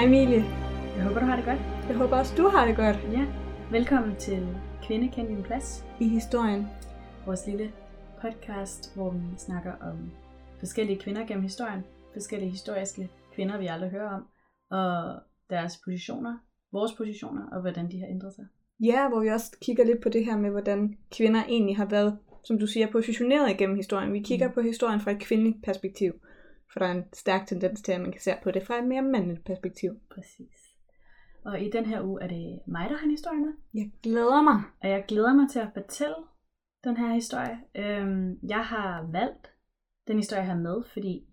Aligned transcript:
Hej 0.00 0.06
Emilie. 0.08 0.44
Jeg 0.96 1.04
håber, 1.04 1.20
du 1.20 1.26
har 1.26 1.36
det 1.36 1.44
godt. 1.44 1.58
Jeg 1.88 1.96
håber 1.96 2.16
også, 2.16 2.34
du 2.36 2.48
har 2.48 2.66
det 2.66 2.76
godt 2.76 2.96
Ja. 3.12 3.26
Velkommen 3.70 4.16
til 4.16 4.48
Kvinde 4.82 5.08
Kend 5.08 5.28
Din 5.28 5.42
Plads. 5.42 5.84
i 6.00 6.08
historien. 6.08 6.66
Vores 7.26 7.46
lille 7.46 7.72
podcast, 8.22 8.94
hvor 8.94 9.10
vi 9.10 9.20
snakker 9.38 9.72
om 9.80 10.10
forskellige 10.58 10.98
kvinder 10.98 11.26
gennem 11.26 11.42
historien. 11.42 11.80
Forskellige 12.12 12.50
historiske 12.50 13.08
kvinder, 13.34 13.58
vi 13.58 13.66
aldrig 13.66 13.90
hører 13.90 14.10
om. 14.10 14.22
Og 14.70 15.20
deres 15.50 15.80
positioner, 15.84 16.38
vores 16.72 16.92
positioner, 16.92 17.42
og 17.52 17.60
hvordan 17.60 17.90
de 17.90 17.98
har 18.00 18.06
ændret 18.06 18.34
sig. 18.34 18.44
Ja, 18.80 19.08
hvor 19.08 19.20
vi 19.20 19.28
også 19.28 19.56
kigger 19.62 19.84
lidt 19.84 20.02
på 20.02 20.08
det 20.08 20.24
her 20.24 20.36
med, 20.36 20.50
hvordan 20.50 20.98
kvinder 21.16 21.42
egentlig 21.48 21.76
har 21.76 21.86
været, 21.86 22.18
som 22.44 22.58
du 22.58 22.66
siger, 22.66 22.86
positioneret 22.92 23.50
igennem 23.50 23.76
historien. 23.76 24.12
Vi 24.12 24.20
kigger 24.22 24.48
Mm. 24.48 24.54
på 24.54 24.60
historien 24.60 25.00
fra 25.00 25.10
et 25.10 25.20
kvindeligt 25.20 25.56
perspektiv. 25.64 26.12
For 26.72 26.80
der 26.80 26.86
er 26.86 26.92
en 26.92 27.12
stærk 27.12 27.46
tendens 27.46 27.82
til, 27.82 27.92
at 27.92 28.00
man 28.00 28.12
kan 28.12 28.20
se 28.20 28.30
på 28.42 28.50
det 28.50 28.66
fra 28.66 28.78
et 28.78 28.88
mere 28.88 29.02
mandligt 29.02 29.44
perspektiv. 29.44 29.90
Præcis. 30.14 30.70
Og 31.44 31.60
i 31.60 31.70
den 31.70 31.86
her 31.86 32.02
uge 32.02 32.22
er 32.22 32.28
det 32.28 32.60
mig, 32.66 32.90
der 32.90 32.96
har 32.96 33.04
en 33.04 33.10
historie 33.10 33.40
med. 33.40 33.52
Jeg 33.74 33.92
glæder 34.02 34.42
mig. 34.42 34.62
Og 34.82 34.88
jeg 34.88 35.04
glæder 35.08 35.34
mig 35.34 35.50
til 35.50 35.58
at 35.58 35.70
fortælle 35.74 36.16
den 36.84 36.96
her 36.96 37.14
historie. 37.14 37.58
Øhm, 37.74 38.38
jeg 38.48 38.64
har 38.64 39.08
valgt 39.12 39.52
den 40.06 40.16
historie 40.16 40.44
her 40.44 40.56
med, 40.56 40.82
fordi 40.92 41.26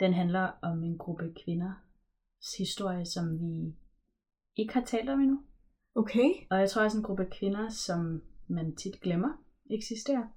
den 0.00 0.12
handler 0.12 0.50
om 0.62 0.84
en 0.84 0.98
gruppe 0.98 1.34
kvinders 1.44 2.54
historie, 2.58 3.06
som 3.06 3.40
vi 3.40 3.74
ikke 4.56 4.74
har 4.74 4.84
talt 4.84 5.08
om 5.08 5.20
endnu. 5.20 5.42
Okay. 5.94 6.30
Og 6.50 6.58
jeg 6.58 6.70
tror 6.70 6.82
også 6.82 6.98
en 6.98 7.04
gruppe 7.04 7.26
kvinder, 7.38 7.68
som 7.68 8.22
man 8.48 8.76
tit 8.76 9.00
glemmer 9.00 9.28
eksisterer. 9.70 10.28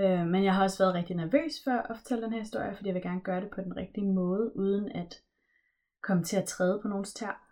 Øh, 0.00 0.26
men 0.26 0.44
jeg 0.44 0.54
har 0.54 0.62
også 0.62 0.84
været 0.84 0.94
rigtig 0.94 1.16
nervøs 1.16 1.64
for 1.64 1.70
at 1.70 1.96
fortælle 1.98 2.24
den 2.24 2.32
her 2.32 2.40
historie, 2.40 2.76
fordi 2.76 2.88
jeg 2.88 2.94
vil 2.94 3.02
gerne 3.02 3.20
gøre 3.20 3.40
det 3.40 3.50
på 3.50 3.60
den 3.60 3.76
rigtige 3.76 4.06
måde, 4.06 4.56
uden 4.56 4.92
at 4.92 5.22
komme 6.02 6.24
til 6.24 6.36
at 6.36 6.44
træde 6.44 6.80
på 6.82 6.88
nogens 6.88 7.14
tær. 7.14 7.48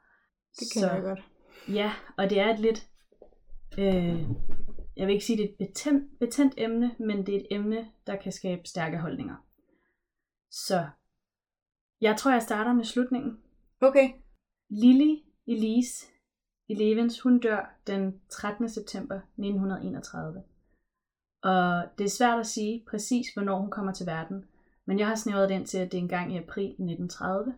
Det 0.58 0.68
kan 0.72 0.83
jeg 0.83 1.02
godt. 1.02 1.20
Ja, 1.68 1.92
og 2.18 2.30
det 2.30 2.41
er 2.41 2.55
et 2.55 2.61
lidt, 2.61 2.88
øh, 3.78 4.20
jeg 4.96 5.06
vil 5.06 5.12
ikke 5.12 5.24
sige, 5.24 5.36
det 5.36 5.44
er 5.44 5.48
et 5.48 5.68
betændt, 5.68 6.18
betændt 6.18 6.55
emne, 6.56 6.94
men 6.98 7.27
det 7.27 7.34
er 7.34 7.38
et 7.41 7.46
emne, 7.50 7.88
der 8.06 8.16
kan 8.16 8.33
skabe 8.33 8.62
stærke 8.64 8.98
holdninger. 8.98 9.36
Så 10.50 10.88
jeg 12.00 12.16
tror, 12.16 12.30
jeg 12.33 12.42
starter 12.42 12.72
med 12.72 12.84
slutningen. 12.84 13.41
Okay. 13.80 14.08
Lily 14.70 15.16
Elise 15.46 16.06
Elevens, 16.68 17.20
hun 17.20 17.41
dør 17.41 17.74
den 17.86 18.20
13. 18.28 18.68
september 18.68 19.14
1931. 19.14 20.42
Og 21.42 21.84
det 21.98 22.05
er 22.05 22.10
svært 22.10 22.41
at 22.41 22.46
sige 22.46 22.84
præcis, 22.88 23.27
hvornår 23.34 23.58
hun 23.58 23.70
kommer 23.70 23.92
til 23.92 24.06
verden, 24.06 24.44
men 24.84 24.98
jeg 24.98 25.08
har 25.08 25.14
snævret 25.14 25.48
det 25.48 25.55
ind 25.55 25.66
til, 25.66 25.78
at 25.78 25.92
det 25.92 25.98
er 25.98 26.02
en 26.02 26.08
gang 26.08 26.34
i 26.34 26.38
april 26.38 26.64
1930. 26.64 27.55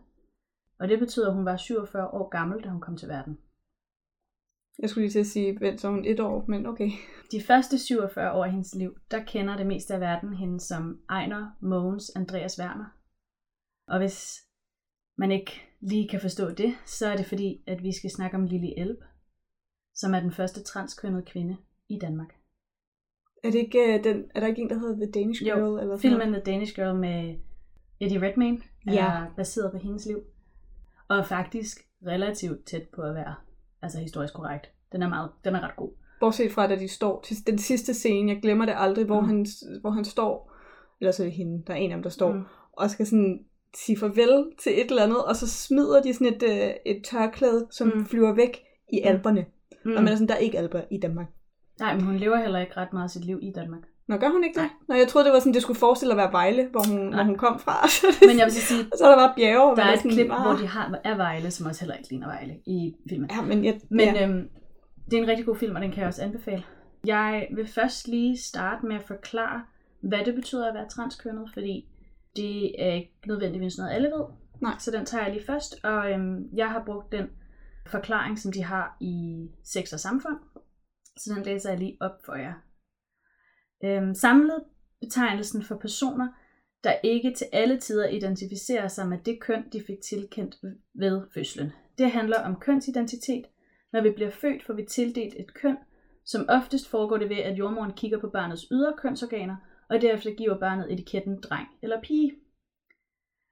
Og 0.79 0.87
det 0.87 0.99
betyder, 0.99 1.27
at 1.27 1.35
hun 1.35 1.45
var 1.45 1.57
47 1.57 2.07
år 2.07 2.29
gammel, 2.29 2.63
da 2.63 2.69
hun 2.69 2.81
kom 2.81 2.97
til 2.97 3.09
verden. 3.09 3.37
Jeg 4.79 4.89
skulle 4.89 5.03
lige 5.03 5.11
til 5.11 5.19
at 5.19 5.25
sige, 5.25 5.59
vent, 5.59 5.81
så 5.81 5.89
hun 5.89 6.05
et 6.05 6.19
år, 6.19 6.45
men 6.47 6.65
okay. 6.65 6.89
De 7.31 7.41
første 7.41 7.79
47 7.79 8.31
år 8.31 8.45
af 8.45 8.51
hendes 8.51 8.75
liv, 8.75 8.97
der 9.11 9.23
kender 9.23 9.57
det 9.57 9.67
meste 9.67 9.93
af 9.93 9.99
verden 9.99 10.33
hende 10.33 10.59
som 10.59 11.01
Ejner 11.09 11.51
Mogens 11.61 12.11
Andreas 12.15 12.59
Werner. 12.59 12.85
Og 13.87 13.97
hvis 13.99 14.41
man 15.17 15.31
ikke 15.31 15.51
lige 15.79 16.09
kan 16.09 16.21
forstå 16.21 16.51
det, 16.51 16.75
så 16.85 17.07
er 17.07 17.17
det 17.17 17.25
fordi, 17.25 17.63
at 17.67 17.83
vi 17.83 17.91
skal 17.91 18.09
snakke 18.09 18.37
om 18.37 18.45
Lily 18.45 18.73
Elb, 18.77 18.99
som 19.95 20.13
er 20.13 20.19
den 20.19 20.31
første 20.31 20.63
transkønnede 20.63 21.25
kvinde 21.25 21.57
i 21.89 21.99
Danmark. 21.99 22.42
Er, 23.43 23.51
det 23.51 23.55
ikke, 23.59 23.93
øh, 23.97 24.03
den, 24.03 24.23
er 24.35 24.39
der 24.39 24.47
ikke 24.47 24.61
en, 24.61 24.69
der 24.69 24.79
hedder 24.79 24.95
The 24.95 25.11
Danish 25.11 25.43
Jo, 25.47 25.55
Girl? 25.55 25.79
eller 25.79 25.97
sådan 25.97 25.99
Filmen 25.99 26.27
noget? 26.29 26.43
The 26.43 26.53
Danish 26.53 26.75
Girl 26.75 26.95
med 26.95 27.35
Eddie 27.99 28.21
Redmayne 28.21 28.57
er 28.87 28.93
Ja. 28.93 29.23
baseret 29.37 29.71
på 29.71 29.77
hendes 29.77 30.05
liv. 30.05 30.19
Og 31.07 31.25
faktisk 31.27 31.81
relativt 32.07 32.65
tæt 32.65 32.83
på 32.95 33.01
at 33.01 33.15
være 33.15 33.35
altså 33.81 33.99
historisk 33.99 34.33
korrekt. 34.33 34.71
Den 34.91 35.01
er, 35.03 35.09
meget, 35.09 35.29
den 35.45 35.55
er 35.55 35.59
ret 35.61 35.75
god. 35.75 35.89
Bortset 36.19 36.51
fra, 36.51 36.67
da 36.67 36.75
de 36.75 36.87
står 36.87 37.21
til 37.21 37.47
den 37.47 37.57
sidste 37.57 37.93
scene, 37.93 38.31
jeg 38.33 38.41
glemmer 38.41 38.65
det 38.65 38.73
aldrig, 38.77 39.05
hvor, 39.05 39.21
Mm. 39.21 39.27
han, 39.27 39.45
hvor 39.81 39.89
han 39.89 40.05
står, 40.05 40.53
eller 41.01 41.11
så 41.11 41.23
er 41.23 41.27
det 41.27 41.33
hende, 41.33 41.63
der 41.67 41.73
er 41.73 41.77
en 41.77 41.91
af 41.91 41.95
dem, 41.97 42.03
der 42.03 42.09
står, 42.09 42.31
Mm. 42.33 42.43
og 42.73 42.89
skal 42.89 43.05
sådan 43.05 43.45
sige 43.77 43.97
farvel 43.97 44.45
til 44.59 44.71
et 44.81 44.89
eller 44.89 45.03
andet, 45.03 45.25
og 45.25 45.35
så 45.35 45.49
smider 45.49 46.01
de 46.01 46.13
sådan 46.13 46.27
et, 46.33 46.43
øh, 46.43 46.73
et 46.85 47.03
tørklæde, 47.11 47.67
som 47.71 47.87
Mm. 47.87 47.93
mm. 47.97 48.05
flyver 48.05 48.33
væk 48.33 48.63
i 48.93 48.99
Mm. 49.03 49.07
alberne. 49.07 49.45
Mm. 49.85 49.91
Og 49.91 50.03
man 50.03 50.07
er 50.07 50.15
sådan, 50.15 50.27
der 50.27 50.33
er 50.33 50.37
ikke 50.39 50.57
alber 50.57 50.81
i 50.91 50.97
Danmark. 50.99 51.27
Nej, 51.79 51.95
men 51.95 52.03
hun 52.03 52.15
lever 52.17 52.37
heller 52.37 52.59
ikke 52.59 52.77
ret 52.77 52.93
meget 52.93 53.03
af 53.03 53.09
sit 53.09 53.25
liv 53.25 53.39
i 53.41 53.51
Danmark. 53.55 53.81
Nå, 54.07 54.17
gør 54.17 54.29
hun 54.29 54.43
ikke 54.43 54.59
det? 54.59 54.69
Nå, 54.87 54.95
jeg 54.95 55.07
troede, 55.07 55.25
det 55.25 55.33
var 55.33 55.39
sådan, 55.39 55.53
det 55.53 55.61
skulle 55.61 55.79
forestille 55.79 56.13
at 56.13 56.17
være 56.17 56.31
Vejle, 56.31 56.67
hvor 56.71 56.81
hun, 56.89 56.97
hvor 57.07 57.09
Nej. 57.15 57.23
hun 57.23 57.35
kom 57.37 57.59
fra. 57.59 57.87
Men 58.27 58.37
jeg 58.37 58.45
vil 58.45 58.53
sige, 58.53 58.83
så 58.97 59.05
er 59.05 59.09
der 59.09 59.17
bare 59.17 59.33
bjerge. 59.35 59.69
Der 59.69 59.83
man 59.83 59.87
er 59.93 59.93
et 59.93 59.99
klip, 60.13 60.31
"Ah." 60.31 60.41
hvor 60.41 60.51
de 60.51 60.67
har 60.67 60.99
er 61.03 61.15
Vejle, 61.15 61.51
som 61.51 61.65
også 61.67 61.81
heller 61.81 61.95
ikke 61.95 62.09
ligner 62.09 62.27
Vejle 62.27 62.55
i 62.65 62.95
filmen. 63.09 63.29
Ja, 63.31 63.41
men, 63.41 63.65
jeg, 63.65 63.79
Men 63.89 64.15
ja. 64.15 64.27
øhm, 64.27 64.49
det 65.05 65.17
er 65.17 65.21
en 65.21 65.27
rigtig 65.27 65.45
god 65.45 65.55
film, 65.55 65.75
og 65.75 65.81
den 65.81 65.91
kan 65.91 65.99
jeg 65.99 66.07
også 66.07 66.23
anbefale. 66.23 66.63
Jeg 67.05 67.47
vil 67.55 67.67
først 67.67 68.07
lige 68.07 68.37
starte 68.37 68.85
med 68.85 68.95
at 68.95 69.03
forklare, 69.03 69.63
hvad 70.01 70.19
det 70.25 70.35
betyder 70.35 70.67
at 70.67 70.73
være 70.73 70.89
transkønnet, 70.89 71.49
fordi 71.53 71.85
det 72.35 72.83
er 72.85 72.93
ikke 72.93 73.13
nødvendigvis 73.27 73.77
noget, 73.77 73.91
alle 73.91 74.07
ved. 74.07 74.25
Nej. 74.61 74.73
Så 74.79 74.91
den 74.91 75.05
tager 75.05 75.23
jeg 75.23 75.33
lige 75.33 75.45
først, 75.45 75.75
og 75.83 76.11
øhm, 76.11 76.49
jeg 76.55 76.69
har 76.69 76.83
brugt 76.85 77.11
den 77.11 77.25
forklaring, 77.87 78.39
som 78.39 78.51
de 78.51 78.63
har 78.63 78.97
i 78.99 79.47
Sex 79.63 79.93
og 79.93 79.99
Samfund. 79.99 80.35
Så 81.17 81.33
den 81.35 81.43
læser 81.43 81.69
jeg 81.69 81.79
lige 81.79 81.97
op 81.99 82.25
for 82.25 82.35
jer. 82.35 82.53
Øhm, 83.83 84.13
samlet 84.13 84.63
betegnelsen 85.01 85.63
for 85.63 85.77
personer, 85.77 86.27
der 86.83 86.93
ikke 87.03 87.33
til 87.33 87.47
alle 87.53 87.79
tider 87.79 88.09
identificerer 88.09 88.87
sig 88.87 89.07
med 89.07 89.17
det 89.25 89.39
køn, 89.41 89.69
de 89.73 89.83
fik 89.87 90.01
tilkendt 90.01 90.55
ved 90.93 91.21
fødslen. 91.33 91.71
Det 91.97 92.11
handler 92.11 92.39
om 92.39 92.59
kønsidentitet. 92.59 93.45
Når 93.93 94.01
vi 94.01 94.11
bliver 94.11 94.31
født, 94.31 94.63
får 94.63 94.73
vi 94.73 94.85
tildelt 94.85 95.33
et 95.39 95.53
køn. 95.53 95.77
Som 96.25 96.45
oftest 96.49 96.89
foregår 96.89 97.17
det 97.17 97.29
ved, 97.29 97.37
at 97.37 97.57
jordmoren 97.57 97.93
kigger 97.93 98.19
på 98.19 98.29
barnets 98.29 98.67
ydre 98.71 98.93
kønsorganer, 98.97 99.55
og 99.89 100.01
derefter 100.01 100.31
giver 100.31 100.59
barnet 100.59 100.93
etiketten 100.93 101.41
dreng 101.41 101.67
eller 101.81 102.01
pige. 102.01 102.31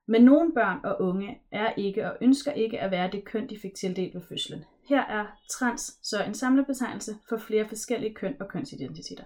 Men 0.08 0.26
nogle 0.26 0.54
børn 0.54 0.80
og 0.86 1.02
unge 1.02 1.42
er 1.52 1.74
ikke 1.78 2.12
og 2.12 2.18
ønsker 2.22 2.52
ikke 2.52 2.80
at 2.80 2.92
være 2.92 3.12
det 3.12 3.26
køn, 3.26 3.50
de 3.50 3.60
fik 3.62 3.76
tildelt 3.76 4.16
ved 4.16 4.22
fødslen. 4.22 4.64
Her 4.90 5.02
er 5.02 5.26
trans 5.50 6.00
så 6.02 6.24
en 6.24 6.34
samlebetegnelse 6.34 7.16
for 7.30 7.38
flere 7.38 7.68
forskellige 7.68 8.14
køn 8.14 8.36
og 8.40 8.48
kønsidentiteter. 8.48 9.24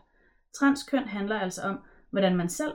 Transkøn 0.53 1.03
handler 1.03 1.39
altså 1.39 1.61
om, 1.61 1.79
hvordan 2.09 2.35
man 2.35 2.49
selv 2.49 2.71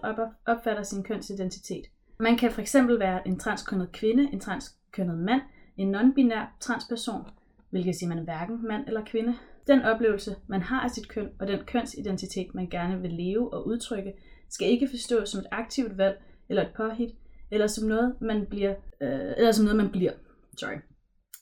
opfatter 0.47 0.83
sin 0.83 1.03
kønsidentitet. 1.03 1.85
Man 2.19 2.37
kan 2.37 2.51
fx 2.51 2.75
være 2.75 3.29
en 3.29 3.39
transkønnet 3.39 3.93
kvinde, 3.93 4.33
en 4.33 4.41
transkønnet 4.41 5.19
mand, 5.19 5.43
en 5.77 5.95
non-binær 5.95 6.57
transperson, 6.61 7.31
hvilket 7.71 7.97
siger, 7.97 8.09
man 8.09 8.19
er 8.19 8.23
hverken 8.23 8.67
mand 8.69 8.87
eller 8.87 9.05
kvinde. 9.05 9.35
Den 9.67 9.83
oplevelse, 9.83 10.37
man 10.47 10.63
har 10.63 10.81
af 10.81 10.91
sit 10.91 11.09
køn, 11.09 11.29
og 11.39 11.49
den 11.49 11.61
kønsidentitet, 11.67 12.55
man 12.55 12.69
gerne 12.69 13.01
vil 13.01 13.13
leve 13.13 13.53
og 13.55 13.67
udtrykke, 13.67 14.13
skal 14.49 14.69
ikke 14.69 14.89
forstås 14.89 15.29
som 15.29 15.41
et 15.41 15.47
aktivt 15.51 15.99
valg 15.99 16.23
eller 16.49 16.63
et 16.63 16.73
påhit, 16.77 17.15
eller 17.51 17.67
som 17.67 17.89
noget, 17.89 18.15
man 18.21 18.47
bliver, 18.47 18.75
øh, 19.01 19.33
eller 19.37 19.53
som 19.53 19.65
noget, 19.65 19.77
man 19.77 19.91
bliver. 19.91 20.13
Sorry. 20.57 20.77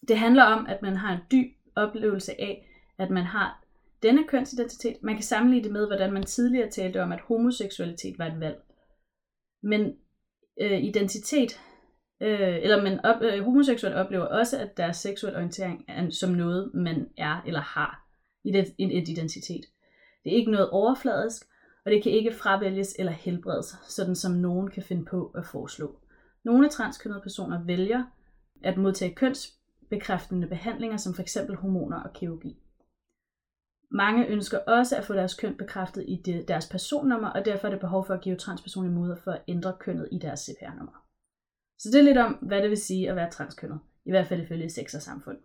Det 0.08 0.18
handler 0.18 0.44
om, 0.44 0.66
at 0.66 0.82
man 0.82 0.96
har 0.96 1.12
en 1.12 1.20
dyb 1.32 1.52
oplevelse 1.76 2.40
af, 2.40 2.68
at 2.98 3.10
man 3.10 3.24
har 3.24 3.64
denne 4.02 4.24
kønsidentitet. 4.28 4.96
Man 5.02 5.14
kan 5.14 5.24
sammenligne 5.24 5.64
det 5.64 5.72
med, 5.72 5.86
hvordan 5.86 6.12
man 6.12 6.22
tidligere 6.22 6.70
talte 6.70 7.02
om, 7.02 7.12
at 7.12 7.20
homoseksualitet 7.20 8.18
var 8.18 8.26
et 8.26 8.40
valg. 8.40 8.62
Men 9.62 9.96
øh, 10.60 10.82
identitet, 10.82 11.60
øh, 12.22 12.56
eller 12.62 12.82
men 12.82 13.00
op, 13.04 13.22
øh, 13.22 13.44
homoseksuelle 13.44 13.98
oplever 13.98 14.24
også, 14.24 14.58
at 14.58 14.76
deres 14.76 14.96
seksuel 14.96 15.36
orientering 15.36 15.84
er 15.88 16.10
som 16.10 16.30
noget, 16.30 16.70
man 16.74 17.08
er 17.16 17.42
eller 17.46 17.60
har 17.60 18.08
i 18.44 18.52
det, 18.52 18.74
en 18.78 18.90
et 18.90 19.08
identitet. 19.08 19.64
Det 20.24 20.32
er 20.32 20.36
ikke 20.36 20.50
noget 20.50 20.70
overfladisk, 20.70 21.42
og 21.84 21.90
det 21.90 22.02
kan 22.02 22.12
ikke 22.12 22.32
fravælges 22.32 22.96
eller 22.98 23.12
helbredes, 23.12 23.76
sådan 23.88 24.16
som 24.16 24.32
nogen 24.32 24.70
kan 24.70 24.82
finde 24.82 25.04
på 25.04 25.26
at 25.26 25.46
foreslå. 25.46 26.00
Nogle 26.44 26.68
transkønnede 26.68 27.20
personer 27.22 27.64
vælger 27.64 28.04
at 28.64 28.76
modtage 28.78 29.14
køns 29.14 29.57
kønsbekræftende 29.90 30.46
behandlinger, 30.48 30.96
som 30.96 31.14
f.eks. 31.14 31.38
hormoner 31.58 32.00
og 32.02 32.12
kirurgi. 32.12 32.56
Mange 33.90 34.26
ønsker 34.26 34.58
også 34.58 34.96
at 34.96 35.04
få 35.04 35.14
deres 35.14 35.34
køn 35.34 35.54
bekræftet 35.54 36.04
i 36.08 36.44
deres 36.48 36.66
personnummer, 36.66 37.28
og 37.28 37.44
derfor 37.44 37.66
er 37.66 37.72
der 37.72 37.78
behov 37.78 38.06
for 38.06 38.14
at 38.14 38.20
give 38.20 38.36
transpersoner 38.36 38.90
mulighed 38.90 39.22
for 39.24 39.30
at 39.30 39.42
ændre 39.48 39.76
kønnet 39.80 40.08
i 40.12 40.18
deres 40.18 40.40
CPR-nummer. 40.40 41.04
Så 41.78 41.88
det 41.92 41.98
er 41.98 42.04
lidt 42.04 42.18
om, 42.18 42.32
hvad 42.32 42.62
det 42.62 42.70
vil 42.70 42.78
sige 42.78 43.10
at 43.10 43.16
være 43.16 43.30
transkønnet, 43.30 43.80
i 44.06 44.10
hvert 44.10 44.26
fald 44.26 44.42
ifølge 44.42 44.70
sex 44.70 44.94
og 44.94 45.02
samfund. 45.02 45.36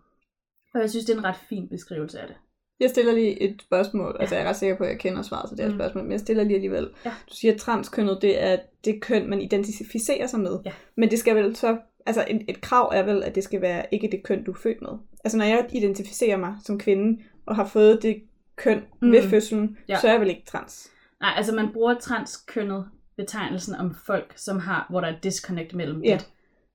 Og 0.73 0.79
jeg 0.79 0.89
synes, 0.89 1.05
det 1.05 1.13
er 1.13 1.17
en 1.17 1.23
ret 1.23 1.35
fin 1.49 1.69
beskrivelse 1.69 2.19
af 2.19 2.27
det. 2.27 2.35
Jeg 2.79 2.89
stiller 2.89 3.13
lige 3.13 3.41
et 3.41 3.61
spørgsmål, 3.61 4.17
altså 4.19 4.35
jeg 4.35 4.43
er 4.45 4.49
ret 4.49 4.55
sikker 4.55 4.77
på, 4.77 4.83
at 4.83 4.89
jeg 4.89 4.99
kender 4.99 5.21
svaret 5.21 5.49
til 5.49 5.57
det 5.57 5.65
her 5.65 5.71
Mm. 5.71 5.77
spørgsmål, 5.79 6.03
men 6.03 6.11
jeg 6.11 6.19
stiller 6.19 6.43
lige 6.43 6.55
alligevel. 6.55 6.89
Ja. 7.05 7.13
Du 7.29 7.35
siger, 7.35 7.53
at 7.53 7.59
transkønnet, 7.59 8.21
det 8.21 8.43
er 8.43 8.57
det 8.85 9.01
køn, 9.01 9.29
man 9.29 9.41
identificerer 9.41 10.27
sig 10.27 10.39
med. 10.39 10.59
Ja. 10.65 10.71
Men 10.97 11.11
det 11.11 11.19
skal 11.19 11.35
vel 11.35 11.55
så, 11.55 11.77
altså 12.05 12.25
et, 12.29 12.41
et 12.47 12.61
krav 12.61 12.91
er 12.93 13.03
vel, 13.03 13.23
at 13.23 13.35
det 13.35 13.43
skal 13.43 13.61
være 13.61 13.85
ikke 13.91 14.07
det 14.11 14.23
køn, 14.23 14.43
du 14.43 14.51
er 14.51 14.55
født 14.63 14.81
med. 14.81 14.91
Altså 15.23 15.37
når 15.37 15.45
jeg 15.45 15.65
identificerer 15.71 16.37
mig 16.37 16.55
som 16.63 16.79
kvinde, 16.79 17.23
og 17.45 17.55
har 17.55 17.65
fået 17.65 18.03
det 18.03 18.23
køn 18.55 18.81
Mm. 19.01 19.11
ved 19.11 19.29
fødslen, 19.29 19.77
Ja. 19.89 19.99
så 19.99 20.07
er 20.07 20.11
jeg 20.11 20.21
vel 20.21 20.29
ikke 20.29 20.43
trans. 20.47 20.89
Nej, 21.21 21.33
altså 21.37 21.55
man 21.55 21.73
bruger 21.73 21.93
transkønnet 21.99 22.85
betegnelsen 23.17 23.75
om 23.75 23.95
folk, 24.05 24.33
som 24.35 24.59
har, 24.59 24.87
hvor 24.89 25.01
der 25.01 25.07
er 25.07 25.15
et 25.17 25.23
disconnect 25.23 25.73
mellem 25.73 26.03
Ja. 26.03 26.13
dit, 26.13 26.29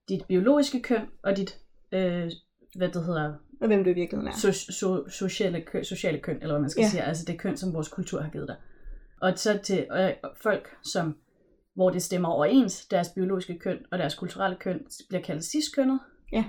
dit 0.09 0.25
biologiske 0.29 0.83
køn 0.83 1.01
og 1.23 1.37
dit 1.37 1.59
øh, 1.93 2.31
hvad 2.77 2.89
det 2.89 3.05
hedder, 3.05 3.35
Og 3.61 3.67
hvem 3.67 3.85
du 3.85 3.91
i 3.91 3.93
virkeligheden 3.93 4.29
er. 4.33 4.37
so, 4.37 4.53
so, 4.53 5.09
sociale, 5.09 5.61
køn, 5.61 5.85
sociale 5.85 6.19
køn, 6.19 6.37
eller 6.37 6.55
hvad 6.55 6.61
man 6.61 6.71
skal 6.71 6.83
ja. 6.83 6.89
sige, 6.89 7.03
altså 7.03 7.25
det 7.27 7.39
køn, 7.39 7.57
som 7.57 7.75
vores 7.75 7.89
kultur 7.89 8.21
har 8.21 8.31
givet 8.31 8.49
dig. 8.49 8.57
Og 9.21 9.33
så 9.39 9.59
til 9.63 9.87
øh, 9.99 10.11
folk, 10.43 10.69
som, 10.85 11.17
hvor 11.79 11.91
det 11.91 12.03
stemmer 12.03 12.29
overens, 12.29 12.87
deres 12.87 13.09
biologiske 13.09 13.59
køn 13.59 13.79
og 13.91 13.99
deres 13.99 14.15
kulturelle 14.15 14.57
køn 14.57 14.81
bliver 15.09 15.23
kaldt 15.23 15.45
ciskønnet. 15.45 16.01
Ja. 16.33 16.45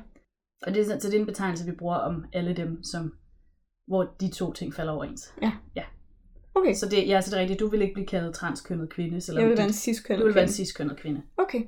Og 0.62 0.74
det, 0.74 0.92
er, 0.92 1.00
så 1.00 1.08
det 1.10 1.16
er 1.16 1.20
en 1.20 1.26
betegnelse, 1.26 1.66
vi 1.66 1.72
bruger 1.72 1.96
om 1.96 2.26
alle 2.34 2.54
dem, 2.54 2.84
som, 2.84 3.14
hvor 3.88 4.16
de 4.22 4.31
to 4.31 4.54
ting 4.54 4.74
falder 4.74 4.94
overens. 4.94 5.34
Okay, 6.56 6.74
Så 6.74 6.90
det, 6.90 7.08
ja, 7.08 7.22
så 7.22 7.31
det 7.31 7.38
er 7.38 7.42
rigtigt, 7.42 7.60
du 7.60 7.68
vil 7.68 7.81
ikke 7.81 7.94
blive 7.94 8.08
kaldet 8.08 8.34
transkønnet 8.34 8.90
kvinde, 8.90 9.22
selvom 9.22 9.42
jeg 9.42 9.50
vil 9.50 9.58
være 9.58 9.68
en 9.68 9.74
cis-kønnet 9.74 10.22
du 10.22 10.26
vil 10.26 10.36
være 10.36 10.44
en 10.44 10.48
kvinde. 10.48 10.56
ciskønnet 10.56 10.98
kvinde. 10.98 11.22
Okay, 11.38 11.64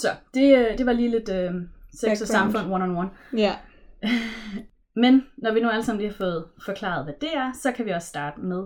Så 0.00 0.08
det, 0.34 0.58
øh, 0.58 0.78
det 0.78 0.86
var 0.86 0.92
lige 0.92 1.10
lidt 1.10 1.28
øh, 1.28 1.52
sex 2.00 2.20
og 2.22 2.28
samfund 2.28 2.72
one 2.72 2.84
on 2.84 2.96
one. 2.96 3.10
ja. 3.36 3.56
Men 5.02 5.22
når 5.38 5.52
vi 5.52 5.60
nu 5.60 5.68
alle 5.68 5.84
sammen 5.84 6.00
lige 6.00 6.10
har 6.10 6.16
fået 6.16 6.48
forklaret, 6.64 7.04
hvad 7.04 7.14
det 7.20 7.36
er, 7.36 7.52
så 7.62 7.72
kan 7.72 7.86
vi 7.86 7.90
også 7.90 8.08
starte 8.08 8.40
med 8.40 8.62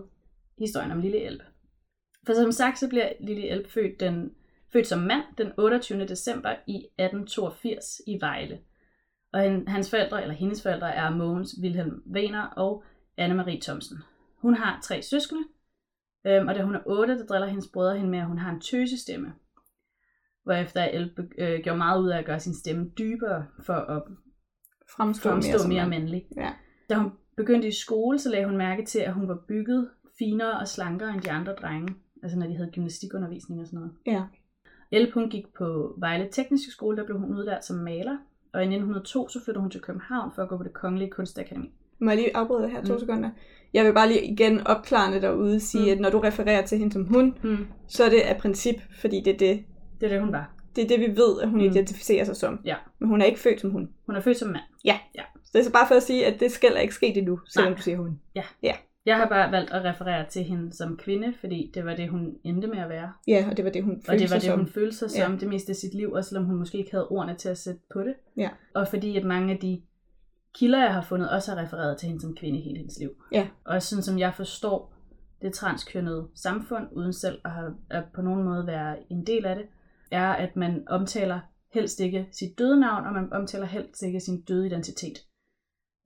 historien 0.58 0.90
om 0.90 1.00
Lille 1.00 1.20
Elb. 1.20 1.42
For 2.28 2.34
som 2.34 2.52
sagt, 2.52 2.78
så 2.78 2.88
bliver 2.88 3.12
Lille 3.20 3.48
Elb 3.48 3.66
født, 3.66 4.00
den, 4.00 4.30
født 4.72 4.86
som 4.86 4.98
mand 4.98 5.24
den 5.38 5.52
28. 5.58 6.06
december 6.06 6.50
i 6.50 6.76
1882 6.76 8.00
i 8.06 8.18
Vejle. 8.20 8.58
Og 9.32 9.40
han, 9.40 9.68
hans 9.68 9.90
forældre, 9.90 10.22
eller 10.22 10.34
hendes 10.34 10.62
forældre, 10.62 10.94
er 10.94 11.10
Mogens 11.10 11.50
Wilhelm 11.62 12.02
Wener 12.14 12.42
og 12.42 12.84
Anne-Marie 13.20 13.60
Thomsen. 13.60 13.98
Hun 14.42 14.54
har 14.54 14.80
tre 14.82 15.02
søskende, 15.02 15.42
øhm, 16.26 16.48
og 16.48 16.54
da 16.54 16.62
hun 16.62 16.74
er 16.74 16.80
8, 16.86 17.18
der 17.18 17.26
driller 17.26 17.46
hendes 17.46 17.68
brødre 17.72 17.96
hende 17.96 18.10
med, 18.10 18.18
at 18.18 18.26
hun 18.26 18.38
har 18.38 18.50
en 18.50 18.60
tøsestemme. 18.60 19.32
Hvorefter 20.44 20.84
Elb 20.84 21.18
øh, 21.38 21.60
gjorde 21.60 21.78
meget 21.78 22.02
ud 22.02 22.08
af 22.08 22.18
at 22.18 22.26
gøre 22.26 22.40
sin 22.40 22.54
stemme 22.54 22.90
dybere 22.98 23.46
for 23.66 23.74
at 23.74 24.02
Fremstå, 24.96 25.30
fremstå 25.30 25.58
mere, 25.58 25.68
mere 25.68 25.88
mand. 25.88 26.02
mandlig. 26.02 26.26
Ja. 26.36 26.52
Da 26.90 26.94
hun 26.94 27.12
begyndte 27.36 27.68
i 27.68 27.72
skole, 27.72 28.18
så 28.18 28.30
lagde 28.30 28.46
hun 28.46 28.56
mærke 28.56 28.84
til, 28.84 28.98
at 28.98 29.14
hun 29.14 29.28
var 29.28 29.44
bygget 29.48 29.90
finere 30.18 30.58
og 30.58 30.68
slankere 30.68 31.10
end 31.14 31.22
de 31.22 31.30
andre 31.30 31.52
drenge. 31.52 31.94
Altså 32.22 32.38
når 32.38 32.46
de 32.46 32.56
havde 32.56 32.70
gymnastikundervisning 32.70 33.60
og 33.60 33.66
sådan 33.66 33.78
noget. 33.78 33.92
Ja. 34.06 34.22
Elp, 34.92 35.14
hun 35.14 35.30
gik 35.30 35.44
på 35.58 35.94
Vejle 35.98 36.28
Tekniske 36.32 36.70
Skole, 36.70 36.96
der 36.96 37.04
blev 37.04 37.18
hun 37.18 37.30
udlært 37.38 37.64
som 37.64 37.76
maler. 37.76 38.16
Og 38.52 38.60
i 38.60 38.64
1902 38.64 39.28
så 39.28 39.44
flyttede 39.44 39.60
hun 39.62 39.70
til 39.70 39.80
København 39.80 40.30
for 40.34 40.42
at 40.42 40.48
gå 40.48 40.56
på 40.56 40.62
det 40.62 40.72
kongelige 40.72 41.10
kunstakademi. 41.10 41.70
Må 41.98 42.10
jeg 42.10 42.16
lige 42.18 42.36
afbryde 42.36 42.62
det 42.62 42.70
her 42.70 42.84
to 42.84 42.92
Mm. 42.92 42.98
sekunder? 43.00 43.30
Jeg 43.74 43.84
vil 43.84 43.92
bare 43.94 44.08
lige 44.08 44.24
igen 44.32 44.66
opklarende 44.66 45.20
derude 45.20 45.60
sige, 45.60 45.84
Mm. 45.84 45.90
at 45.90 46.00
når 46.00 46.10
du 46.10 46.18
refererer 46.18 46.66
til 46.66 46.78
hende 46.78 46.92
som 46.92 47.04
hun, 47.04 47.34
Hmm. 47.42 47.66
så 47.88 48.04
er 48.04 48.08
det 48.10 48.20
af 48.20 48.36
princip, 48.40 48.76
fordi 49.00 49.20
det 49.24 49.34
er 49.34 49.38
det, 49.38 49.64
Det 50.00 50.06
er 50.06 50.10
det, 50.10 50.20
hun 50.20 50.32
var. 50.32 50.50
det, 50.76 50.84
er 50.84 50.88
det 50.88 51.00
vi 51.00 51.16
ved, 51.16 51.40
at 51.42 51.48
hun 51.48 51.58
Mm. 51.60 51.64
identificerer 51.66 52.24
sig 52.24 52.36
som. 52.36 52.60
Ja. 52.64 52.76
Men 52.98 53.08
hun 53.08 53.20
er 53.20 53.24
ikke 53.24 53.40
født 53.40 53.60
som 53.60 53.70
hun. 53.70 53.88
Hun 54.06 54.16
er 54.16 54.20
født 54.20 54.36
som 54.36 54.48
mand. 54.48 54.62
Så 55.44 55.50
det 55.52 55.58
er 55.60 55.64
så 55.64 55.72
bare 55.72 55.88
for 55.88 55.94
at 55.94 56.02
sige, 56.02 56.26
at 56.26 56.40
det 56.40 56.52
skal 56.52 56.76
ikke 56.82 56.94
sket 56.94 57.16
endnu, 57.16 57.40
selvom 57.46 57.70
Nej. 57.72 57.76
du 57.76 57.82
siger 57.82 57.96
hun. 57.98 58.20
Jeg 59.06 59.16
har 59.16 59.28
bare 59.28 59.52
valgt 59.52 59.70
at 59.70 59.84
referere 59.84 60.26
til 60.28 60.42
hende 60.44 60.72
som 60.72 60.96
kvinde, 60.96 61.34
fordi 61.40 61.70
det 61.74 61.84
var 61.84 61.96
det, 61.96 62.08
hun 62.08 62.36
endte 62.44 62.68
med 62.68 62.78
at 62.78 62.88
være. 62.88 63.12
Ja, 63.28 63.46
og 63.50 63.56
det 63.56 63.64
var 63.64 63.70
det, 63.70 63.84
hun 63.84 63.92
Og 63.96 64.02
følte 64.06 64.22
det 64.24 64.30
var 64.30 64.38
sig 64.38 64.40
det, 64.40 64.50
som. 64.50 64.58
hun 64.58 64.68
følte 64.68 64.96
sig 64.96 65.08
Ja. 65.16 65.24
som 65.26 65.38
det 65.38 65.48
meste 65.48 65.70
af 65.70 65.76
sit 65.76 65.94
liv, 65.94 66.12
også 66.12 66.28
selvom 66.28 66.44
hun 66.44 66.56
måske 66.56 66.78
ikke 66.78 66.90
havde 66.90 67.08
ordene 67.08 67.34
til 67.36 67.48
at 67.48 67.58
sætte 67.58 67.80
på 67.92 68.00
det. 68.02 68.14
Ja. 68.36 68.48
Og 68.74 68.88
fordi 68.88 69.16
at 69.16 69.24
mange 69.24 69.52
af 69.52 69.58
de 69.58 69.82
kilder, 70.54 70.82
jeg 70.82 70.94
har 70.94 71.02
fundet, 71.02 71.30
også 71.30 71.54
har 71.54 71.62
refereret 71.62 71.96
til 71.98 72.06
hende 72.08 72.20
som 72.20 72.36
kvinde 72.36 72.60
hele 72.60 72.76
hendes 72.78 72.98
liv. 72.98 73.10
Ja. 73.32 73.48
Og 73.64 73.82
sådan 73.82 74.02
som 74.02 74.18
jeg 74.18 74.34
forstår 74.34 74.92
det 75.42 75.52
transkønnede 75.52 76.28
samfund, 76.34 76.86
uden 76.92 77.12
selv 77.12 77.38
at, 77.44 77.50
have, 77.50 77.74
at 77.90 78.04
på 78.14 78.22
nogen 78.22 78.44
måde 78.44 78.66
være 78.66 78.96
en 79.10 79.26
del 79.26 79.46
af 79.46 79.56
det, 79.56 79.64
er, 80.10 80.28
at 80.28 80.56
man 80.56 80.84
omtaler 80.88 81.40
helst 81.74 82.00
ikke 82.00 82.28
sit 82.32 82.58
døde 82.58 82.80
navn, 82.80 83.06
og 83.06 83.12
man 83.12 83.32
omtaler 83.32 83.66
helst 83.66 84.02
ikke 84.02 84.20
sin 84.20 84.40
døde 84.40 84.66
identitet. 84.66 85.18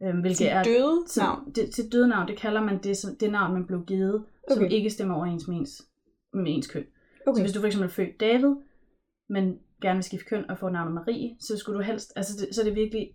Øhm, 0.04 0.20
hvilket 0.20 0.36
Sit 0.38 0.46
er 0.46 0.62
døde 0.62 1.04
som- 1.06 1.24
navn. 1.24 1.52
Det, 1.54 1.70
til 1.70 1.92
døde 1.92 2.08
navn, 2.08 2.28
det 2.28 2.36
kalder 2.38 2.60
man 2.62 2.82
det, 2.82 2.96
som, 2.96 3.16
det 3.20 3.30
navn, 3.32 3.52
man 3.54 3.66
blev 3.66 3.84
givet, 3.86 4.24
okay. 4.50 4.54
som 4.54 4.64
ikke 4.70 4.90
stemmer 4.90 5.14
overens 5.14 5.48
med 5.48 5.56
ens, 5.56 5.82
med 6.34 6.44
ens 6.46 6.66
køn. 6.66 6.84
Okay. 7.26 7.36
Så 7.38 7.42
hvis 7.42 7.52
du 7.52 7.60
for 7.60 7.66
eksempel 7.66 7.88
er 7.88 7.92
født 7.92 8.20
David, 8.20 8.54
men 9.28 9.58
gerne 9.82 9.96
vil 9.96 10.04
skifte 10.04 10.26
køn 10.26 10.50
og 10.50 10.58
få 10.58 10.68
navnet 10.68 10.94
Marie, 10.94 11.36
så 11.40 11.56
skulle 11.56 11.78
du 11.78 11.82
helst, 11.82 12.12
altså 12.16 12.46
det, 12.46 12.54
så 12.54 12.60
er 12.60 12.64
det 12.64 12.74
virkelig, 12.74 13.10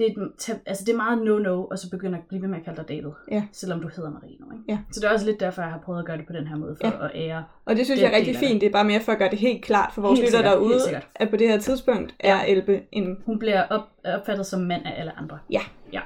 det 0.00 0.16
er, 0.16 0.52
et 0.52 0.60
altså 0.66 0.84
det 0.84 0.92
er 0.92 0.96
meget 0.96 1.18
no-no, 1.18 1.68
og 1.70 1.78
så 1.78 1.90
begynder 1.90 2.18
at 2.18 2.24
blive 2.28 2.42
ved 2.42 2.48
med 2.48 2.58
at 2.58 2.64
kalde 2.64 2.76
dig 2.76 2.88
David, 2.88 3.10
Ja. 3.30 3.42
selvom 3.52 3.80
du 3.80 3.88
hedder 3.88 4.10
Marie 4.10 4.36
nu. 4.40 4.46
Ikke? 4.52 4.64
Ja. 4.68 4.78
Så 4.92 5.00
det 5.00 5.06
er 5.06 5.12
også 5.12 5.26
lidt 5.26 5.40
derfor, 5.40 5.62
jeg 5.62 5.70
har 5.70 5.78
prøvet 5.78 5.98
at 5.98 6.06
gøre 6.06 6.16
det 6.16 6.26
på 6.26 6.32
den 6.32 6.46
her 6.46 6.56
måde, 6.56 6.76
for 6.80 6.86
Ja. 6.86 7.04
at 7.04 7.10
ære. 7.14 7.44
Og 7.64 7.76
det 7.76 7.84
synes 7.86 8.00
Det 8.00 8.04
jeg 8.04 8.12
er 8.12 8.16
rigtig 8.16 8.36
fint. 8.36 8.60
Det 8.60 8.66
er 8.66 8.72
bare 8.72 8.84
mere 8.84 9.00
for 9.00 9.12
at 9.12 9.18
gøre 9.18 9.30
det 9.30 9.38
helt 9.38 9.64
klart 9.64 9.92
for 9.94 10.02
vores 10.02 10.18
sikkert, 10.18 10.44
derude, 10.44 10.78
at 11.14 11.30
på 11.30 11.36
det 11.36 11.48
her 11.48 11.58
tidspunkt 11.58 12.14
er 12.20 12.44
Elbe 12.44 12.82
en... 12.92 13.16
Hun 13.26 13.38
bliver 13.38 13.62
op, 13.62 13.82
opfattet 14.04 14.46
som 14.46 14.60
mand 14.60 14.82
af 14.86 15.00
alle 15.00 15.18
andre. 15.18 15.38
Ja. 15.50 15.60
ja. 15.92 16.00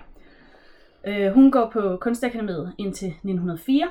Øh, 1.06 1.32
hun 1.32 1.50
går 1.50 1.70
på 1.72 1.98
Kunstakademiet 2.00 2.72
indtil 2.78 3.08
1904, 3.08 3.88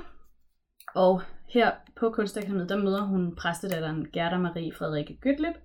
og 0.96 1.22
her 1.50 1.72
på 2.00 2.10
Kunstakademiet, 2.10 2.70
der 2.70 2.78
møder 2.78 3.02
hun 3.02 3.36
præstedatteren 3.36 4.08
Gerda 4.14 4.38
Marie 4.38 4.74
Frederikke 4.74 5.18
Gøtlip, 5.22 5.56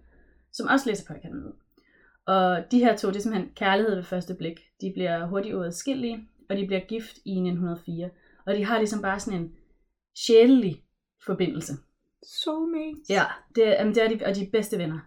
som 0.53 0.67
også 0.69 0.89
læser 0.91 1.07
på 1.07 1.13
akademiet. 1.13 1.53
Og 2.29 2.65
de 2.71 2.79
her 2.79 2.97
to, 2.97 3.09
det 3.09 3.17
er 3.17 3.21
simpelthen 3.21 3.51
kærlighed 3.57 3.95
ved 3.95 4.03
første 4.03 4.35
blik. 4.35 4.61
De 4.81 4.93
bliver 4.95 5.27
hurtigt 5.27 5.55
uadskillelige, 5.55 6.19
og 6.51 6.57
de 6.57 6.67
bliver 6.67 6.81
gift 6.81 7.17
i 7.25 7.31
1904. 7.31 8.11
Og 8.47 8.55
de 8.55 8.65
har 8.65 8.79
ligesom 8.79 9.03
bare 9.03 9.21
sådan 9.21 9.41
en 9.41 9.53
sjælelig 10.27 10.83
forbindelse. 11.27 11.73
Soulmate. 12.45 13.01
Ja, 13.09 13.23
det, 13.55 13.69
er- 13.69 13.73
jamen, 13.73 13.95
det 13.95 14.03
er 14.05 14.09
de, 14.09 14.27
og 14.27 14.35
de 14.37 14.43
er 14.43 14.51
bedste 14.53 14.79
venner. 14.79 14.99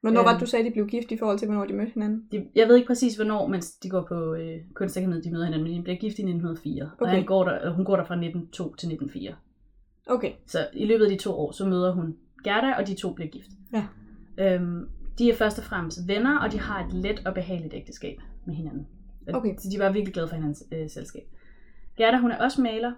Hvornår 0.00 0.22
var 0.22 0.30
Øhm. 0.30 0.34
det, 0.38 0.40
du 0.46 0.50
sagde, 0.50 0.64
de 0.64 0.70
blev 0.70 0.86
gift 0.86 1.12
i 1.12 1.16
forhold 1.18 1.38
til, 1.38 1.46
hvornår 1.48 1.64
de 1.64 1.72
mødte 1.74 1.92
hinanden? 1.92 2.28
De, 2.32 2.46
jeg 2.54 2.68
ved 2.68 2.76
ikke 2.76 2.86
præcis, 2.86 3.16
hvornår, 3.16 3.46
mens 3.46 3.70
de 3.76 3.90
går 3.90 4.04
på 4.08 4.34
øh, 4.34 4.56
kunstakademiet, 4.74 5.24
de 5.24 5.30
møder 5.30 5.44
hinanden, 5.44 5.68
men 5.68 5.76
de 5.78 5.82
bliver 5.82 5.96
gift 5.96 6.18
i 6.18 6.22
1904. 6.22 6.82
Okay. 6.82 7.02
Og 7.04 7.08
han 7.10 7.24
går 7.24 7.44
der, 7.44 7.66
øh, 7.68 7.72
hun 7.72 7.84
går 7.84 7.96
der 7.96 8.04
fra 8.04 8.14
1902 8.14 8.64
til 8.74 8.86
1904. 8.88 9.34
Okay. 10.06 10.32
Så 10.46 10.68
i 10.72 10.84
løbet 10.84 11.04
af 11.04 11.10
de 11.10 11.16
to 11.16 11.32
år, 11.32 11.52
så 11.52 11.66
møder 11.66 11.92
hun 11.92 12.16
Gerda, 12.44 12.72
og 12.74 12.86
de 12.86 12.94
to 12.94 13.12
bliver 13.12 13.30
gift. 13.30 13.50
Ja. 13.72 13.84
Øhm, 14.38 14.88
de 15.18 15.30
er 15.30 15.34
først 15.34 15.58
og 15.58 15.64
fremmest 15.64 16.08
venner, 16.08 16.38
og 16.38 16.52
de 16.52 16.60
har 16.60 16.84
et 16.84 16.92
let 16.92 17.26
og 17.26 17.34
behageligt 17.34 17.74
ægteskab 17.74 18.20
med 18.46 18.54
hinanden. 18.54 18.86
Okay. 19.34 19.54
Så 19.58 19.68
de 19.70 19.78
var 19.78 19.92
virkelig 19.92 20.14
glade 20.14 20.28
for 20.28 20.34
hinandens 20.34 20.64
øh, 20.72 20.90
selskab. 20.90 21.22
Gerda, 21.96 22.18
hun 22.18 22.30
er 22.30 22.44
også 22.44 22.62
maler, 22.62 22.92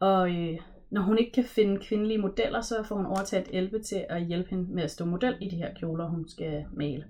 og 0.00 0.30
øh, 0.30 0.58
når 0.90 1.02
hun 1.02 1.18
ikke 1.18 1.32
kan 1.32 1.44
finde 1.44 1.80
kvindelige 1.84 2.18
modeller, 2.18 2.60
så 2.60 2.82
får 2.82 2.96
hun 2.96 3.06
overtalt 3.06 3.48
Elbe 3.52 3.82
til 3.82 4.04
at 4.08 4.26
hjælpe 4.26 4.50
hende 4.50 4.74
med 4.74 4.82
at 4.82 4.90
stå 4.90 5.04
model 5.04 5.36
i 5.40 5.48
de 5.48 5.56
her 5.56 5.74
kjoler, 5.74 6.08
hun 6.08 6.28
skal 6.28 6.64
male. 6.72 7.04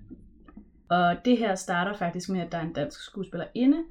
Og 0.89 1.15
det 1.25 1.37
her 1.37 1.55
starter 1.55 1.93
faktisk 1.93 2.29
med, 2.29 2.41
at 2.41 2.51
der 2.51 2.57
er 2.57 2.61
en 2.61 2.73
dansk 2.73 2.99
skuespillerinde, 2.99 3.83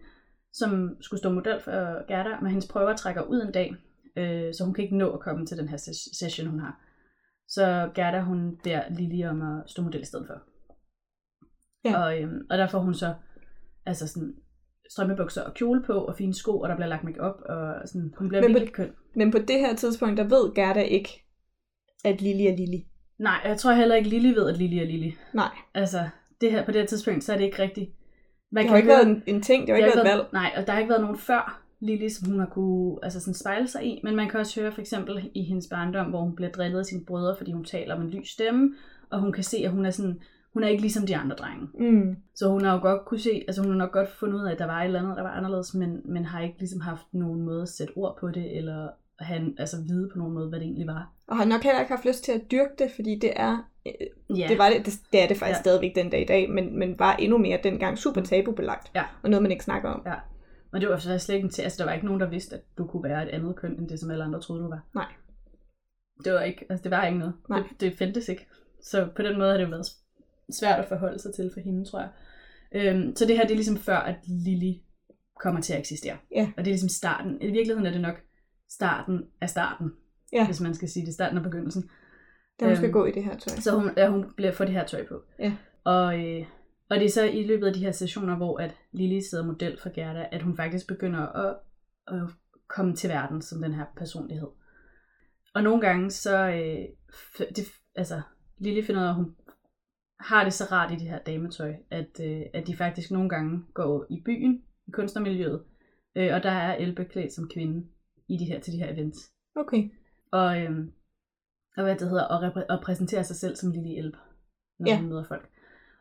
som 0.53 0.97
skulle 1.01 1.19
stå 1.19 1.33
model 1.33 1.61
for 1.61 2.07
Gerda, 2.09 2.31
men 2.41 2.51
hendes 2.51 2.69
prøver 2.69 2.97
trækker 2.97 3.23
ud 3.23 3.43
en 3.43 3.53
dag, 3.53 3.75
øh, 4.17 4.55
så 4.55 4.65
hun 4.65 4.75
kan 4.75 4.85
ikke 4.85 4.97
nå 4.97 5.11
at 5.11 5.21
komme 5.21 5.47
til 5.47 5.59
den 5.59 5.69
her 5.69 5.77
ses- 5.77 6.19
session, 6.19 6.47
hun 6.47 6.61
har. 6.61 6.81
Så 7.49 7.91
Gerda, 7.95 8.21
hun 8.21 8.59
beder 8.65 8.83
Lili 8.91 9.25
om 9.25 9.43
at 9.43 9.71
stå 9.71 9.83
model 9.83 10.03
i 10.03 10.05
stedet 10.05 10.27
for. 10.27 10.52
Ja. 11.85 12.03
Og, 12.05 12.21
øhm, 12.23 12.47
og 12.51 12.59
der 12.59 12.67
får 12.67 12.79
hun 12.79 12.95
så 12.95 13.15
altså 13.87 14.09
sådan, 14.09 14.35
strømmebukser 14.91 15.43
og 15.43 15.55
kjole 15.55 15.83
på, 15.83 15.93
og 15.93 16.17
fine 16.17 16.35
sko, 16.35 16.61
og 16.61 16.69
der 16.69 16.75
bliver 16.77 16.89
lagt 16.89 17.05
make 17.05 17.21
op 17.21 17.41
og 17.49 17.75
sådan, 17.89 18.15
hun 18.19 18.29
bliver 18.29 18.43
Men 18.43 18.51
på- 18.53 18.59
virkelig 18.59 18.75
køn. 18.75 18.93
Men 19.15 19.31
på 19.31 19.39
det 19.39 19.59
her 19.59 19.75
tidspunkt, 19.77 20.19
der 20.19 20.25
ved 20.25 20.55
Gerda 20.55 20.81
ikke, 20.83 21.25
at 22.05 22.21
Lili 22.21 22.47
er 22.47 22.57
Lili. 22.57 22.87
Nej, 23.19 23.41
jeg 23.45 23.59
tror 23.59 23.73
heller 23.73 23.95
ikke, 23.95 24.09
Lili 24.09 24.29
ved, 24.35 24.51
at 24.51 24.57
Lili 24.59 24.79
er 24.79 24.85
Lili. 24.87 25.15
Nej, 25.35 25.49
Altså, 25.75 26.09
det 26.41 26.51
her, 26.53 26.65
på 26.65 26.73
det 26.73 26.81
her 26.81 26.87
tidspunkt, 26.87 27.25
så 27.25 27.33
er 27.33 27.37
det 27.37 27.45
ikke 27.45 27.63
rigtigt. 27.63 27.91
Man 28.53 28.63
det 28.63 28.71
har 28.71 28.77
ikke 28.77 28.87
høre- 28.89 28.97
været 28.97 29.09
en, 29.09 29.23
en 29.27 29.43
ting, 29.43 29.67
det 29.67 29.71
har 29.71 29.77
ikke 29.77 29.97
været 29.97 30.07
et 30.07 30.19
valg. 30.19 30.27
Nej, 30.33 30.53
og 30.57 30.67
der 30.67 30.73
har 30.73 30.79
ikke 30.81 30.91
været 30.91 31.03
nogen 31.03 31.19
før 31.19 31.63
Lili, 31.81 32.09
som 32.11 32.31
hun 32.31 32.39
har 32.39 32.47
kunne 32.47 32.99
altså 33.03 33.21
sådan 33.21 33.35
spejle 33.35 33.69
sig 33.69 33.85
i. 33.87 34.01
Men 34.05 34.17
man 34.17 34.29
kan 34.29 34.41
også 34.41 34.61
høre 34.61 34.73
for 34.73 34.81
eksempel 34.81 35.31
i 35.35 35.43
hendes 35.43 35.67
barndom, 35.71 36.07
hvor 36.07 36.21
hun 36.21 36.37
bliver 36.37 36.51
drillet 36.51 36.79
af 36.79 36.85
sine 36.87 37.05
brødre, 37.05 37.37
fordi 37.37 37.53
hun 37.53 37.65
taler 37.65 37.99
med 37.99 38.05
en 38.05 38.11
lys 38.11 38.29
stemme, 38.29 38.75
og 39.11 39.21
hun 39.21 39.33
kan 39.33 39.45
se, 39.45 39.57
at 39.57 39.71
hun 39.71 39.87
er 39.87 39.91
sådan, 39.91 40.21
hun 40.55 40.65
er 40.65 40.69
ikke 40.69 40.81
ligesom 40.81 41.07
de 41.07 41.17
andre 41.17 41.37
drenge. 41.37 41.69
Mm. 41.91 42.17
Så 42.35 42.49
hun 42.49 42.65
har 42.65 42.75
jo 42.75 42.81
godt 42.81 43.05
kunne 43.05 43.21
se, 43.21 43.45
altså 43.49 43.63
hun 43.63 43.71
har 43.71 43.79
nok 43.79 43.93
godt 43.93 44.09
fundet 44.11 44.41
ud 44.41 44.47
af, 44.47 44.53
at 44.53 44.59
der 44.59 44.67
var 44.67 44.81
et 44.81 44.85
eller 44.87 45.01
andet, 45.01 45.17
der 45.17 45.23
var 45.23 45.31
anderledes, 45.31 45.75
men, 45.75 46.01
men 46.05 46.25
har 46.25 46.41
ikke 46.41 46.59
ligesom 46.59 46.81
haft 46.81 47.07
nogen 47.13 47.43
måde 47.43 47.63
at 47.63 47.69
sætte 47.69 47.93
ord 47.97 48.17
på 48.21 48.31
det, 48.31 48.57
eller 48.57 48.89
have 49.19 49.41
en, 49.41 49.55
altså 49.59 49.77
vide 49.89 50.09
på 50.13 50.19
nogen 50.19 50.35
måde, 50.35 50.49
hvad 50.49 50.59
det 50.59 50.65
egentlig 50.67 50.87
var. 50.87 51.13
Og 51.29 51.37
har 51.37 51.45
nok 51.45 51.63
heller 51.63 51.81
ikke 51.81 51.93
haft 51.93 52.05
lyst 52.07 52.25
til 52.25 52.33
at 52.33 52.51
dyrke 52.51 52.71
det, 52.79 52.91
fordi 52.95 53.19
det 53.19 53.31
er, 53.37 53.71
øh, 53.87 54.39
Ja, 54.39 54.47
det, 54.49 54.59
var 54.59 54.69
det, 54.69 54.87
det, 54.87 54.93
det 55.13 55.23
er 55.23 55.29
det 55.29 55.37
faktisk 55.37 55.49
Ja. 55.49 55.57
ja. 55.57 55.61
stadigvæk 55.63 55.95
den 55.95 56.11
dag 56.11 56.23
i 56.23 56.25
dag, 56.25 56.51
men, 56.51 56.79
men 56.79 56.99
var 56.99 57.17
endnu 57.17 57.39
mere 57.39 57.59
dengang 57.65 57.99
super 57.99 58.21
tabubelagt, 58.21 58.91
Ja. 58.95 59.05
og 59.23 59.31
noget 59.31 59.43
man 59.43 59.53
ikke 59.53 59.65
snakker 59.65 59.89
om. 59.89 60.03
Ja. 60.07 60.15
Men 60.73 60.81
det 60.81 60.89
var 60.89 60.97
så 60.97 61.19
slet 61.19 61.35
ikke 61.37 61.49
til, 61.49 61.63
altså 61.63 61.79
der 61.79 61.85
var 61.85 61.95
ikke 61.95 62.07
nogen, 62.07 62.21
der 62.21 62.29
vidste, 62.29 62.57
at 62.57 62.63
du 62.79 62.87
kunne 62.87 63.03
være 63.05 63.23
et 63.23 63.29
andet 63.29 63.57
køn, 63.57 63.79
end 63.79 63.89
det, 63.89 64.01
som 64.01 64.11
alle 64.11 64.25
andre 64.25 64.41
troede, 64.41 64.63
du 64.63 64.69
var. 64.69 64.87
Nej. 64.95 65.07
Det 66.25 66.33
var 66.33 66.41
ikke, 66.41 66.67
altså 66.71 66.83
det 66.83 66.91
var 66.91 67.07
ikke 67.07 67.19
noget. 67.19 67.35
Nej. 67.49 67.59
Det, 67.59 67.81
det 67.81 67.99
fandtes 67.99 68.29
ikke. 68.29 68.47
Så 68.83 69.09
på 69.17 69.23
den 69.23 69.39
måde 69.39 69.51
har 69.51 69.57
det 69.57 69.65
jo 69.65 69.69
været 69.71 69.87
svært 70.51 70.81
at 70.81 70.89
forholde 70.89 71.19
sig 71.19 71.35
til 71.35 71.51
for 71.55 71.61
hende, 71.61 71.85
tror 71.91 72.01
jeg. 72.01 72.11
Øhm, 72.75 73.17
så 73.17 73.27
det 73.27 73.37
her, 73.37 73.43
det 73.43 73.51
er 73.51 73.55
ligesom 73.57 73.77
før, 73.77 73.97
at 73.97 74.17
Lili 74.27 74.83
kommer 75.41 75.61
til 75.61 75.73
at 75.73 75.79
eksistere. 75.79 76.17
Ja. 76.35 76.45
Og 76.57 76.65
det 76.65 76.71
er 76.71 76.75
ligesom 76.75 76.89
starten. 76.89 77.43
I 77.43 77.47
virkeligheden 77.47 77.87
er 77.87 77.91
det 77.91 78.01
nok 78.01 78.21
starten 78.71 79.21
af 79.41 79.51
starten, 79.51 79.93
Ja. 80.33 80.47
hvis 80.47 80.61
man 80.61 80.75
skal 80.75 80.89
sige 80.89 81.07
det. 81.07 81.15
Starten 81.15 81.37
af 81.39 81.43
begyndelsen. 81.45 81.91
Da 82.61 82.67
hun 82.67 82.77
skal 82.77 82.87
Øhm, 82.87 82.93
gå 82.93 83.05
i 83.05 83.11
det 83.13 83.25
her 83.25 83.37
tøj. 83.39 83.57
Så 83.57 83.79
hun, 83.79 83.91
ja, 83.97 84.11
hun 84.11 84.33
bliver 84.37 84.53
får 84.53 84.65
det 84.65 84.75
her 84.75 84.87
tøj 84.87 85.07
på. 85.07 85.23
Ja. 85.39 85.53
Og, 85.85 86.19
øh, 86.21 86.47
Og 86.91 86.97
det 86.99 87.05
er 87.07 87.11
så 87.11 87.25
i 87.25 87.43
løbet 87.47 87.67
af 87.67 87.73
de 87.73 87.81
her 87.81 87.93
sessioner, 87.93 88.37
hvor 88.37 88.59
at 88.59 88.75
Lily 88.93 89.21
sidder 89.21 89.47
model 89.47 89.79
for 89.83 89.91
Gerda, 89.95 90.27
at 90.33 90.43
hun 90.43 90.57
faktisk 90.57 90.87
begynder 90.87 91.21
at, 91.27 91.57
at 92.09 92.23
komme 92.69 92.97
til 92.97 93.11
verden 93.11 93.43
som 93.43 93.63
den 93.63 93.75
her 93.75 93.85
personlighed. 93.97 94.49
Og 95.55 95.63
nogle 95.63 95.81
gange 95.81 96.11
så, 96.11 96.37
øh, 96.49 96.79
det, 97.57 97.65
altså, 97.97 98.21
Lily 98.59 98.83
finder 98.87 99.01
ud 99.01 99.07
af, 99.07 99.11
at 99.11 99.15
hun 99.15 99.35
har 100.23 100.45
det 100.45 100.53
så 100.53 100.65
rart 100.73 100.93
i 100.93 100.97
det 100.97 101.09
her 101.09 101.19
dametøj, 101.19 101.75
at, 101.91 102.21
øh, 102.25 102.43
at 102.55 102.67
de 102.67 102.77
faktisk 102.77 103.11
nogle 103.11 103.29
gange 103.29 103.63
går 103.75 104.07
i 104.11 104.23
byen, 104.25 104.63
i 104.89 104.91
kunstnermiljøet, 104.91 105.63
øh, 106.17 106.35
og 106.35 106.43
der 106.43 106.51
er 106.51 106.77
Elle 106.77 106.95
beklædt 106.95 107.33
som 107.33 107.49
kvinde 107.55 107.87
i 108.29 108.37
de 108.37 108.45
her, 108.45 108.61
til 108.61 108.73
de 108.73 108.79
her 108.79 108.93
events. 108.93 109.19
Okay. 109.57 109.91
Og, 110.33 110.61
øhm, 110.63 110.93
og 111.77 111.83
hvad 111.85 111.97
det 111.97 112.09
hedder, 112.09 112.25
og, 112.25 112.49
repræ- 112.49 112.67
og 112.69 112.81
præsentere 112.83 113.25
sig 113.25 113.37
selv 113.37 113.57
som 113.57 113.73
Lille 113.73 113.99
Elb, 113.99 114.17
når 114.79 114.91
Ja. 114.91 114.99
hun 115.01 115.09
møder 115.09 115.25
folk. 115.25 115.49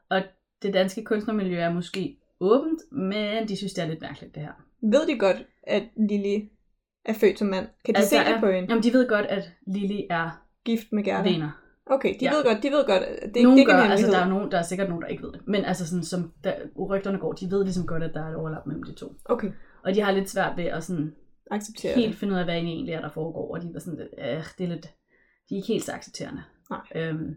Og 0.09 0.21
det 0.61 0.73
danske 0.73 1.03
kunstnermiljø 1.03 1.57
er 1.59 1.73
måske 1.73 2.17
åbent, 2.39 2.81
men 2.91 3.47
de 3.47 3.55
synes, 3.57 3.73
det 3.73 3.83
er 3.83 3.87
lidt 3.87 4.01
mærkeligt, 4.01 4.35
det 4.35 4.43
her. 4.43 4.53
Ved 4.81 5.07
de 5.07 5.19
godt, 5.19 5.37
at 5.63 5.83
Lily 6.09 6.47
er 7.05 7.13
født 7.13 7.39
som 7.39 7.47
mand? 7.47 7.67
Kan 7.85 7.93
de 7.95 7.99
altså, 7.99 8.09
se 8.09 8.31
det 8.33 8.39
på 8.39 8.47
hende? 8.47 8.69
Jamen, 8.69 8.83
de 8.83 8.93
ved 8.93 9.09
godt, 9.09 9.25
at 9.25 9.51
Lili 9.67 10.07
er 10.09 10.45
Gift 10.65 10.91
med 10.91 11.03
Gerda? 11.03 11.29
venner. 11.31 11.51
Okay, 11.85 12.13
de 12.19 12.25
Ja. 12.25 12.31
ved 12.35 12.43
godt, 12.43 12.63
de 12.63 12.69
ved 12.69 12.85
godt, 12.85 13.03
at 13.03 13.33
det, 13.33 13.43
Nogen 13.43 13.57
det 13.57 13.63
er 13.63 13.67
gør, 13.67 13.81
altså 13.83 14.07
der 14.11 14.17
er, 14.17 14.29
nogen, 14.29 14.51
der 14.51 14.57
er 14.57 14.61
sikkert 14.63 14.89
nogen, 14.89 15.01
der 15.01 15.07
ikke 15.07 15.23
ved 15.23 15.31
det. 15.31 15.41
Men 15.47 15.65
altså 15.65 15.88
sådan, 15.88 16.03
som 16.03 16.33
der, 16.43 16.53
rygterne 16.89 17.17
går, 17.17 17.31
de 17.33 17.51
ved 17.51 17.63
ligesom 17.63 17.88
godt, 17.88 18.03
at 18.03 18.13
der 18.13 18.21
er 18.25 18.29
et 18.29 18.35
overlap 18.35 18.65
mellem 18.65 18.83
de 18.83 18.93
to. 18.93 19.13
Okay, 19.25 19.51
Og 19.83 19.95
de 19.95 20.01
har 20.01 20.11
lidt 20.11 20.29
svært 20.29 20.57
ved 20.57 20.63
at 20.65 20.83
sådan 20.83 21.15
accepterer 21.51 21.95
helt 21.95 22.09
det. 22.11 22.19
finde 22.19 22.33
ud 22.33 22.39
af, 22.39 22.45
hvad 22.45 22.55
egentlig 22.55 22.93
er, 22.93 23.01
der 23.01 23.09
foregår. 23.09 23.55
Og 23.55 23.61
de 23.61 23.69
var 23.73 23.79
sådan, 23.79 24.00
øh, 24.00 24.43
det 24.57 24.63
er 24.63 24.67
lidt, 24.67 24.83
de 25.50 25.55
er 25.55 25.57
ikke 25.57 25.67
helt 25.67 25.83
så 25.83 25.91
accepterende. 25.93 26.43
Nej. 26.69 26.79
Øhm, 26.95 27.35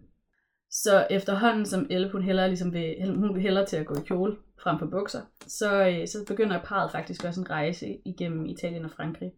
så 0.70 1.06
efterhånden, 1.10 1.66
som 1.66 1.86
Elle, 1.90 2.10
hun 2.12 2.22
hellere, 2.22 2.48
ligesom 2.48 2.72
vil, 2.72 2.94
hun 3.16 3.34
vil 3.34 3.42
hellere 3.42 3.66
til 3.66 3.76
at 3.76 3.86
gå 3.86 3.94
i 3.94 4.02
kjole 4.06 4.36
frem 4.62 4.78
for 4.78 4.86
bukser, 4.86 5.20
så, 5.46 5.86
øh, 5.88 6.08
så 6.08 6.18
begynder 6.26 6.62
parret 6.62 6.90
faktisk 6.92 7.24
også 7.24 7.40
en 7.40 7.50
rejse 7.50 7.98
igennem 8.04 8.46
Italien 8.46 8.84
og 8.84 8.90
Frankrig. 8.90 9.32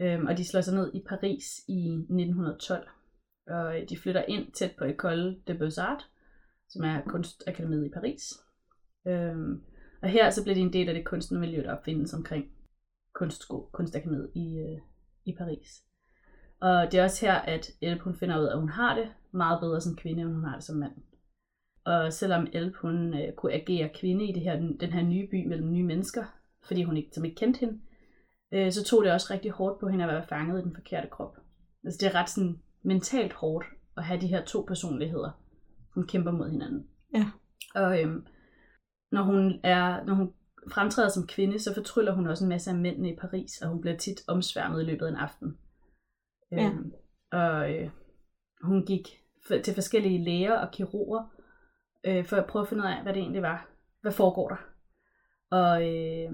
Øhm, 0.00 0.26
og 0.26 0.38
de 0.38 0.44
slår 0.48 0.60
sig 0.60 0.74
ned 0.74 0.90
i 0.94 1.02
Paris 1.08 1.44
i 1.68 1.88
1912. 1.92 2.88
Og 3.46 3.80
øh, 3.80 3.88
de 3.88 3.98
flytter 3.98 4.24
ind 4.28 4.52
tæt 4.52 4.74
på 4.78 4.84
École 4.84 5.42
de 5.46 5.52
Beaux-Arts, 5.52 6.10
som 6.68 6.84
er 6.84 7.02
kunstakademiet 7.06 7.86
i 7.86 7.90
Paris. 7.90 8.32
Øhm, 9.06 9.62
og 10.02 10.08
her 10.08 10.30
så 10.30 10.42
bliver 10.42 10.54
de 10.54 10.60
en 10.60 10.72
del 10.72 10.88
af 10.88 10.94
det 10.94 11.04
kunstnermiljø, 11.04 11.62
der 11.62 11.76
opfindes 11.76 12.14
omkring 12.14 12.44
kunstsko, 13.14 13.70
kunstakademiet 13.72 14.30
i, 14.34 14.58
øh, 14.58 14.78
i 15.24 15.34
Paris. 15.38 15.82
Og 16.60 16.92
det 16.92 17.00
er 17.00 17.04
også 17.04 17.26
her, 17.26 17.34
at 17.34 17.70
Elb 17.80 18.00
hun 18.00 18.16
finder 18.16 18.40
ud 18.40 18.44
af, 18.44 18.52
at 18.52 18.60
hun 18.60 18.68
har 18.68 18.98
det 18.98 19.08
meget 19.32 19.60
bedre 19.60 19.80
som 19.80 19.96
kvinde, 19.96 20.22
end 20.22 20.32
hun 20.32 20.44
har 20.44 20.54
det 20.54 20.64
som 20.64 20.76
mand. 20.76 20.92
Og 21.84 22.12
selvom 22.12 22.46
Elb 22.52 22.76
hun 22.76 23.14
øh, 23.14 23.32
kunne 23.32 23.52
agere 23.52 23.90
kvinde 23.94 24.28
i 24.28 24.32
det 24.32 24.42
her, 24.42 24.56
den 24.56 24.92
her 24.92 25.02
nye 25.02 25.28
by 25.30 25.46
mellem 25.46 25.72
nye 25.72 25.84
mennesker, 25.84 26.24
fordi 26.62 26.82
hun 26.82 26.96
ikke, 26.96 27.10
som 27.12 27.24
ikke 27.24 27.36
kendte 27.36 27.60
hende, 27.60 27.80
øh, 28.52 28.72
så 28.72 28.84
tog 28.84 29.04
det 29.04 29.12
også 29.12 29.32
rigtig 29.32 29.50
hårdt 29.50 29.80
på 29.80 29.88
hende 29.88 30.04
at 30.04 30.10
være 30.10 30.26
fanget 30.28 30.60
i 30.60 30.64
den 30.64 30.74
forkerte 30.74 31.08
krop. 31.08 31.36
Altså 31.84 31.98
det 32.00 32.06
er 32.06 32.20
ret 32.20 32.30
sådan 32.30 32.60
mentalt 32.84 33.32
hårdt 33.32 33.66
at 33.96 34.04
have 34.04 34.20
de 34.20 34.26
her 34.26 34.44
to 34.44 34.64
personligheder, 34.68 35.30
som 35.94 36.06
kæmper 36.06 36.30
mod 36.30 36.50
hinanden. 36.50 36.88
Ja. 37.14 37.30
Og 37.74 38.02
øhm, 38.02 38.26
når 39.12 39.22
hun 39.22 39.60
er, 39.62 40.04
når 40.04 40.14
hun 40.14 40.32
fremtræder 40.72 41.08
som 41.08 41.26
kvinde, 41.26 41.58
så 41.58 41.74
fortryller 41.74 42.12
hun 42.12 42.26
også 42.26 42.44
en 42.44 42.48
masse 42.48 42.70
af 42.70 42.76
mændene 42.76 43.12
i 43.12 43.16
Paris, 43.16 43.62
og 43.62 43.68
hun 43.68 43.80
bliver 43.80 43.96
tit 43.96 44.20
omsværmet 44.28 44.82
i 44.82 44.84
løbet 44.84 45.06
af 45.06 45.10
en 45.10 45.16
aften. 45.16 45.58
Ja. 46.52 46.66
Øhm, 46.66 46.92
og 47.32 47.74
øh, 47.74 47.90
hun 48.62 48.86
gik 48.86 49.08
f- 49.46 49.62
til 49.62 49.74
forskellige 49.74 50.24
læger 50.24 50.58
og 50.58 50.72
kirurger, 50.72 51.34
øh, 52.04 52.26
for 52.26 52.36
at 52.36 52.46
prøve 52.46 52.62
at 52.62 52.68
finde 52.68 52.82
ud 52.82 52.88
af, 52.88 53.02
hvad 53.02 53.14
det 53.14 53.20
egentlig 53.20 53.42
var. 53.42 53.68
Hvad 54.00 54.12
foregår 54.12 54.48
der? 54.48 54.56
Og 55.50 55.82
øh, 55.82 56.32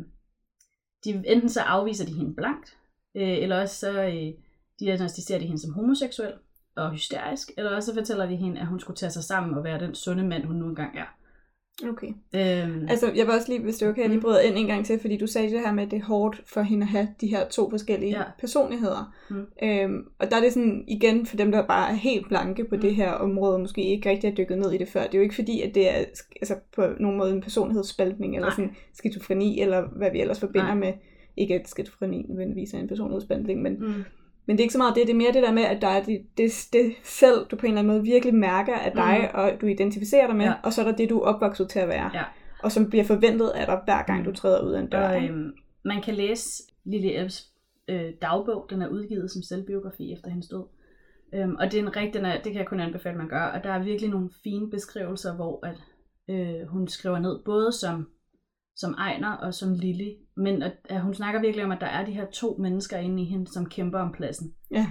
de, 1.04 1.10
enten 1.26 1.48
så 1.48 1.60
afviser 1.60 2.06
de 2.06 2.14
hende 2.14 2.34
blankt, 2.34 2.78
øh, 3.14 3.38
eller 3.38 3.60
også 3.60 3.76
så 3.76 4.02
øh, 4.02 4.44
diagnostiserer 4.80 5.38
de 5.38 5.44
hende 5.46 5.60
som 5.60 5.74
homoseksuel 5.74 6.32
og 6.76 6.90
hysterisk, 6.92 7.50
eller 7.58 7.70
også 7.76 7.86
så 7.92 7.94
fortæller 7.98 8.26
de 8.26 8.36
hende, 8.36 8.60
at 8.60 8.66
hun 8.66 8.80
skulle 8.80 8.96
tage 8.96 9.10
sig 9.10 9.24
sammen 9.24 9.54
og 9.54 9.64
være 9.64 9.80
den 9.80 9.94
sunde 9.94 10.22
mand, 10.22 10.44
hun 10.44 10.56
nu 10.56 10.68
engang 10.68 10.98
er. 10.98 11.16
Okay. 11.88 12.06
Øhm, 12.06 12.86
Altså, 12.88 13.06
jeg 13.16 13.26
vil 13.26 13.34
også 13.34 13.48
lige, 13.48 13.62
hvis 13.62 13.76
det 13.76 13.86
er 13.86 13.90
okay, 13.90 14.00
jeg 14.00 14.08
lige 14.08 14.16
Mm. 14.18 14.22
bryder 14.22 14.40
ind 14.40 14.56
en 14.58 14.66
gang 14.66 14.86
til, 14.86 15.00
fordi 15.00 15.16
du 15.18 15.26
sagde 15.26 15.50
det 15.50 15.60
her 15.60 15.72
med, 15.72 15.82
at 15.84 15.90
det 15.90 15.98
er 15.98 16.04
hårdt 16.04 16.42
for 16.46 16.62
hende 16.62 16.82
at 16.84 16.88
have 16.88 17.08
de 17.20 17.26
her 17.26 17.48
to 17.48 17.70
forskellige 17.70 18.10
Ja. 18.18 18.22
personligheder. 18.40 19.14
Mm. 19.30 19.46
Øhm, 19.62 20.04
og 20.18 20.30
der 20.30 20.36
er 20.36 20.40
det 20.40 20.52
sådan, 20.52 20.84
igen, 20.88 21.26
for 21.26 21.36
dem, 21.36 21.52
der 21.52 21.66
bare 21.66 21.90
er 21.90 21.94
helt 21.94 22.28
blanke 22.28 22.64
på 22.64 22.74
Mm. 22.74 22.80
det 22.80 22.94
her 22.94 23.10
område, 23.12 23.54
og 23.54 23.60
måske 23.60 23.84
ikke 23.84 24.10
rigtig 24.10 24.30
har 24.30 24.34
dykket 24.34 24.58
ned 24.58 24.72
i 24.72 24.78
det 24.78 24.88
før. 24.88 25.02
Det 25.02 25.14
er 25.14 25.18
jo 25.18 25.22
ikke 25.22 25.34
fordi, 25.34 25.60
at 25.62 25.74
det 25.74 25.88
er 25.90 26.04
altså, 26.40 26.56
på 26.74 26.82
nogen 27.00 27.18
måde 27.18 27.32
en 27.32 27.40
personlighedsspaltning, 27.40 28.34
eller 28.34 28.48
Nej. 28.48 28.56
sådan 28.56 28.76
skizofreni, 28.94 29.60
eller 29.60 29.88
hvad 29.96 30.10
vi 30.10 30.20
ellers 30.20 30.40
forbinder 30.40 30.66
Nej. 30.66 30.74
med, 30.74 30.92
ikke 31.36 31.54
at 31.54 31.68
skizofreni 31.68 32.26
nødvendigvis 32.28 32.74
er 32.74 32.78
en 32.78 32.88
personlighedsspaltning, 32.88 33.62
men 33.62 33.72
mm, 33.80 34.04
men 34.50 34.56
det 34.56 34.60
er 34.62 34.64
ikke 34.64 34.72
så 34.72 34.78
meget 34.78 34.94
det, 34.94 35.06
det 35.06 35.12
er 35.12 35.16
mere 35.16 35.32
det 35.32 35.42
der 35.42 35.52
med, 35.52 35.62
at 35.62 35.82
der 35.82 35.88
er 35.88 36.02
det, 36.02 36.26
det, 36.38 36.50
det 36.72 36.92
selv, 37.02 37.46
du 37.50 37.56
på 37.56 37.66
en 37.66 37.72
eller 37.72 37.78
anden 37.78 37.92
måde 37.94 38.02
virkelig 38.04 38.34
mærker 38.34 38.74
af 38.74 38.92
dig, 38.92 39.30
og 39.34 39.50
du 39.60 39.66
identificerer 39.66 40.26
dig 40.26 40.36
med, 40.36 40.44
Ja. 40.44 40.52
og 40.62 40.72
så 40.72 40.80
er 40.80 40.84
der 40.84 40.96
det, 40.96 41.10
du 41.10 41.18
er 41.20 41.24
opvokset 41.24 41.68
til 41.68 41.78
at 41.78 41.88
være. 41.88 42.10
Ja. 42.14 42.24
Og 42.62 42.72
som 42.72 42.90
bliver 42.90 43.04
forventet 43.04 43.48
af 43.48 43.66
dig, 43.66 43.80
hver 43.84 44.02
gang 44.02 44.18
Mm. 44.18 44.24
du 44.24 44.32
træder 44.32 44.64
ud 44.66 44.72
af 44.72 44.80
en 44.80 44.86
dør. 44.86 45.08
og 45.08 45.24
øhm, 45.24 45.52
man 45.84 46.02
kan 46.02 46.14
læse 46.14 46.62
Lille 46.84 47.12
Elbs 47.14 47.48
øh, 47.88 48.12
dagbog, 48.22 48.66
den 48.70 48.82
er 48.82 48.88
udgivet 48.88 49.30
som 49.30 49.42
selvbiografi 49.42 50.12
efter 50.12 50.28
hendes 50.30 50.48
død. 50.48 50.64
Øhm, 51.34 51.56
og 51.58 51.72
det 51.72 51.74
er 51.78 51.82
en 51.82 51.96
rigtig, 51.96 52.14
den 52.14 52.24
er, 52.24 52.34
det 52.34 52.52
kan 52.52 52.58
jeg 52.58 52.66
kun 52.66 52.80
anbefale, 52.80 53.12
at 53.12 53.18
man 53.18 53.28
gør. 53.28 53.42
Og 53.44 53.64
der 53.64 53.70
er 53.70 53.82
virkelig 53.82 54.10
nogle 54.10 54.30
fine 54.44 54.70
beskrivelser, 54.70 55.34
hvor 55.36 55.66
at, 55.66 55.76
øh, 56.34 56.66
hun 56.68 56.88
skriver 56.88 57.18
ned, 57.18 57.38
både 57.44 57.72
som, 57.72 58.08
som 58.80 58.94
Ejner 58.98 59.32
og 59.32 59.54
som 59.54 59.74
Lille, 59.74 60.14
men 60.36 60.62
at, 60.62 60.72
at 60.84 61.00
hun 61.00 61.14
snakker 61.14 61.40
virkelig 61.40 61.64
om, 61.64 61.72
at 61.72 61.80
der 61.80 61.86
er 61.86 62.04
de 62.04 62.12
her 62.12 62.26
to 62.30 62.56
mennesker 62.58 62.96
inde 62.98 63.22
i 63.22 63.26
hende, 63.26 63.52
som 63.52 63.66
kæmper 63.66 63.98
om 63.98 64.12
pladsen. 64.12 64.54
Ja. 64.70 64.86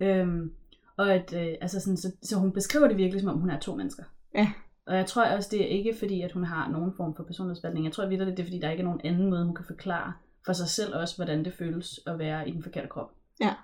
Øhm, 0.00 0.52
og 0.96 1.14
at, 1.14 1.34
øh, 1.34 1.54
altså 1.60 1.80
sådan, 1.80 1.96
så, 1.96 2.12
så 2.22 2.38
hun 2.38 2.52
beskriver 2.52 2.88
det 2.88 2.96
virkelig, 2.96 3.20
som 3.20 3.30
om 3.30 3.40
hun 3.40 3.50
er 3.50 3.58
to 3.58 3.74
mennesker. 3.74 4.04
Ja. 4.34 4.52
Og 4.86 4.96
jeg 4.96 5.06
tror 5.06 5.24
også, 5.24 5.48
det 5.52 5.62
er 5.62 5.66
ikke 5.66 5.96
fordi, 5.98 6.20
at 6.20 6.32
hun 6.32 6.44
har 6.44 6.70
nogen 6.70 6.92
form 6.96 7.16
for 7.16 7.24
personlighedsspaltning. 7.24 7.84
Jeg 7.86 7.92
tror 7.92 8.06
virkelig, 8.06 8.36
det 8.36 8.42
er 8.42 8.46
fordi, 8.46 8.60
der 8.60 8.70
ikke 8.70 8.80
er 8.80 8.84
nogen 8.84 9.00
anden 9.04 9.30
måde, 9.30 9.44
hun 9.44 9.54
kan 9.54 9.64
forklare 9.64 10.12
for 10.46 10.52
sig 10.52 10.68
selv 10.68 10.96
også, 10.96 11.16
hvordan 11.16 11.44
det 11.44 11.54
føles 11.54 12.00
at 12.06 12.18
være 12.18 12.48
i 12.48 12.52
den 12.52 12.62
forkerte 12.62 12.88
krop. 12.88 13.10
Ja. 13.40 13.54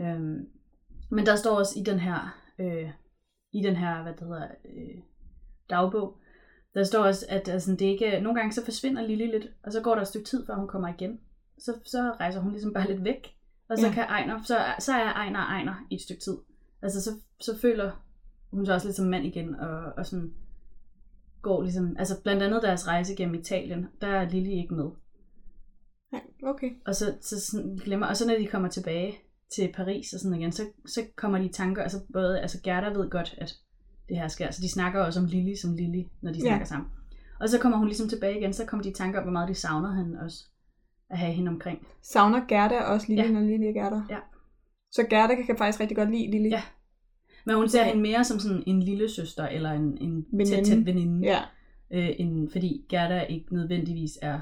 Øhm, 0.00 0.48
men 1.10 1.26
der 1.26 1.36
står 1.36 1.58
også 1.58 1.78
i 1.78 1.82
den 1.82 1.98
her, 1.98 2.38
øh, 2.58 2.90
i 3.52 3.62
den 3.62 3.76
her, 3.76 4.02
hvad 4.02 4.12
det 4.12 4.20
hedder, 4.20 4.48
øh, 4.64 5.02
dagbog, 5.70 6.18
der 6.74 6.84
står 6.84 7.04
også, 7.04 7.26
at 7.28 7.48
altså, 7.48 7.70
det 7.70 7.82
ikke, 7.82 8.20
nogle 8.20 8.40
gange 8.40 8.52
så 8.52 8.64
forsvinder 8.64 9.02
Lille 9.02 9.26
lidt, 9.26 9.46
og 9.62 9.72
så 9.72 9.80
går 9.80 9.94
der 9.94 10.02
et 10.02 10.08
stykke 10.08 10.28
tid, 10.28 10.46
før 10.46 10.54
hun 10.54 10.68
kommer 10.68 10.88
igen. 10.88 11.20
Så, 11.58 11.72
så 11.84 12.12
rejser 12.20 12.40
hun 12.40 12.52
ligesom 12.52 12.72
bare 12.72 12.88
lidt 12.88 13.04
væk, 13.04 13.36
og 13.68 13.78
så, 13.78 13.86
Ja. 13.86 13.92
kan 13.92 14.02
Ejner, 14.02 14.42
så, 14.42 14.58
så 14.78 14.92
er 14.92 15.12
Ejner 15.12 15.38
Ejner 15.38 15.86
i 15.90 15.94
et 15.94 16.00
stykke 16.00 16.22
tid. 16.22 16.36
Altså 16.82 17.02
så, 17.02 17.10
så 17.40 17.58
føler 17.58 18.04
hun 18.50 18.66
sig 18.66 18.74
også 18.74 18.86
lidt 18.86 18.96
som 18.96 19.06
mand 19.06 19.26
igen, 19.26 19.54
og, 19.54 19.92
og 19.96 20.06
sådan 20.06 20.34
går 21.42 21.62
ligesom, 21.62 21.96
altså 21.98 22.22
blandt 22.22 22.42
andet 22.42 22.62
deres 22.62 22.88
rejse 22.88 23.16
gennem 23.16 23.34
Italien, 23.34 23.86
der 24.00 24.06
er 24.06 24.28
Lille 24.28 24.52
ikke 24.52 24.74
med. 24.74 24.90
Ja, 26.12 26.18
okay. 26.42 26.70
Og 26.86 26.94
så, 26.94 27.14
så 27.20 27.40
sådan, 27.40 27.76
glemmer, 27.76 28.06
og 28.06 28.16
så 28.16 28.26
når 28.26 28.38
de 28.38 28.46
kommer 28.46 28.68
tilbage 28.68 29.18
til 29.54 29.72
Paris 29.74 30.12
og 30.12 30.20
sådan 30.20 30.38
igen, 30.38 30.52
så, 30.52 30.62
så 30.86 31.00
kommer 31.16 31.38
de 31.38 31.44
i 31.44 31.52
tanker, 31.52 31.82
altså 31.82 32.00
både, 32.12 32.40
altså 32.40 32.60
Gerda 32.64 32.88
ved 32.88 33.10
godt, 33.10 33.34
at 33.38 33.54
det 34.12 34.20
her 34.20 34.28
sker, 34.28 34.50
så 34.50 34.62
de 34.62 34.68
snakker 34.72 35.00
også 35.00 35.20
om 35.20 35.26
Lili 35.26 35.56
som 35.56 35.74
Lili, 35.74 36.08
når 36.22 36.32
de 36.32 36.38
Ja. 36.38 36.44
snakker 36.44 36.66
sammen. 36.66 36.88
Og 37.40 37.48
så 37.48 37.58
kommer 37.58 37.78
hun 37.78 37.86
ligesom 37.86 38.08
tilbage 38.08 38.38
igen, 38.38 38.52
så 38.52 38.64
kommer 38.66 38.82
de 38.82 38.90
i 38.90 38.92
tanker 38.92 39.18
om, 39.18 39.24
hvor 39.24 39.32
meget 39.32 39.48
de 39.48 39.54
savner 39.54 39.94
hende 39.96 40.20
også, 40.20 40.44
at 41.10 41.18
have 41.18 41.32
hende 41.32 41.48
omkring. 41.48 41.86
Savner 42.02 42.40
Gerda 42.48 42.80
også 42.80 43.06
Lille, 43.08 43.22
Ja. 43.24 43.30
når 43.30 43.40
Lille 43.40 43.68
er 43.68 43.72
Gerda? 43.72 44.02
Ja. 44.10 44.18
Så 44.90 45.06
Gerda 45.10 45.34
kan, 45.34 45.46
kan 45.46 45.56
faktisk 45.58 45.80
rigtig 45.80 45.96
godt 45.96 46.10
lide 46.10 46.30
Lille? 46.30 46.48
Ja. 46.48 46.62
Men 47.46 47.56
hun 47.56 47.68
ser 47.68 47.80
Okay. 47.80 47.88
hende 47.90 48.02
mere 48.02 48.24
som 48.24 48.38
sådan 48.38 48.62
en 48.66 48.82
lille 48.82 49.08
søster, 49.10 49.46
eller 49.46 49.70
en, 49.72 49.98
en 50.00 50.22
tæt, 50.22 50.30
Veninde. 50.38 50.64
tæt 50.64 50.86
veninde, 50.86 51.28
Ja. 51.28 51.38
øh, 51.90 52.10
end, 52.18 52.50
fordi 52.50 52.84
Gerda 52.88 53.20
ikke 53.20 53.54
nødvendigvis 53.54 54.18
er, 54.22 54.40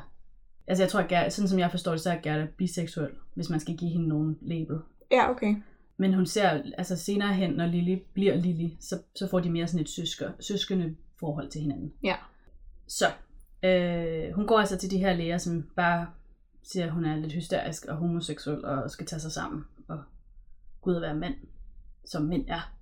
altså 0.66 0.82
jeg 0.82 0.90
tror, 0.90 1.00
at 1.00 1.08
Gerda, 1.08 1.30
sådan 1.30 1.48
som 1.48 1.58
jeg 1.58 1.70
forstår 1.70 1.92
det, 1.92 2.00
så 2.00 2.10
er 2.10 2.16
Gerda 2.22 2.46
biseksuel, 2.58 3.10
hvis 3.34 3.50
man 3.50 3.60
skal 3.60 3.76
give 3.76 3.90
hende 3.90 4.08
nogen 4.08 4.38
label. 4.42 4.78
Ja, 5.12 5.30
okay. 5.30 5.54
Men 6.00 6.14
hun 6.14 6.26
ser, 6.26 6.62
altså 6.78 6.96
senere 6.96 7.34
hen, 7.34 7.50
når 7.50 7.66
Lily 7.66 7.98
bliver 8.12 8.34
Lily, 8.34 8.70
så, 8.80 8.98
så 9.14 9.28
får 9.28 9.40
de 9.40 9.50
mere 9.50 9.66
sådan 9.66 9.80
et 9.80 9.88
søsker, 9.88 10.32
søskende 10.40 10.96
forhold 11.18 11.50
til 11.50 11.60
hinanden. 11.60 11.92
Ja. 12.02 12.16
Så, 12.86 13.06
øh, 13.62 14.34
hun 14.34 14.46
går 14.46 14.58
altså 14.58 14.76
til 14.78 14.90
de 14.90 14.98
her 14.98 15.12
læger, 15.12 15.38
som 15.38 15.70
bare 15.76 16.06
siger, 16.62 16.86
at 16.86 16.92
hun 16.92 17.04
er 17.04 17.16
lidt 17.16 17.32
hysterisk 17.32 17.84
og 17.84 17.96
homoseksuel 17.96 18.64
og 18.64 18.90
skal 18.90 19.06
tage 19.06 19.20
sig 19.20 19.32
sammen 19.32 19.64
og 19.88 20.02
gå 20.80 20.90
ud 20.90 20.94
og 20.94 21.02
være 21.02 21.14
mand, 21.14 21.34
som 22.04 22.22
mænd 22.22 22.44
er. 22.48 22.74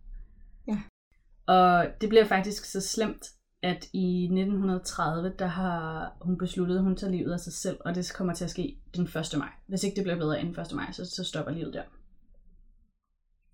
Ja. 0.69 0.79
Og 1.47 1.87
det 2.01 2.09
bliver 2.09 2.25
faktisk 2.25 2.65
så 2.65 2.81
slemt, 2.81 3.27
at 3.63 3.89
i 3.93 4.25
1930, 4.25 5.35
der 5.39 5.47
har 5.47 6.13
hun 6.21 6.39
besluttet, 6.39 6.77
at 6.77 6.83
hun 6.83 6.97
tager 6.97 7.11
livet 7.11 7.33
af 7.33 7.41
sig 7.41 7.53
selv, 7.53 7.79
og 7.81 7.95
det 7.95 8.13
kommer 8.15 8.35
til 8.35 8.45
at 8.45 8.51
ske 8.51 8.79
den 8.97 9.05
1. 9.05 9.39
maj. 9.39 9.51
Hvis 9.67 9.85
ikke 9.85 9.97
det 9.97 10.05
bliver 10.05 10.19
bedre 10.19 10.41
inden 10.41 10.61
1. 10.61 10.73
maj, 10.73 10.93
så, 10.93 11.05
så 11.05 11.25
stopper 11.25 11.53
livet 11.53 11.75
der. 11.75 11.83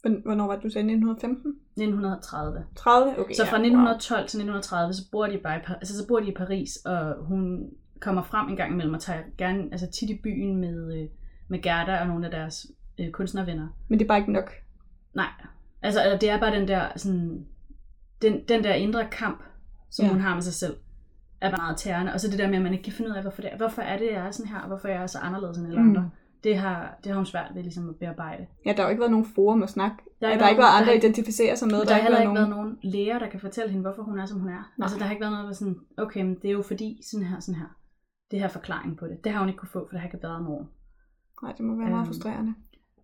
Hvorn- 0.06 0.22
Hvornår 0.24 0.46
var 0.46 0.54
det, 0.54 0.62
du 0.62 0.68
sagde 0.70 0.86
1915? 0.86 1.50
1930. 1.76 2.64
30? 2.76 3.18
Okay, 3.18 3.34
Så 3.34 3.42
ja, 3.44 3.50
fra 3.50 3.56
1912 3.56 4.18
til 4.28 4.38
1930, 4.38 4.94
så 4.94 5.02
bor, 5.12 5.26
de 5.26 5.38
bare 5.38 5.56
i, 5.58 5.60
altså, 5.68 5.98
så 5.98 6.06
bor 6.08 6.20
de 6.20 6.26
i 6.28 6.34
Paris, 6.34 6.76
og 6.76 7.14
hun 7.24 7.70
kommer 8.00 8.22
frem 8.22 8.48
en 8.48 8.56
gang 8.56 8.72
imellem 8.72 8.94
og 8.94 9.00
tager 9.00 9.20
gerne 9.38 9.68
altså, 9.72 9.86
tit 9.90 10.10
i 10.10 10.20
byen 10.22 10.56
med, 10.56 10.94
øh, 11.02 11.08
med 11.48 11.62
Gerda 11.62 12.00
og 12.00 12.06
nogle 12.06 12.24
af 12.24 12.30
deres 12.30 12.66
øh, 13.00 13.10
kunstnervenner. 13.10 13.62
Wow. 13.62 13.72
Men 13.88 13.98
det 13.98 14.04
er 14.04 14.08
bare 14.08 14.18
ikke 14.18 14.32
nok. 14.32 14.50
Nej, 15.14 15.26
altså 15.82 16.00
altså, 16.00 16.18
det 16.26 16.30
er 16.30 16.40
bare 16.40 16.54
den 16.58 16.68
der, 16.68 16.88
sådan, 16.96 17.46
den, 18.22 18.40
den 18.48 18.64
der 18.64 18.74
indre 18.74 19.06
kamp, 19.12 19.42
som 19.90 20.04
ja. 20.04 20.12
hun 20.12 20.20
har 20.20 20.34
med 20.34 20.42
sig 20.42 20.54
selv, 20.54 20.76
er 21.40 21.50
bare 21.50 21.58
meget 21.62 21.76
tærende. 21.76 22.12
Og 22.12 22.20
så 22.20 22.30
det 22.30 22.38
der 22.38 22.48
med, 22.48 22.56
at 22.56 22.62
man 22.62 22.72
ikke 22.72 22.84
kan 22.84 22.92
finde 22.92 23.10
ud 23.10 23.16
af, 23.16 23.22
hvorfor 23.22 23.42
det 23.42 23.52
er, 23.52 23.56
hvorfor 23.56 23.82
er 23.82 23.98
det, 23.98 24.06
jeg 24.12 24.26
er 24.26 24.30
sådan 24.30 24.52
her, 24.52 24.58
og 24.60 24.66
hvorfor 24.68 24.88
jeg 24.88 25.02
er 25.02 25.06
så 25.06 25.18
anderledes 25.18 25.58
end 25.58 25.66
alle 25.66 25.82
Mm. 25.82 25.88
andre. 25.88 26.10
Det 26.44 26.56
har, 26.58 26.98
det 27.04 27.12
har 27.12 27.16
hun 27.16 27.26
svært 27.26 27.50
ved 27.54 27.62
ligesom 27.62 27.88
at 27.88 27.96
bearbejde. 27.96 28.46
Ja, 28.66 28.70
der 28.72 28.76
har 28.76 28.84
jo 28.84 28.90
ikke 28.90 29.00
været 29.00 29.10
nogen 29.10 29.26
forum 29.34 29.62
at 29.62 29.70
snakke. 29.70 29.96
Der, 30.20 30.28
er 30.28 30.36
der 30.36 30.42
har 30.42 30.50
ikke 30.50 30.62
været 30.62 30.76
andre 30.80 30.86
der 30.92 30.98
at 30.98 31.04
identificere 31.04 31.56
sig 31.56 31.68
med. 31.68 31.78
Men 31.78 31.88
der 31.88 31.94
har 31.94 32.02
heller 32.02 32.20
ikke 32.20 32.34
været 32.34 32.48
nogen... 32.48 32.64
nogen 32.64 32.78
læger, 32.82 33.18
der 33.18 33.28
kan 33.28 33.40
fortælle 33.40 33.70
hende, 33.70 33.82
hvorfor 33.82 34.02
hun 34.02 34.18
er, 34.18 34.26
som 34.26 34.40
hun 34.40 34.48
er. 34.48 34.52
Nej. 34.78 34.84
Altså, 34.84 34.98
der 34.98 35.04
har 35.04 35.10
ikke 35.10 35.20
været 35.20 35.32
noget, 35.32 35.46
der 35.46 35.52
sådan, 35.52 35.80
okay, 35.98 36.22
men 36.22 36.34
det 36.34 36.44
er 36.44 36.52
jo 36.52 36.62
fordi, 36.62 37.00
sådan 37.10 37.26
her, 37.26 37.40
sådan 37.40 37.60
her. 37.60 37.66
Det 38.30 38.40
her 38.40 38.48
forklaring 38.48 38.96
på 38.98 39.06
det. 39.06 39.24
Det 39.24 39.32
har 39.32 39.38
hun 39.38 39.48
ikke 39.48 39.58
kunne 39.58 39.68
få, 39.68 39.86
for 39.88 39.92
der 39.92 39.98
har 39.98 40.06
ikke 40.06 40.22
været 40.22 40.42
nogen. 40.42 40.66
Nej, 41.42 41.52
det 41.52 41.64
må 41.64 41.76
være 41.76 41.90
meget 41.90 42.00
Øhm. 42.00 42.06
frustrerende. 42.06 42.54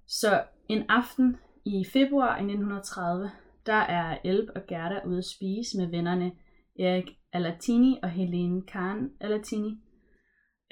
Så 0.06 0.42
en 0.68 0.82
aften 0.88 1.36
i 1.64 1.84
februar 1.92 2.36
i 2.36 2.40
1930, 2.40 3.30
der 3.66 3.72
er 4.00 4.18
Elb 4.24 4.48
og 4.54 4.62
Gerda 4.68 5.00
ude 5.06 5.18
at 5.18 5.24
spise 5.24 5.78
med 5.78 5.90
vennerne 5.90 6.32
Erik 6.78 7.10
Alatini 7.32 7.98
og 8.02 8.10
Helene 8.10 8.62
Karen 8.62 9.10
Alatini. 9.20 9.80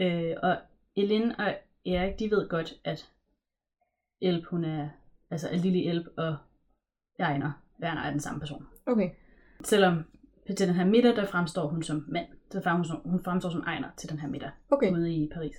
Øh, 0.00 0.34
og 0.42 0.56
Elin 0.96 1.32
og 1.38 1.54
Erik, 1.87 2.18
de 2.18 2.30
ved 2.30 2.49
godt, 2.49 2.75
at 2.85 3.11
Elb, 4.20 4.44
hun 4.47 4.64
er, 4.64 4.88
altså 5.30 5.49
at 5.49 5.61
Lille 5.61 5.85
Elb 5.85 6.06
og 6.16 6.37
Ejner, 7.18 7.52
Werner 7.82 8.00
er 8.02 8.11
den 8.11 8.20
samme 8.20 8.40
person. 8.40 8.66
Okay. 8.87 9.11
Selvom 9.64 10.04
til 10.47 10.66
den 10.68 10.75
her 10.75 10.85
middag, 10.85 11.16
der 11.16 11.25
fremstår 11.26 11.68
hun 11.68 11.82
som 11.82 12.04
mand. 12.08 12.26
Så 12.50 12.61
fremstår 12.62 12.75
hun, 12.76 12.85
som- 12.85 13.11
hun 13.11 13.25
fremstår 13.25 13.50
som 13.50 13.61
Ejner 13.66 13.88
til 13.97 14.11
den 14.11 14.18
her 14.18 14.28
middag 14.28 14.50
Okay. 14.70 14.92
ude 14.92 15.14
i 15.14 15.30
Paris. 15.35 15.56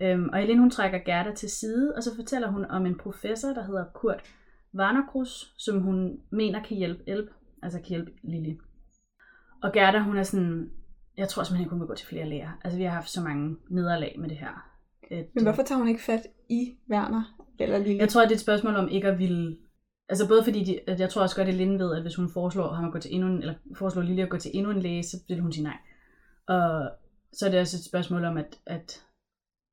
Øhm, 0.00 0.28
og 0.32 0.38
Helene 0.38 0.60
hun 0.60 0.70
trækker 0.70 0.98
Gerda 0.98 1.34
til 1.34 1.50
side, 1.50 1.94
og 1.96 2.02
så 2.02 2.16
fortæller 2.16 2.48
hun 2.50 2.64
om 2.64 2.86
en 2.86 2.98
professor, 2.98 3.48
der 3.48 3.64
hedder 3.64 3.84
Kurt 3.94 4.22
Warnerkrus, 4.74 5.54
som 5.58 5.80
hun 5.80 6.20
mener 6.30 6.62
kan 6.62 6.76
hjælpe 6.76 7.02
Elb, 7.06 7.30
altså 7.62 7.78
kan 7.78 7.88
hjælpe 7.88 8.12
Lili. 8.22 8.58
Og 9.62 9.72
Gerda, 9.72 9.98
hun 10.02 10.16
er 10.16 10.22
sådan, 10.22 10.70
jeg 11.16 11.28
tror 11.28 11.42
simpelthen 11.42 11.64
ikke, 11.64 11.70
hun 11.70 11.80
vil 11.80 11.88
gå 11.88 11.94
til 11.94 12.06
flere 12.06 12.28
læger. 12.28 12.50
Altså 12.64 12.78
vi 12.78 12.84
har 12.84 12.90
haft 12.90 13.10
så 13.10 13.20
mange 13.22 13.56
nederlag 13.70 14.16
med 14.18 14.28
det 14.28 14.36
her. 14.36 14.69
At, 15.10 15.26
Men 15.34 15.44
hvorfor 15.44 15.62
tager 15.62 15.78
hun 15.78 15.88
ikke 15.88 16.02
fat 16.02 16.26
i 16.48 16.76
Werner 16.90 17.36
eller 17.58 17.78
Lille? 17.78 18.00
Jeg 18.00 18.08
tror, 18.08 18.22
at 18.22 18.28
det 18.28 18.34
er 18.34 18.36
et 18.36 18.42
spørgsmål 18.42 18.76
om 18.76 18.88
ikke 18.88 19.08
at 19.08 19.18
ville... 19.18 19.56
Altså 20.08 20.28
både 20.28 20.44
fordi, 20.44 20.64
de, 20.64 20.80
at 20.86 21.00
jeg 21.00 21.10
tror 21.10 21.22
også 21.22 21.36
godt, 21.36 21.48
at 21.48 21.54
Linde 21.54 21.78
ved, 21.78 21.96
at 21.96 22.02
hvis 22.02 22.16
hun 22.16 22.30
foreslår 22.32 22.72
ham 22.72 22.84
at 22.84 22.92
gå 22.92 22.98
til 22.98 23.14
endnu 23.14 23.28
en, 23.28 23.38
eller 23.38 23.54
foreslår 23.76 24.02
Lille 24.02 24.22
at 24.22 24.30
gå 24.30 24.36
til 24.36 24.50
endnu 24.54 24.70
en 24.70 24.82
læge, 24.82 25.02
så 25.02 25.16
vil 25.28 25.40
hun 25.40 25.52
sige 25.52 25.64
nej. 25.64 25.78
Og 26.48 26.90
så 27.32 27.46
er 27.46 27.50
det 27.50 27.60
også 27.60 27.76
et 27.76 27.84
spørgsmål 27.84 28.24
om, 28.24 28.36
at, 28.36 28.58
at 28.66 29.04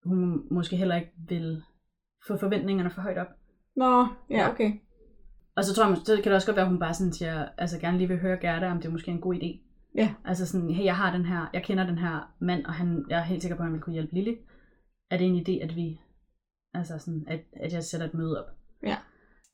hun 0.03 0.47
måske 0.51 0.75
heller 0.75 0.95
ikke 0.95 1.11
vil 1.27 1.61
få 2.27 2.37
forventningerne 2.37 2.89
for 2.89 3.01
højt 3.01 3.17
op. 3.17 3.27
Nå, 3.75 4.07
ja, 4.29 4.49
okay. 4.51 4.71
Og 5.55 5.63
så 5.65 5.75
tror 5.75 5.87
jeg, 5.87 5.97
så 5.97 6.15
kan 6.15 6.23
det 6.23 6.33
også 6.33 6.47
godt 6.47 6.55
være, 6.55 6.65
at 6.65 6.71
hun 6.71 6.79
bare 6.79 6.93
sådan 6.93 7.13
siger, 7.13 7.47
altså 7.57 7.79
gerne 7.79 7.97
lige 7.97 8.07
vil 8.07 8.19
høre 8.19 8.37
Gerda, 8.37 8.71
om 8.71 8.77
det 8.77 8.87
er 8.87 8.91
måske 8.91 9.11
en 9.11 9.21
god 9.21 9.35
idé. 9.35 9.59
Ja. 9.95 10.13
Altså 10.25 10.45
sådan, 10.45 10.69
hey, 10.69 10.85
jeg 10.85 10.95
har 10.95 11.11
den 11.11 11.25
her, 11.25 11.49
jeg 11.53 11.63
kender 11.63 11.85
den 11.85 11.97
her 11.97 12.33
mand, 12.39 12.65
og 12.65 12.73
han, 12.73 13.05
jeg 13.09 13.19
er 13.19 13.23
helt 13.23 13.41
sikker 13.41 13.55
på, 13.55 13.61
at 13.61 13.65
han 13.65 13.73
vil 13.73 13.81
kunne 13.81 13.93
hjælpe 13.93 14.13
Lille. 14.13 14.37
Er 15.11 15.17
det 15.17 15.27
en 15.27 15.35
idé, 15.47 15.63
at 15.63 15.75
vi, 15.75 15.99
altså 16.73 16.97
sådan, 16.99 17.25
at, 17.27 17.39
at 17.53 17.73
jeg 17.73 17.83
sætter 17.83 18.07
et 18.07 18.13
møde 18.13 18.45
op? 18.45 18.51
Ja. 18.83 18.97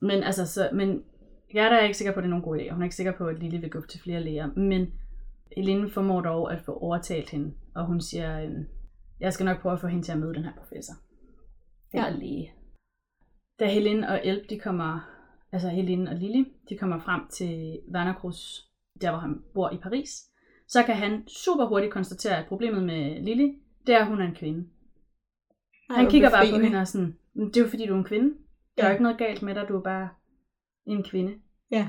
Men 0.00 0.22
altså, 0.22 0.46
så, 0.46 0.70
men 0.72 1.04
Gerda 1.52 1.74
er 1.74 1.82
ikke 1.82 1.96
sikker 1.96 2.12
på, 2.14 2.18
at 2.18 2.22
det 2.22 2.28
er 2.28 2.30
nogen 2.36 2.44
god 2.44 2.58
idé. 2.58 2.72
Hun 2.72 2.82
er 2.82 2.84
ikke 2.84 2.96
sikker 2.96 3.12
på, 3.18 3.26
at 3.26 3.38
Lille 3.38 3.58
vil 3.58 3.70
gå 3.70 3.80
til 3.80 4.00
flere 4.00 4.20
læger. 4.20 4.46
Men 4.56 4.92
Elinde 5.56 5.90
formår 5.90 6.20
dog 6.20 6.52
at 6.52 6.60
få 6.60 6.72
overtalt 6.78 7.30
hende, 7.30 7.54
og 7.74 7.86
hun 7.86 8.00
siger, 8.00 8.42
øhm, 8.44 8.64
jeg 9.20 9.32
skal 9.32 9.46
nok 9.46 9.60
prøve 9.60 9.72
at 9.72 9.80
få 9.80 9.86
hende 9.86 10.04
til 10.04 10.12
at 10.12 10.18
møde 10.18 10.34
den 10.34 10.44
her 10.44 10.52
professor. 10.58 10.94
Eller 11.92 12.06
Ja. 12.06 12.12
læge. 12.16 12.52
Da 13.60 13.66
Helene 13.66 14.08
og 14.08 14.20
Elb, 14.24 14.50
de 14.50 14.58
kommer, 14.58 15.10
altså 15.52 15.68
Helene 15.68 16.10
og 16.10 16.16
Lille, 16.16 16.46
de 16.68 16.78
kommer 16.78 16.98
frem 17.00 17.28
til 17.28 17.80
Wernerkrus, 17.94 18.68
der 19.00 19.10
hvor 19.10 19.18
han 19.18 19.42
bor 19.54 19.70
i 19.70 19.76
Paris, 19.76 20.10
så 20.68 20.82
kan 20.82 20.94
han 20.96 21.28
super 21.28 21.64
hurtigt 21.66 21.92
konstatere, 21.92 22.36
at 22.38 22.48
problemet 22.48 22.82
med 22.82 23.22
Lille, 23.22 23.54
det 23.86 23.94
er, 23.94 23.98
at 23.98 24.06
hun 24.06 24.20
er 24.20 24.24
en 24.28 24.34
kvinde. 24.34 24.68
Ej, 25.90 25.96
Han 25.96 26.10
kigger 26.10 26.30
bare 26.30 26.40
på 26.40 26.46
befriende. 26.46 26.66
hende 26.66 26.80
og 26.80 26.88
sådan, 26.88 27.16
"Men 27.34 27.48
det 27.48 27.56
er 27.56 27.60
jo 27.60 27.68
fordi, 27.68 27.86
du 27.86 27.94
er 27.94 27.98
en 27.98 28.04
kvinde. 28.04 28.34
Der 28.76 28.82
er 28.82 28.88
jo 28.88 28.92
ikke 28.92 29.02
noget 29.02 29.18
galt 29.18 29.42
med 29.42 29.54
dig, 29.54 29.68
du 29.68 29.76
er 29.76 29.82
bare 29.82 30.08
en 30.86 31.04
kvinde. 31.04 31.34
Ja. 31.70 31.88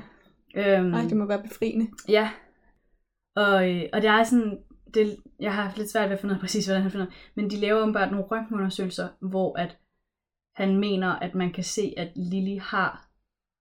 Øhm, 0.56 0.94
Ej, 0.94 1.02
det 1.02 1.16
må 1.16 1.26
være 1.26 1.42
befriende. 1.42 1.88
Ja. 2.08 2.30
Og, 3.36 3.70
øh, 3.74 3.82
og 3.92 4.02
det 4.02 4.08
er 4.10 4.24
sådan, 4.24 4.58
det, 4.94 5.16
jeg 5.40 5.54
har 5.54 5.62
haft 5.62 5.78
lidt 5.78 5.90
svært 5.90 6.08
ved 6.08 6.14
at 6.14 6.20
finde 6.20 6.32
ud 6.32 6.36
af 6.36 6.40
præcis, 6.40 6.66
hvordan 6.66 6.82
han 6.82 6.90
finder 6.90 7.06
men 7.34 7.50
de 7.50 7.56
laver 7.56 7.80
åbenbart 7.80 8.10
nogle 8.10 8.26
røntgenundersøgelser, 8.26 9.08
hvor 9.20 9.58
at 9.58 9.76
han 10.54 10.76
mener, 10.76 11.08
at 11.08 11.34
man 11.34 11.52
kan 11.52 11.64
se, 11.64 11.94
at 11.96 12.08
Lily 12.16 12.60
har 12.60 13.08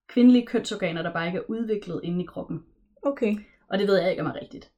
kvindelige 0.10 0.46
kønsorganer, 0.46 1.02
der 1.02 1.14
bare 1.14 1.26
ikke 1.28 1.38
er 1.40 1.50
udviklet 1.50 2.02
inde 2.04 2.24
i 2.24 2.26
kroppen. 2.26 2.64
Okay. 3.04 3.36
Og 3.70 3.78
det 3.78 3.88
ved 3.88 4.02
jeg 4.02 4.10
ikke, 4.12 4.22
om 4.24 4.28
er 4.30 4.42
rigtigt. 4.42 4.72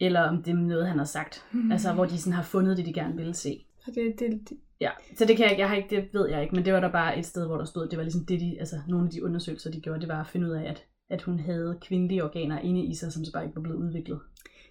Eller 0.00 0.20
om 0.20 0.42
det 0.42 0.50
er 0.50 0.54
noget, 0.56 0.88
han 0.88 0.98
har 0.98 1.04
sagt. 1.04 1.44
Hmm. 1.52 1.72
Altså, 1.72 1.92
hvor 1.92 2.04
de 2.04 2.18
sådan 2.18 2.32
har 2.32 2.42
fundet 2.42 2.76
det, 2.76 2.86
de 2.86 2.92
gerne 2.92 3.16
ville 3.16 3.34
se. 3.34 3.64
Det, 3.94 4.14
det, 4.18 4.30
det, 4.48 4.56
Ja, 4.80 4.90
så 5.18 5.24
det 5.24 5.36
kan 5.36 5.44
jeg 5.44 5.50
ikke, 5.52 5.60
jeg 5.60 5.68
har 5.68 5.76
ikke, 5.76 5.96
det 5.96 6.08
ved 6.12 6.28
jeg 6.28 6.42
ikke, 6.42 6.54
men 6.54 6.64
det 6.64 6.72
var 6.72 6.80
der 6.80 6.92
bare 6.92 7.18
et 7.18 7.26
sted, 7.26 7.46
hvor 7.46 7.56
der 7.56 7.64
stod, 7.64 7.88
det 7.88 7.96
var 7.96 8.02
ligesom 8.02 8.24
det, 8.26 8.40
de, 8.40 8.56
altså 8.60 8.76
nogle 8.88 9.04
af 9.06 9.10
de 9.10 9.24
undersøgelser, 9.24 9.70
de 9.70 9.80
gjorde, 9.80 10.00
det 10.00 10.08
var 10.08 10.20
at 10.20 10.26
finde 10.26 10.46
ud 10.46 10.52
af, 10.52 10.70
at, 10.70 10.84
at 11.10 11.22
hun 11.22 11.40
havde 11.40 11.78
kvindelige 11.82 12.24
organer 12.24 12.58
inde 12.58 12.84
i 12.84 12.94
sig, 12.94 13.12
som 13.12 13.24
så 13.24 13.32
bare 13.32 13.44
ikke 13.44 13.56
var 13.56 13.62
blevet 13.62 13.78
udviklet. 13.78 14.20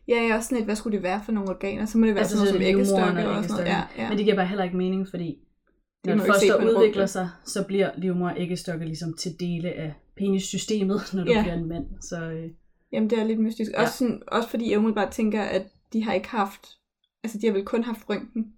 ja, 0.08 0.16
jeg 0.16 0.30
er 0.30 0.36
også 0.36 0.48
sådan 0.48 0.58
lidt, 0.58 0.68
hvad 0.68 0.76
skulle 0.76 0.96
det 0.98 1.04
være 1.04 1.22
for 1.26 1.32
nogle 1.32 1.50
organer? 1.50 1.86
Så 1.86 1.98
må 1.98 2.06
det 2.06 2.16
være 2.16 2.22
Altså, 2.22 2.38
sådan 2.38 2.48
så 2.48 2.54
noget 2.54 2.64
som 2.66 2.74
det 2.74 2.80
æggestokke 2.80 3.30
og 3.30 3.36
og 3.38 3.44
sådan 3.44 3.64
noget. 3.66 3.68
Ja, 3.98 4.04
ja. 4.04 4.10
Men 4.10 4.18
det 4.18 4.26
giver 4.26 4.36
bare 4.36 4.48
heller 4.48 4.64
ikke 4.64 4.78
mening, 4.78 5.08
fordi 5.10 5.28
Det 6.06 6.16
når 6.16 6.16
må 6.16 6.24
et 6.24 6.28
jo 6.28 6.34
ikke 6.34 6.40
se 6.48 6.52
foster 6.52 6.70
udvikler 6.70 7.02
rumpe. 7.04 7.08
sig, 7.12 7.30
så 7.46 7.64
bliver 7.68 7.90
livmor 7.98 8.30
og 8.30 8.36
æggestokke 8.40 8.86
ligesom 8.86 9.14
til 9.14 9.40
dele 9.40 9.72
af 9.74 9.94
penissystemet, 10.18 11.02
når 11.14 11.24
du 11.24 11.32
Ja. 11.32 11.42
bliver 11.42 11.56
en 11.56 11.68
mand. 11.68 11.86
Så 12.02 12.30
øh, 12.32 12.50
Jamen, 12.92 13.10
det 13.10 13.20
er 13.20 13.24
lidt 13.24 13.40
mystisk. 13.40 13.72
Ja. 13.72 13.82
Også, 13.82 13.98
sådan, 13.98 14.22
også 14.28 14.50
fordi 14.50 14.70
jeg 14.72 14.78
umiddelbart 14.80 15.12
tænker, 15.12 15.42
at 15.42 15.62
de 15.94 16.04
har 16.04 16.14
ikke 16.14 16.28
haft... 16.30 16.68
Altså, 17.24 17.38
de 17.42 17.48
har 17.48 17.54
vel 17.54 17.66
kun 17.66 17.84
haft 17.84 18.10
røntgen. 18.10 18.54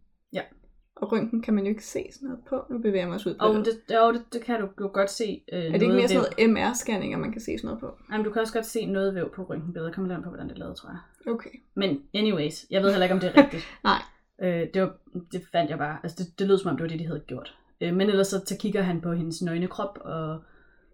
Og 1.01 1.12
røntgen 1.12 1.41
kan 1.41 1.53
man 1.53 1.63
jo 1.63 1.69
ikke 1.69 1.85
se 1.85 2.05
sådan 2.12 2.29
noget 2.29 2.43
på. 2.49 2.65
Nu 2.69 2.77
bevæger 2.77 2.97
jeg 2.97 3.07
mig 3.07 3.15
også 3.15 3.29
ud 3.29 3.35
på 3.35 3.45
og 3.45 3.55
det. 3.55 3.95
jo, 3.95 4.13
det, 4.13 4.33
det 4.33 4.41
kan 4.41 4.62
du 4.62 4.67
jo 4.81 4.89
godt 4.93 5.09
se 5.09 5.43
øh, 5.53 5.59
Er 5.59 5.71
det 5.71 5.81
ikke 5.81 5.93
mere 5.93 6.07
sådan 6.07 6.23
noget 6.23 6.57
MR-scanninger, 6.57 7.17
man 7.17 7.31
kan 7.31 7.41
se 7.41 7.57
sådan 7.57 7.67
noget 7.67 7.79
på? 7.79 7.97
Jamen, 8.12 8.25
du 8.25 8.31
kan 8.31 8.41
også 8.41 8.53
godt 8.53 8.65
se 8.65 8.85
noget 8.85 9.15
væv 9.15 9.31
på 9.35 9.43
røntgenbilleder. 9.43 9.93
Kommer 9.93 10.13
lidt 10.15 10.23
på, 10.23 10.29
hvordan 10.29 10.47
det 10.49 10.55
er 10.55 10.59
lavet, 10.59 10.75
tror 10.75 10.89
jeg. 10.89 11.33
Okay. 11.33 11.49
Men 11.75 12.01
anyways, 12.13 12.65
jeg 12.69 12.83
ved 12.83 12.89
heller 12.89 13.05
ikke, 13.05 13.13
om 13.15 13.19
det 13.19 13.31
er 13.35 13.43
rigtigt. 13.43 13.63
Nej. 13.83 14.01
Øh, 14.43 14.67
det, 14.73 14.81
var, 14.81 14.97
det 15.31 15.41
fandt 15.51 15.69
jeg 15.69 15.77
bare. 15.77 15.97
Altså, 16.03 16.23
det, 16.23 16.39
det 16.39 16.47
lød 16.47 16.57
som 16.57 16.69
om, 16.71 16.77
det 16.77 16.83
var 16.83 16.89
det, 16.89 16.99
de 16.99 17.05
havde 17.07 17.23
gjort. 17.27 17.57
Øh, 17.81 17.93
men 17.95 18.09
ellers 18.09 18.27
så, 18.27 18.41
så 18.45 18.57
kigger 18.57 18.81
han 18.81 19.01
på 19.01 19.13
hendes 19.13 19.41
nøgne 19.41 19.67
krop 19.67 19.97
og 20.01 20.41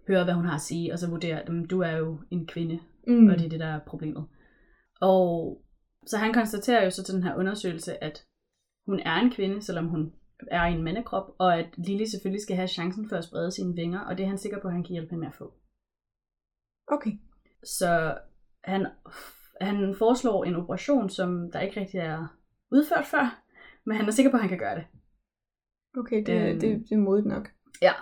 hører, 0.08 0.24
hvad 0.24 0.34
hun 0.34 0.46
har 0.46 0.56
at 0.56 0.62
sige, 0.62 0.94
og 0.94 1.00
så 1.00 1.10
vurderer, 1.10 1.40
at 1.40 1.52
du 1.70 1.82
er 1.82 1.98
jo 1.98 2.20
en 2.32 2.48
kvinde, 2.48 2.80
Mm. 3.08 3.28
og 3.30 3.38
det 3.38 3.46
er 3.46 3.50
det, 3.50 3.60
der 3.60 3.66
er 3.66 3.80
problemet. 3.88 4.26
Og 5.02 5.58
så 6.08 6.18
han 6.18 6.34
konstaterer 6.34 6.84
jo 6.84 6.90
så 6.90 7.04
til 7.04 7.14
den 7.16 7.24
her 7.24 7.36
undersøgelse, 7.36 8.04
at 8.04 8.24
hun 8.86 9.00
er 9.00 9.16
en 9.16 9.32
kvinde, 9.32 9.62
selvom 9.62 9.88
hun 9.88 10.14
er 10.52 10.66
i 10.66 10.74
en 10.74 10.84
mandekrop, 10.84 11.36
og 11.40 11.60
at 11.60 11.78
Lily 11.78 12.04
selvfølgelig 12.06 12.42
skal 12.42 12.56
have 12.56 12.68
chancen 12.68 13.10
for 13.10 13.16
at 13.16 13.24
sprede 13.24 13.52
sine 13.52 13.76
vinger, 13.76 14.00
og 14.00 14.18
det 14.18 14.24
er 14.24 14.28
han 14.28 14.38
sikker 14.38 14.62
på, 14.62 14.68
at 14.68 14.74
han 14.74 14.84
kan 14.84 14.92
hjælpe 14.92 15.10
hende 15.10 15.20
med 15.20 15.28
at 15.28 15.36
få. 15.36 15.54
Okay. 16.88 17.12
Så 17.64 18.18
han, 18.64 18.88
han 19.62 19.96
foreslår 19.98 20.44
en 20.44 20.56
operation, 20.56 21.10
som 21.10 21.52
der 21.52 21.60
ikke 21.60 21.80
rigtig 21.80 22.00
er 22.00 22.38
udført 22.72 23.06
før, 23.06 23.42
men 23.86 23.98
han 23.98 24.08
er 24.08 24.12
sikker 24.12 24.32
på, 24.32 24.38
at 24.38 24.42
han 24.42 24.50
kan 24.50 24.60
gøre 24.60 24.76
det. 24.76 24.86
Okay, 25.98 26.24
det, 26.26 26.50
Øhm. 26.50 26.60
det, 26.60 26.90
det 26.90 26.92
er 26.92 26.98
modigt 26.98 27.28
nok. 27.28 27.48
Ja. 27.82 27.94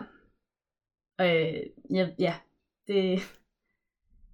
Øh, 1.22 1.64
ja, 1.98 2.10
ja. 2.20 2.36
Det... 2.88 3.20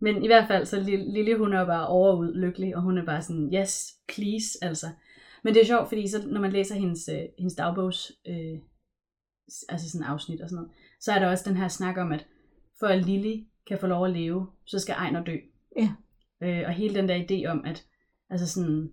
Men 0.02 0.24
i 0.24 0.28
hvert 0.28 0.48
fald, 0.48 0.66
så 0.66 0.80
Lille, 1.16 1.38
hun 1.38 1.54
er 1.54 1.66
bare 1.66 1.88
overud 1.88 2.34
lykkelig, 2.34 2.76
og 2.76 2.82
hun 2.82 2.98
er 2.98 3.06
bare 3.06 3.22
sådan, 3.22 3.54
yes, 3.54 3.94
please, 4.08 4.50
altså. 4.62 4.88
Men 5.44 5.54
det 5.54 5.62
er 5.62 5.66
sjovt, 5.66 5.88
fordi 5.88 6.08
så, 6.08 6.28
når 6.28 6.42
man 6.42 6.52
læser 6.52 6.76
hendes, 6.76 7.10
øh, 7.10 7.26
hendes 7.38 7.56
dagbogs, 7.56 8.12
øh, 8.28 8.60
altså 9.70 9.90
sådan 9.90 10.08
afsnit 10.08 10.42
og 10.42 10.50
sådan 10.50 10.62
noget, 10.64 10.72
så 11.00 11.12
er 11.12 11.20
der 11.20 11.28
også 11.30 11.50
den 11.50 11.58
her 11.58 11.68
snak 11.68 11.98
om, 11.98 12.12
at 12.12 12.26
for 12.80 12.88
at 12.88 13.06
Lille 13.06 13.46
kan 13.68 13.78
få 13.80 13.88
lov 13.88 14.06
at 14.06 14.12
leve, 14.12 14.48
så 14.66 14.80
skal 14.80 14.94
Ejner 14.94 15.24
dø. 15.24 15.36
Ja. 15.78 15.90
Øh, 16.44 16.64
og 16.68 16.74
hele 16.74 16.96
den 16.96 17.10
der 17.10 17.24
idé 17.30 17.48
om, 17.52 17.66
at, 17.66 17.86
altså 18.30 18.48
sådan, 18.48 18.92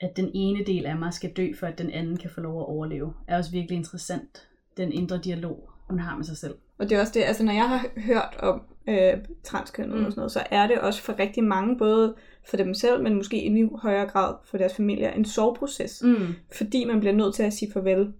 at 0.00 0.16
den 0.16 0.30
ene 0.34 0.64
del 0.64 0.86
af 0.86 0.96
mig 0.96 1.12
skal 1.14 1.32
dø, 1.32 1.52
for 1.54 1.66
at 1.66 1.78
den 1.78 1.90
anden 1.90 2.16
kan 2.16 2.30
få 2.30 2.40
lov 2.40 2.60
at 2.60 2.66
overleve, 2.66 3.14
er 3.28 3.36
også 3.36 3.50
virkelig 3.50 3.76
interessant. 3.76 4.48
Den 4.76 4.92
indre 4.92 5.18
dialog, 5.18 5.70
hun 5.88 5.98
har 5.98 6.16
med 6.16 6.24
sig 6.24 6.36
selv. 6.36 6.54
Og 6.78 6.88
det 6.90 6.96
er 6.96 7.00
også 7.00 7.12
det, 7.14 7.22
altså 7.24 7.44
når 7.44 7.52
jeg 7.52 7.68
har 7.68 8.00
hørt 8.00 8.36
om 8.38 8.62
øh, 8.88 9.24
transkønnet 9.44 9.98
Mm. 9.98 10.04
og 10.04 10.12
sådan 10.12 10.20
noget, 10.20 10.32
så 10.32 10.46
er 10.50 10.66
det 10.66 10.80
også 10.80 11.02
for 11.02 11.18
rigtig 11.18 11.44
mange, 11.44 11.78
både 11.78 12.16
for 12.48 12.56
dem 12.56 12.74
selv, 12.74 13.02
men 13.02 13.14
måske 13.14 13.36
i 13.42 13.46
endnu 13.46 13.78
højere 13.82 14.06
grad 14.06 14.34
for 14.50 14.58
deres 14.58 14.74
familier, 14.74 15.10
en 15.10 15.24
soveproces. 15.24 16.02
Mm. 16.04 16.16
Fordi 16.56 16.84
man 16.84 17.00
bliver 17.00 17.12
nødt 17.14 17.34
til 17.34 17.42
at 17.42 17.52
sige 17.52 17.72
farvel 17.72 18.12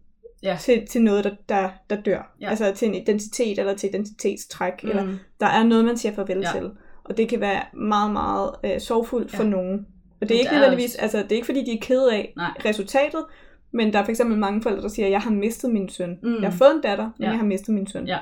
Ja. 0.42 0.56
til, 0.60 0.86
til 0.86 1.02
noget, 1.02 1.24
der, 1.24 1.30
der, 1.48 1.68
der 1.90 2.00
dør. 2.02 2.34
Ja. 2.40 2.50
Altså 2.50 2.72
til 2.74 2.88
en 2.88 2.94
identitet 2.94 3.58
eller 3.58 3.74
til 3.76 3.88
identitetstræk. 3.88 4.72
Mm. 4.84 4.88
Eller 4.88 5.06
der 5.40 5.46
er 5.46 5.64
noget, 5.64 5.84
man 5.84 5.96
siger 5.96 6.14
farvel 6.14 6.38
Ja. 6.38 6.58
til. 6.60 6.70
Og 7.04 7.16
det 7.16 7.28
kan 7.28 7.40
være 7.40 7.62
meget, 7.74 8.12
meget 8.12 8.50
øh, 8.64 8.80
sorgfuldt 8.80 9.30
for 9.32 9.42
Ja. 9.42 9.48
nogen. 9.48 9.86
Og 10.20 10.28
det 10.28 10.34
er 10.34 10.38
ikke 10.38 10.50
der 10.50 10.56
er 10.56 10.60
nødvendigvis, 10.60 10.94
også- 10.94 11.02
altså 11.02 11.18
det 11.18 11.32
er 11.32 11.36
ikke 11.36 11.46
fordi, 11.46 11.64
de 11.64 11.72
er 11.72 11.80
kede 11.80 12.14
af 12.14 12.32
Nej. 12.36 12.50
resultatet, 12.64 13.24
men 13.72 13.92
der 13.92 13.98
er 13.98 14.04
for 14.04 14.10
eksempel 14.10 14.38
mange 14.38 14.62
forældre, 14.62 14.82
der 14.82 14.88
siger, 14.88 15.08
jeg 15.08 15.20
har 15.20 15.30
mistet 15.30 15.70
min 15.70 15.88
søn. 15.88 16.18
Mm. 16.22 16.34
Jeg 16.42 16.50
har 16.50 16.56
fået 16.58 16.74
en 16.74 16.80
datter, 16.80 17.04
men 17.04 17.24
Ja. 17.24 17.28
jeg 17.30 17.38
har 17.38 17.46
mistet 17.46 17.74
min 17.74 17.86
søn. 17.86 18.06
Ja. 18.06 18.18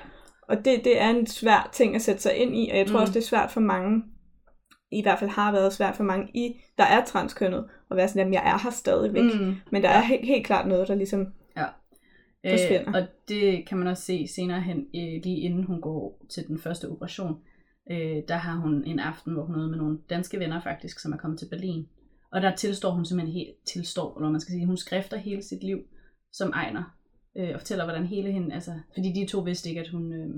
Og 0.48 0.56
det, 0.64 0.80
det 0.84 1.00
er 1.00 1.08
en 1.10 1.26
svær 1.26 1.70
ting 1.72 1.94
at 1.94 2.02
sætte 2.02 2.22
sig 2.22 2.34
ind 2.36 2.56
i, 2.56 2.68
og 2.72 2.78
jeg 2.78 2.86
tror 2.86 2.98
Mm. 2.98 3.00
også, 3.02 3.12
det 3.12 3.20
er 3.20 3.24
svært 3.26 3.50
for 3.50 3.60
mange, 3.60 4.02
i 4.92 5.03
hvert 5.03 5.18
fald 5.18 5.31
har 5.31 5.53
været 5.53 5.72
svært 5.72 5.96
for 5.96 6.05
mange, 6.05 6.31
i, 6.35 6.61
der 6.79 6.85
er 6.85 7.05
transkønnet, 7.05 7.64
at 7.90 7.96
være 7.96 8.09
sådan, 8.09 8.20
jamen 8.20 8.35
jeg 8.35 8.42
er 8.46 8.59
her 8.62 8.70
stadigvæk. 8.70 9.25
Mm. 9.25 9.55
Men 9.72 9.83
der 9.83 9.88
er 9.88 10.01
helt, 10.01 10.27
helt 10.27 10.46
klart 10.46 10.68
noget, 10.68 10.88
der 10.88 10.94
ligesom, 10.94 11.27
forsvinder. 12.51 12.88
Øh, 12.88 12.94
og 12.94 13.09
det 13.29 13.66
kan 13.66 13.79
man 13.79 13.87
også 13.87 14.03
se 14.03 14.27
senere 14.29 14.61
hen, 14.61 14.79
øh, 14.79 15.22
lige 15.25 15.40
inden 15.40 15.64
hun 15.64 15.81
går 15.81 16.27
til 16.31 16.46
den 16.46 16.59
første 16.59 16.88
operation. 16.88 17.37
Øh, 17.90 18.22
der 18.29 18.37
har 18.37 18.57
hun 18.57 18.85
en 18.85 18.99
aften, 18.99 19.33
hvor 19.33 19.44
hun 19.44 19.55
er 19.55 19.61
ude 19.61 19.70
med 19.70 19.79
nogle 19.79 19.99
danske 20.11 20.38
venner 20.38 20.61
faktisk, 20.61 21.01
som 21.01 21.12
er 21.12 21.16
kommet 21.16 21.38
til 21.38 21.49
Berlin. 21.51 21.87
Og 22.33 22.42
der 22.42 22.55
tilstår 22.55 22.90
hun 22.90 23.05
simpelthen 23.05 23.35
helt, 23.35 23.57
tilstår, 23.66 24.16
eller 24.16 24.31
man 24.31 24.40
skal 24.40 24.53
sige, 24.53 24.66
hun 24.66 24.77
skrifter 24.77 25.16
hele 25.16 25.42
sit 25.42 25.62
liv 25.62 25.79
som 26.33 26.51
Ejner. 26.51 26.96
Øh, 27.37 27.51
og 27.55 27.61
fortæller, 27.61 27.85
hvordan 27.85 28.07
hele 28.07 28.33
hende, 28.33 28.55
altså, 28.55 28.72
fordi 28.94 29.12
de 29.12 29.27
to 29.27 29.40
vidste 29.40 29.68
ikke, 29.68 29.81
at 29.81 29.88
hun, 29.88 30.12
øh, 30.12 30.29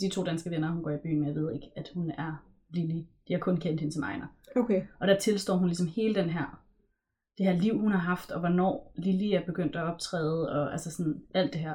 de 0.00 0.10
to 0.10 0.24
danske 0.24 0.50
venner, 0.50 0.72
hun 0.72 0.82
går 0.82 0.90
i 0.90 0.98
byen 1.02 1.20
med, 1.20 1.34
ved 1.34 1.54
ikke, 1.54 1.66
at 1.76 1.90
hun 1.94 2.10
er 2.10 2.46
Lili. 2.74 3.06
De 3.28 3.32
har 3.32 3.40
kun 3.40 3.56
kendt 3.56 3.80
hende 3.80 3.94
som 3.94 4.02
Ejner. 4.02 4.26
okay, 4.56 4.82
Og 5.00 5.06
der 5.08 5.18
tilstår 5.18 5.56
hun 5.56 5.68
ligesom 5.68 5.86
hele 5.86 6.14
den 6.14 6.30
her, 6.30 6.62
det 7.38 7.46
her 7.46 7.52
liv, 7.52 7.78
hun 7.80 7.92
har 7.92 7.98
haft, 7.98 8.30
og 8.30 8.40
hvornår 8.40 8.92
Lili 8.96 9.32
er 9.32 9.44
begyndt 9.46 9.76
at 9.76 9.82
optræde, 9.82 10.50
og 10.52 10.72
altså 10.72 10.90
sådan 10.90 11.22
alt 11.34 11.52
det 11.52 11.60
her. 11.60 11.74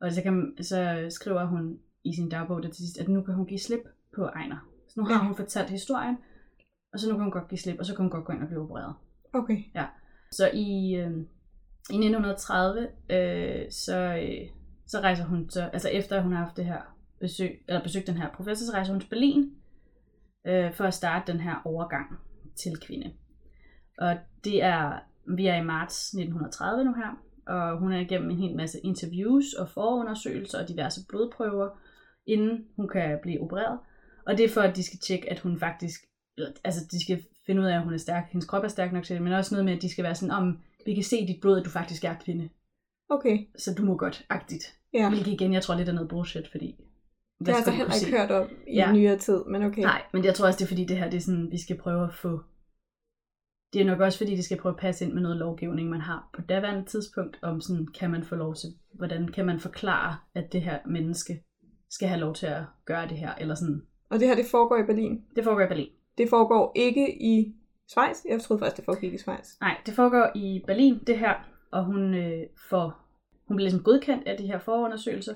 Og 0.00 0.12
så, 0.12 0.22
kan, 0.22 0.54
så 0.62 1.06
skriver 1.10 1.44
hun 1.44 1.78
i 2.04 2.14
sin 2.14 2.28
dagbog 2.28 2.62
der 2.62 2.68
til 2.68 2.76
sidst, 2.84 2.98
at 2.98 3.08
nu 3.08 3.22
kan 3.22 3.34
hun 3.34 3.46
give 3.46 3.60
slip 3.60 3.80
på 4.14 4.22
Ejner. 4.24 4.68
Så 4.88 4.94
nu 5.00 5.04
har 5.06 5.14
Ja. 5.14 5.26
hun 5.26 5.36
fortalt 5.36 5.70
historien, 5.70 6.16
og 6.92 6.98
så 7.00 7.08
nu 7.08 7.14
kan 7.14 7.22
hun 7.22 7.32
godt 7.32 7.48
give 7.48 7.58
slip, 7.58 7.78
og 7.78 7.86
så 7.86 7.94
kan 7.94 8.02
hun 8.02 8.10
godt 8.10 8.24
gå 8.24 8.32
ind 8.32 8.42
og 8.42 8.48
blive 8.48 8.62
opereret. 8.62 8.94
okay, 9.32 9.58
Så 10.32 10.50
i, 10.54 10.94
øh, 10.94 11.10
i 11.90 11.96
1930, 11.98 12.88
øh, 13.10 13.70
så, 13.70 13.98
øh, 13.98 14.48
så 14.86 15.00
rejser 15.00 15.24
hun, 15.24 15.50
så, 15.50 15.62
altså 15.72 15.88
efter 15.88 16.20
hun 16.22 16.32
har 16.32 16.44
haft 16.44 16.56
det 16.56 16.64
her 16.64 16.96
besøg, 17.20 17.64
eller 17.68 17.82
besøgt 17.82 18.06
den 18.06 18.16
her 18.16 18.30
professor, 18.34 18.66
så 18.66 18.72
rejser 18.72 18.92
hun 18.92 19.00
til 19.00 19.08
Berlin 19.08 19.52
øh, 20.46 20.74
for 20.74 20.84
at 20.84 20.94
starte 20.94 21.32
den 21.32 21.40
her 21.40 21.54
overgang 21.64 22.18
til 22.56 22.80
kvinde. 22.80 23.12
Og 23.98 24.16
det 24.44 24.62
er, 24.62 24.98
vi 25.36 25.46
er 25.46 25.56
i 25.56 25.64
marts 25.64 26.08
1930 26.08 26.84
nu 26.84 26.94
her, 26.94 27.22
og 27.46 27.78
hun 27.78 27.92
er 27.92 27.98
igennem 28.00 28.30
en 28.30 28.38
hel 28.38 28.56
masse 28.56 28.80
interviews 28.80 29.52
og 29.52 29.68
forundersøgelser 29.68 30.62
og 30.62 30.68
diverse 30.68 31.00
blodprøver, 31.08 31.68
inden 32.26 32.64
hun 32.76 32.88
kan 32.88 33.18
blive 33.22 33.40
opereret. 33.40 33.78
Og 34.26 34.38
det 34.38 34.44
er 34.44 34.48
for, 34.48 34.60
at 34.60 34.76
de 34.76 34.82
skal 34.82 34.98
tjekke, 34.98 35.30
at 35.30 35.38
hun 35.38 35.58
faktisk, 35.58 36.00
altså 36.64 36.80
de 36.90 37.04
skal 37.04 37.24
finde 37.46 37.62
ud 37.62 37.66
af, 37.66 37.76
at 37.76 37.82
hun 37.82 37.92
er 37.92 37.98
stærk, 37.98 38.24
hendes 38.30 38.46
krop 38.46 38.64
er 38.64 38.68
stærk 38.68 38.92
nok 38.92 39.04
til 39.04 39.14
det, 39.14 39.22
men 39.22 39.32
også 39.32 39.54
noget 39.54 39.64
med, 39.64 39.72
at 39.76 39.82
de 39.82 39.90
skal 39.90 40.04
være 40.04 40.14
sådan, 40.14 40.34
om 40.34 40.58
vi 40.86 40.94
kan 40.94 41.02
se 41.02 41.26
dit 41.26 41.40
blod, 41.40 41.58
at 41.58 41.64
du 41.64 41.70
faktisk 41.70 42.04
er 42.04 42.14
kvinde. 42.24 42.48
okay, 43.08 43.46
Så 43.58 43.74
du 43.74 43.82
må 43.82 43.96
godt, 43.96 44.26
agtigt. 44.30 44.74
ja. 44.94 45.08
Hvilket 45.08 45.32
igen, 45.32 45.52
jeg 45.52 45.62
tror 45.62 45.74
lidt 45.74 45.88
er 45.88 45.92
noget 45.92 46.08
bullshit, 46.08 46.48
fordi... 46.50 46.76
Det 47.38 47.48
har 47.48 47.54
jeg 47.54 47.56
altså 47.56 47.70
heller 47.70 47.94
ikke 48.06 48.18
hørt 48.18 48.30
om 48.30 48.48
i 48.66 48.74
ja. 48.74 48.92
nyere 48.92 49.18
tid, 49.18 49.44
men 49.44 49.62
okay. 49.62 49.82
Nej, 49.82 50.02
men 50.12 50.24
jeg 50.24 50.34
tror 50.34 50.46
også, 50.46 50.58
det 50.58 50.64
er 50.64 50.68
fordi, 50.68 50.84
det 50.84 50.98
her 50.98 51.10
det 51.10 51.16
er 51.16 51.20
sådan, 51.20 51.48
vi 51.50 51.58
skal 51.58 51.78
prøve 51.78 52.04
at 52.04 52.14
få... 52.14 52.40
Det 53.72 53.80
er 53.80 53.84
nok 53.84 54.00
også 54.00 54.18
fordi, 54.18 54.36
det 54.36 54.44
skal 54.44 54.60
prøve 54.60 54.72
at 54.72 54.80
passe 54.80 55.04
ind 55.04 55.12
med 55.12 55.22
noget 55.22 55.36
lovgivning, 55.36 55.90
man 55.90 56.00
har 56.00 56.30
på 56.34 56.40
daværende 56.40 56.84
tidspunkt, 56.84 57.38
om 57.42 57.60
sådan, 57.60 57.86
kan 57.86 58.10
man 58.10 58.24
få 58.24 58.34
lov 58.34 58.54
til, 58.54 58.68
hvordan 58.94 59.28
kan 59.28 59.46
man 59.46 59.60
forklare, 59.60 60.16
at 60.34 60.52
det 60.52 60.62
her 60.62 60.78
menneske 60.86 61.42
skal 61.90 62.08
have 62.08 62.20
lov 62.20 62.34
til 62.34 62.46
at 62.46 62.62
gøre 62.84 63.08
det 63.08 63.18
her, 63.18 63.34
eller 63.34 63.54
sådan. 63.54 63.82
Og 64.10 64.20
det 64.20 64.28
her, 64.28 64.34
det 64.34 64.46
foregår 64.50 64.76
i 64.76 64.86
Berlin. 64.86 65.24
Det 65.36 65.44
foregår 65.44 65.64
i 65.64 65.68
Berlin. 65.68 65.88
Det 66.18 66.28
foregår 66.28 66.72
ikke 66.74 67.22
i 67.22 67.54
Schweiz. 67.88 68.24
Jeg 68.28 68.40
troede 68.40 68.60
faktisk, 68.60 68.76
det 68.76 68.84
foregik 68.84 69.14
i 69.14 69.18
Schweiz. 69.18 69.60
Nej, 69.60 69.76
det 69.86 69.94
foregår 69.94 70.30
i 70.34 70.62
Berlin, 70.66 70.98
det 71.06 71.18
her, 71.18 71.34
og 71.70 71.84
hun 71.84 72.14
øh, 72.14 72.42
får, 72.70 72.86
hun 73.48 73.56
bliver 73.56 73.66
ligesom 73.68 73.84
godkendt 73.84 74.28
af 74.28 74.36
de 74.36 74.46
her 74.46 74.58
forundersøgelser, 74.58 75.34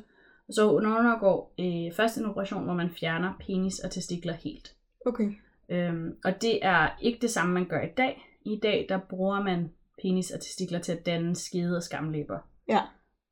og 0.51 0.55
så 0.55 0.69
hun 0.69 0.87
undergår 0.87 1.55
øh, 1.61 1.93
først 1.97 2.19
en 2.19 2.27
operation, 2.27 2.65
hvor 2.65 2.75
man 2.75 2.91
fjerner 2.91 3.33
penis 3.47 3.79
og 3.79 3.91
testikler 3.91 4.33
helt. 4.33 4.75
Okay. 5.07 5.33
Øhm, 5.69 6.17
og 6.25 6.43
det 6.43 6.59
er 6.63 6.99
ikke 7.01 7.19
det 7.23 7.31
samme, 7.31 7.55
man 7.55 7.69
gør 7.69 7.81
i 7.81 7.93
dag. 7.97 8.23
I 8.45 8.61
dag, 8.63 8.87
der 8.89 8.99
bruger 9.11 9.43
man 9.43 9.71
penis 10.03 10.31
og 10.31 10.41
testikler 10.41 10.79
til 10.79 10.93
at 10.93 11.07
danne 11.07 11.37
skede 11.37 11.77
og 11.77 11.83
skamlæber. 11.83 12.39
Ja. 12.69 12.81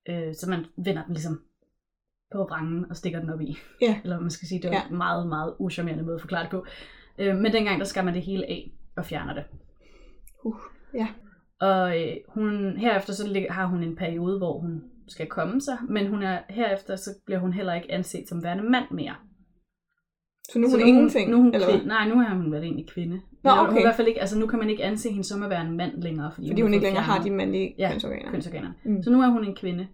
Øh, 0.09 0.35
så 0.35 0.51
man 0.51 0.65
vender 0.85 1.05
den 1.05 1.15
ligesom 1.15 1.43
på 2.33 2.39
vrangen 2.39 2.91
og 2.91 2.97
stikker 2.97 3.21
den 3.21 3.31
op 3.31 3.41
i. 3.41 3.57
Ja. 3.81 4.01
Eller 4.03 4.21
man 4.21 4.31
skal 4.31 4.49
sige, 4.49 4.63
det 4.63 4.71
var 4.71 4.77
Ja. 4.77 4.89
en 4.91 4.97
meget, 4.97 5.29
meget 5.29 5.55
uschammerende 5.59 6.05
måde 6.05 6.15
at 6.15 6.21
forklare 6.21 6.43
det 6.43 6.51
på. 6.51 6.67
Øh, 7.19 7.37
men 7.37 7.53
dengang, 7.53 7.79
der 7.79 7.85
skar 7.85 8.03
man 8.03 8.15
det 8.15 8.23
hele 8.23 8.47
af 8.47 8.73
og 8.97 9.05
fjerner 9.05 9.35
det. 9.35 9.45
Uh, 10.45 10.57
ja. 10.95 11.09
Og 11.61 12.03
øh, 12.03 12.17
hun, 12.29 12.77
herefter 12.77 13.13
så 13.13 13.47
har 13.51 13.67
hun 13.67 13.83
en 13.83 13.97
periode, 13.97 14.39
hvor 14.39 14.59
hun 14.59 14.83
skal 15.09 15.27
komme 15.27 15.61
sig, 15.61 15.79
men 15.89 16.07
hun 16.07 16.23
er, 16.23 16.39
herefter 16.49 16.97
så 16.97 17.11
bliver 17.27 17.39
hun 17.39 17.53
heller 17.53 17.75
ikke 17.75 17.93
anset 17.93 18.29
som 18.29 18.43
værende 18.45 18.65
mand 18.65 18.85
mere. 18.91 19.15
Så 20.53 20.59
nu 20.59 20.67
er 20.67 20.71
Så 20.71 20.77
hun 20.79 20.87
ingenting? 20.89 21.31
Nu 21.31 21.37
er 21.37 21.41
hun 21.43 21.55
eller 21.55 21.69
kvinde. 21.69 21.87
Nej, 21.89 22.09
nu 22.09 22.15
er 22.21 22.35
hun 22.35 22.53
været 22.53 22.65
egentlig 22.65 22.89
kvinde. 22.89 23.21
Nå, 23.45 23.51
Men 23.51 23.59
hun 23.59 23.69
okay. 23.69 23.79
i 23.79 23.83
hvert 23.83 23.95
fald 23.95 24.09
ikke, 24.09 24.21
altså 24.21 24.39
nu 24.39 24.47
kan 24.47 24.59
man 24.59 24.71
ikke 24.71 24.85
anse 24.85 25.09
hende 25.09 25.25
som 25.25 25.43
at 25.43 25.51
være 25.51 25.61
en 25.67 25.77
mand 25.77 26.03
længere, 26.03 26.33
fordi, 26.33 26.49
Fordi 26.49 26.63
hun 26.63 26.71
har 26.71 26.75
ikke 26.75 26.87
længere 26.87 27.03
har 27.05 27.23
de 27.23 27.31
mandlige 27.31 27.75
Ja, 27.79 27.91
kønsorganer. 27.91 28.31
kønsorganer. 28.31 28.71
Mm. 28.85 29.03
Så 29.03 29.11
nu 29.11 29.23
er 29.23 29.29
hun 29.29 29.45
en 29.45 29.55
kvinde. 29.55 29.87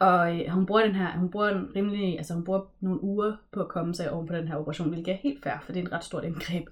Og 0.00 0.40
øh, 0.40 0.48
hun 0.48 0.66
bruger 0.66 0.82
den 0.86 0.94
her, 0.94 1.18
hun 1.18 1.30
bruger 1.30 1.48
en 1.48 1.66
rimelig, 1.76 2.16
altså 2.18 2.34
hun 2.34 2.44
bruger 2.44 2.60
nogle 2.80 3.02
uger 3.04 3.32
på 3.52 3.60
at 3.60 3.68
komme 3.68 3.94
sig 3.94 4.10
oven 4.12 4.26
på 4.26 4.34
den 4.36 4.48
her 4.48 4.56
operation, 4.56 4.88
hvilket 4.88 5.12
er 5.12 5.18
helt 5.22 5.42
fair, 5.42 5.54
for 5.62 5.72
det 5.72 5.80
er 5.80 5.86
en 5.86 5.92
ret 5.92 6.04
stort 6.04 6.24
indgreb. 6.24 6.64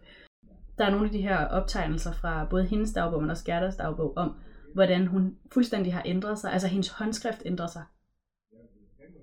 Der 0.79 0.85
er 0.87 0.91
nogle 0.91 1.07
af 1.07 1.13
de 1.13 1.21
her 1.23 1.47
optegnelser 1.47 2.13
fra 2.13 2.47
både 2.51 2.65
hendes 2.65 2.93
dagbog, 2.93 3.21
men 3.23 3.31
også 3.31 3.45
Gerdas 3.45 3.77
dagbog, 3.77 4.13
om 4.17 4.33
hvordan 4.75 5.07
hun 5.07 5.37
fuldstændig 5.53 5.95
har 5.95 6.03
ændret 6.07 6.39
sig. 6.39 6.53
Altså 6.53 6.69
hendes 6.69 6.89
håndskrift 6.89 7.43
ændrer 7.45 7.67
sig. 7.67 7.83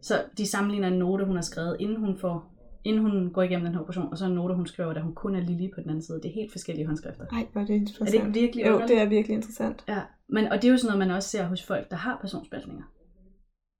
Så 0.01 0.23
de 0.37 0.45
sammenligner 0.45 0.87
en 0.87 0.99
note, 0.99 1.25
hun 1.25 1.35
har 1.35 1.41
skrevet, 1.41 1.77
inden 1.79 1.97
hun 1.99 2.17
får 2.17 2.57
inden 2.83 3.01
hun 3.01 3.33
går 3.33 3.41
igennem 3.43 3.65
den 3.65 3.73
her 3.73 3.81
operation, 3.81 4.11
og 4.11 4.17
så 4.17 4.25
en 4.25 4.31
note, 4.31 4.53
hun 4.55 4.67
skriver, 4.67 4.93
da 4.93 4.99
hun 4.99 5.15
kun 5.15 5.35
er 5.35 5.39
lille 5.39 5.71
på 5.75 5.81
den 5.81 5.89
anden 5.89 6.01
side. 6.03 6.17
Det 6.21 6.29
er 6.29 6.33
helt 6.33 6.51
forskellige 6.51 6.85
håndskrifter. 6.87 7.25
Ej, 7.31 7.47
hvor 7.51 7.61
er 7.61 7.65
det 7.65 7.75
Er 7.75 7.79
interessant. 7.79 8.09
det 8.09 8.15
ikke 8.15 8.41
virkelig 8.41 8.65
Jo, 8.65 8.73
underligt? 8.73 8.89
det 8.97 9.01
er 9.01 9.09
virkelig 9.09 9.35
interessant. 9.35 9.83
Ja, 9.87 10.01
men, 10.29 10.45
og 10.45 10.61
det 10.61 10.67
er 10.67 10.71
jo 10.71 10.77
sådan 10.77 10.87
noget, 10.87 11.07
man 11.07 11.15
også 11.15 11.29
ser 11.29 11.45
hos 11.47 11.63
folk, 11.63 11.91
der 11.91 11.95
har 11.97 12.17
personspaltninger. 12.21 12.83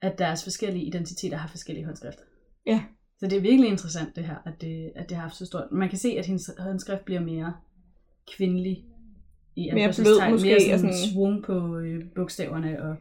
At 0.01 0.17
deres 0.17 0.43
forskellige 0.43 0.86
identiteter 0.86 1.38
har 1.38 1.47
forskellige 1.47 1.86
håndskrifter. 1.86 2.23
Ja. 2.65 2.84
Så 3.19 3.27
det 3.27 3.38
er 3.38 3.41
virkelig 3.41 3.69
interessant 3.69 4.15
det 4.15 4.23
her, 4.23 4.36
at 4.45 4.62
det, 4.62 4.91
at 4.95 5.10
det 5.10 5.17
har 5.17 5.21
haft 5.21 5.36
så 5.36 5.45
stort. 5.45 5.71
Man 5.71 5.89
kan 5.89 5.97
se, 5.97 6.10
at 6.19 6.25
hendes 6.25 6.51
håndskrift 6.60 7.06
bliver 7.06 7.21
mere 7.21 7.53
kvindelig. 8.38 8.86
I 9.58 9.72
Mere 9.74 9.93
blød 10.04 10.32
måske, 10.32 10.48
Mere 10.48 10.56
og 10.56 10.62
sådan, 10.80 10.93
sådan- 10.93 11.13
svung 11.13 11.43
på 11.43 11.78
øh, 11.78 12.04
bogstaverne, 12.15 12.84
og, 12.84 12.96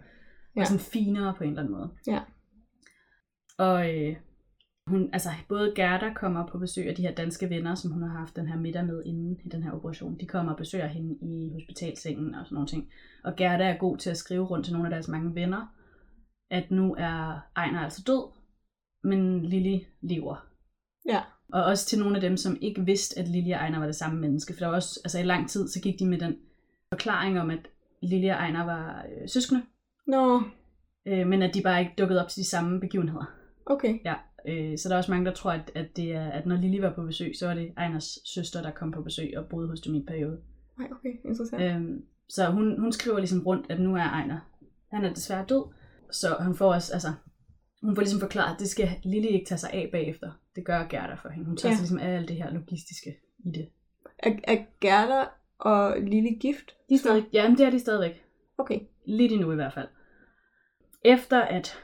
Ja. 0.56 0.60
og 0.60 0.66
sådan 0.66 0.80
finere 0.80 1.34
på 1.38 1.44
en 1.44 1.50
eller 1.50 1.62
anden 1.62 1.74
måde. 1.74 1.90
Ja. 2.06 2.20
Og 3.58 3.94
øh, 3.94 4.16
hun, 4.86 5.10
altså 5.12 5.28
både 5.48 5.72
Gerda 5.76 6.12
kommer 6.14 6.46
på 6.46 6.58
besøg 6.58 6.88
af 6.88 6.94
de 6.94 7.02
her 7.02 7.14
danske 7.14 7.50
venner, 7.50 7.74
som 7.74 7.90
hun 7.90 8.02
har 8.02 8.18
haft 8.18 8.36
den 8.36 8.48
her 8.48 8.56
middag 8.56 8.86
med 8.86 9.02
inden 9.06 9.40
i 9.44 9.48
den 9.48 9.62
her 9.62 9.72
operation. 9.72 10.20
De 10.20 10.26
kommer 10.26 10.52
og 10.52 10.58
besøger 10.58 10.86
hende 10.86 11.14
i 11.22 11.52
hospitalsengen 11.52 12.34
og 12.34 12.46
sådan 12.46 12.54
nogle 12.54 12.68
ting. 12.68 12.88
Og 13.24 13.36
Gerda 13.36 13.64
er 13.64 13.78
god 13.78 13.96
til 13.96 14.10
at 14.10 14.16
skrive 14.16 14.44
rundt 14.44 14.64
til 14.64 14.72
nogle 14.74 14.88
af 14.88 14.90
deres 14.90 15.08
mange 15.08 15.34
venner, 15.34 15.66
at 16.50 16.70
nu 16.70 16.94
er 16.98 17.40
Ejner 17.56 17.80
altså 17.80 18.02
død, 18.06 18.32
men 19.04 19.42
Lili 19.46 19.86
lever. 20.02 20.46
Ja. 21.08 21.20
Og 21.52 21.64
også 21.64 21.86
til 21.86 21.98
nogle 21.98 22.14
af 22.16 22.20
dem, 22.20 22.36
som 22.36 22.56
ikke 22.60 22.84
vidste, 22.84 23.18
at 23.18 23.28
Lili 23.28 23.50
og 23.50 23.58
Ejner 23.58 23.78
var 23.78 23.86
det 23.86 23.96
samme 23.96 24.20
menneske. 24.20 24.54
For 24.54 24.58
der 24.58 24.66
var 24.66 24.74
også, 24.74 25.00
altså 25.04 25.18
i 25.18 25.22
lang 25.22 25.48
tid, 25.48 25.68
så 25.68 25.80
gik 25.80 25.98
de 25.98 26.06
med 26.06 26.18
den 26.18 26.36
forklaring 26.96 27.40
om, 27.40 27.50
at 27.50 27.58
Lili 28.02 28.26
og 28.26 28.34
Ejner 28.36 28.64
var 28.64 29.04
øh, 29.08 29.28
søskende, 29.28 29.62
Nå, 30.06 30.42
øh, 31.06 31.26
men 31.26 31.42
at 31.42 31.54
de 31.54 31.62
bare 31.62 31.80
ikke 31.80 31.94
dukkede 31.98 32.22
op 32.24 32.28
til 32.28 32.42
de 32.42 32.48
samme 32.48 32.80
begivenheder. 32.80 33.24
okay. 33.66 33.98
Ja, 34.04 34.14
øh, 34.48 34.78
så 34.78 34.88
der 34.88 34.94
er 34.94 34.98
også 34.98 35.10
mange, 35.12 35.26
der 35.26 35.32
tror, 35.32 35.52
at, 35.52 35.70
at, 35.74 35.96
det 35.96 36.12
er, 36.14 36.28
at 36.30 36.46
når 36.46 36.56
Lili 36.56 36.82
var 36.82 36.92
på 36.92 37.02
besøg, 37.02 37.32
så 37.38 37.46
var 37.46 37.54
det 37.54 37.72
Ejners 37.76 38.18
søster, 38.34 38.62
der 38.62 38.70
kom 38.70 38.90
på 38.92 39.02
besøg 39.02 39.32
og 39.38 39.46
boede 39.48 39.68
hos 39.68 39.80
dem 39.80 39.94
i 39.94 39.98
en 39.98 40.06
periode. 40.06 40.38
Ej, 40.80 40.86
okay. 40.90 41.12
Interessant. 41.24 41.62
Øhm, 41.62 42.04
så 42.28 42.46
hun, 42.50 42.80
hun 42.80 42.92
skriver 42.92 43.18
ligesom 43.18 43.42
rundt, 43.46 43.66
at 43.70 43.80
nu 43.80 43.94
er 43.96 44.00
Ejner, 44.02 44.38
han 44.92 45.04
er 45.04 45.14
desværre 45.14 45.44
død, 45.48 45.64
så 46.10 46.36
hun 46.40 46.54
får 46.54 46.74
også, 46.74 46.92
altså, 46.92 47.08
hun 47.82 47.94
får 47.94 48.02
ligesom 48.02 48.20
forklaret, 48.20 48.54
at 48.54 48.60
det 48.60 48.68
skal 48.68 48.88
Lili 49.04 49.28
ikke 49.28 49.46
tage 49.46 49.58
sig 49.58 49.70
af 49.72 49.88
bagefter. 49.92 50.30
Det 50.56 50.64
gør 50.64 50.86
Gerda 50.90 51.14
for 51.14 51.28
hende. 51.28 51.46
Hun 51.46 51.56
tager 51.56 51.70
Ja. 51.72 51.76
sig 51.76 51.82
ligesom 51.82 51.98
af 51.98 52.16
alt 52.16 52.28
det 52.28 52.36
her 52.36 52.50
logistiske 52.50 53.16
i 53.44 53.50
det. 53.50 53.68
Er, 54.18 54.30
er 54.44 54.56
Gerda 54.80 55.24
og 55.58 56.00
Lille 56.00 56.38
gift? 56.40 56.76
De 56.88 56.94
er 56.94 56.98
stadig, 56.98 57.28
ja, 57.32 57.48
men 57.48 57.58
det 57.58 57.66
er 57.66 57.70
de 57.70 57.78
stadigvæk. 57.78 58.24
Okay. 58.58 58.80
Lidt 59.06 59.32
endnu 59.32 59.52
i 59.52 59.54
hvert 59.54 59.74
fald. 59.74 59.88
Efter 61.04 61.40
at 61.40 61.82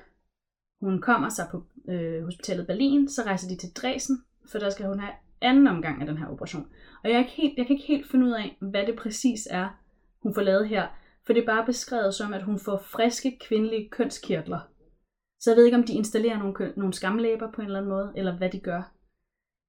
hun 0.81 1.01
kommer 1.01 1.29
sig 1.29 1.49
på 1.51 1.65
øh, 1.89 2.25
hospitalet 2.25 2.67
Berlin, 2.67 3.09
så 3.09 3.23
rejser 3.23 3.49
de 3.49 3.57
til 3.57 3.73
Dresden, 3.73 4.25
for 4.53 4.59
der 4.59 4.71
skal 4.71 4.87
hun 4.87 5.01
have 5.01 5.15
anden 5.41 5.67
omgang 5.67 6.01
af 6.01 6.07
den 6.07 6.19
her 6.19 6.27
operation. 6.27 6.73
Og 7.05 7.11
jeg, 7.11 7.15
er 7.15 7.19
ikke 7.19 7.31
helt, 7.31 7.59
jeg 7.59 7.67
kan 7.67 7.77
ikke 7.77 7.89
helt 7.89 8.11
finde 8.11 8.27
ud 8.27 8.33
af, 8.33 8.57
hvad 8.61 8.87
det 8.87 8.97
præcis 8.97 9.49
er, 9.51 9.69
hun 10.23 10.35
får 10.35 10.43
lavet 10.43 10.69
her. 10.69 10.89
For 11.27 11.33
det 11.33 11.43
er 11.43 11.47
bare 11.47 11.67
beskrevet 11.67 12.15
som, 12.15 12.33
at 12.33 12.43
hun 12.43 12.59
får 12.59 12.79
friske 12.79 13.39
kvindelige 13.41 13.89
kønskirtler. 13.91 14.61
Så 15.41 15.51
jeg 15.51 15.57
ved 15.57 15.65
ikke, 15.65 15.77
om 15.77 15.85
de 15.85 15.95
installerer 15.95 16.39
nogle, 16.39 16.55
køn- 16.55 16.73
nogle 16.77 16.93
skamlæber 16.93 17.53
på 17.53 17.61
en 17.61 17.67
eller 17.67 17.79
anden 17.79 17.91
måde, 17.91 18.13
eller 18.17 18.37
hvad 18.37 18.51
de 18.51 18.61
gør 18.61 18.93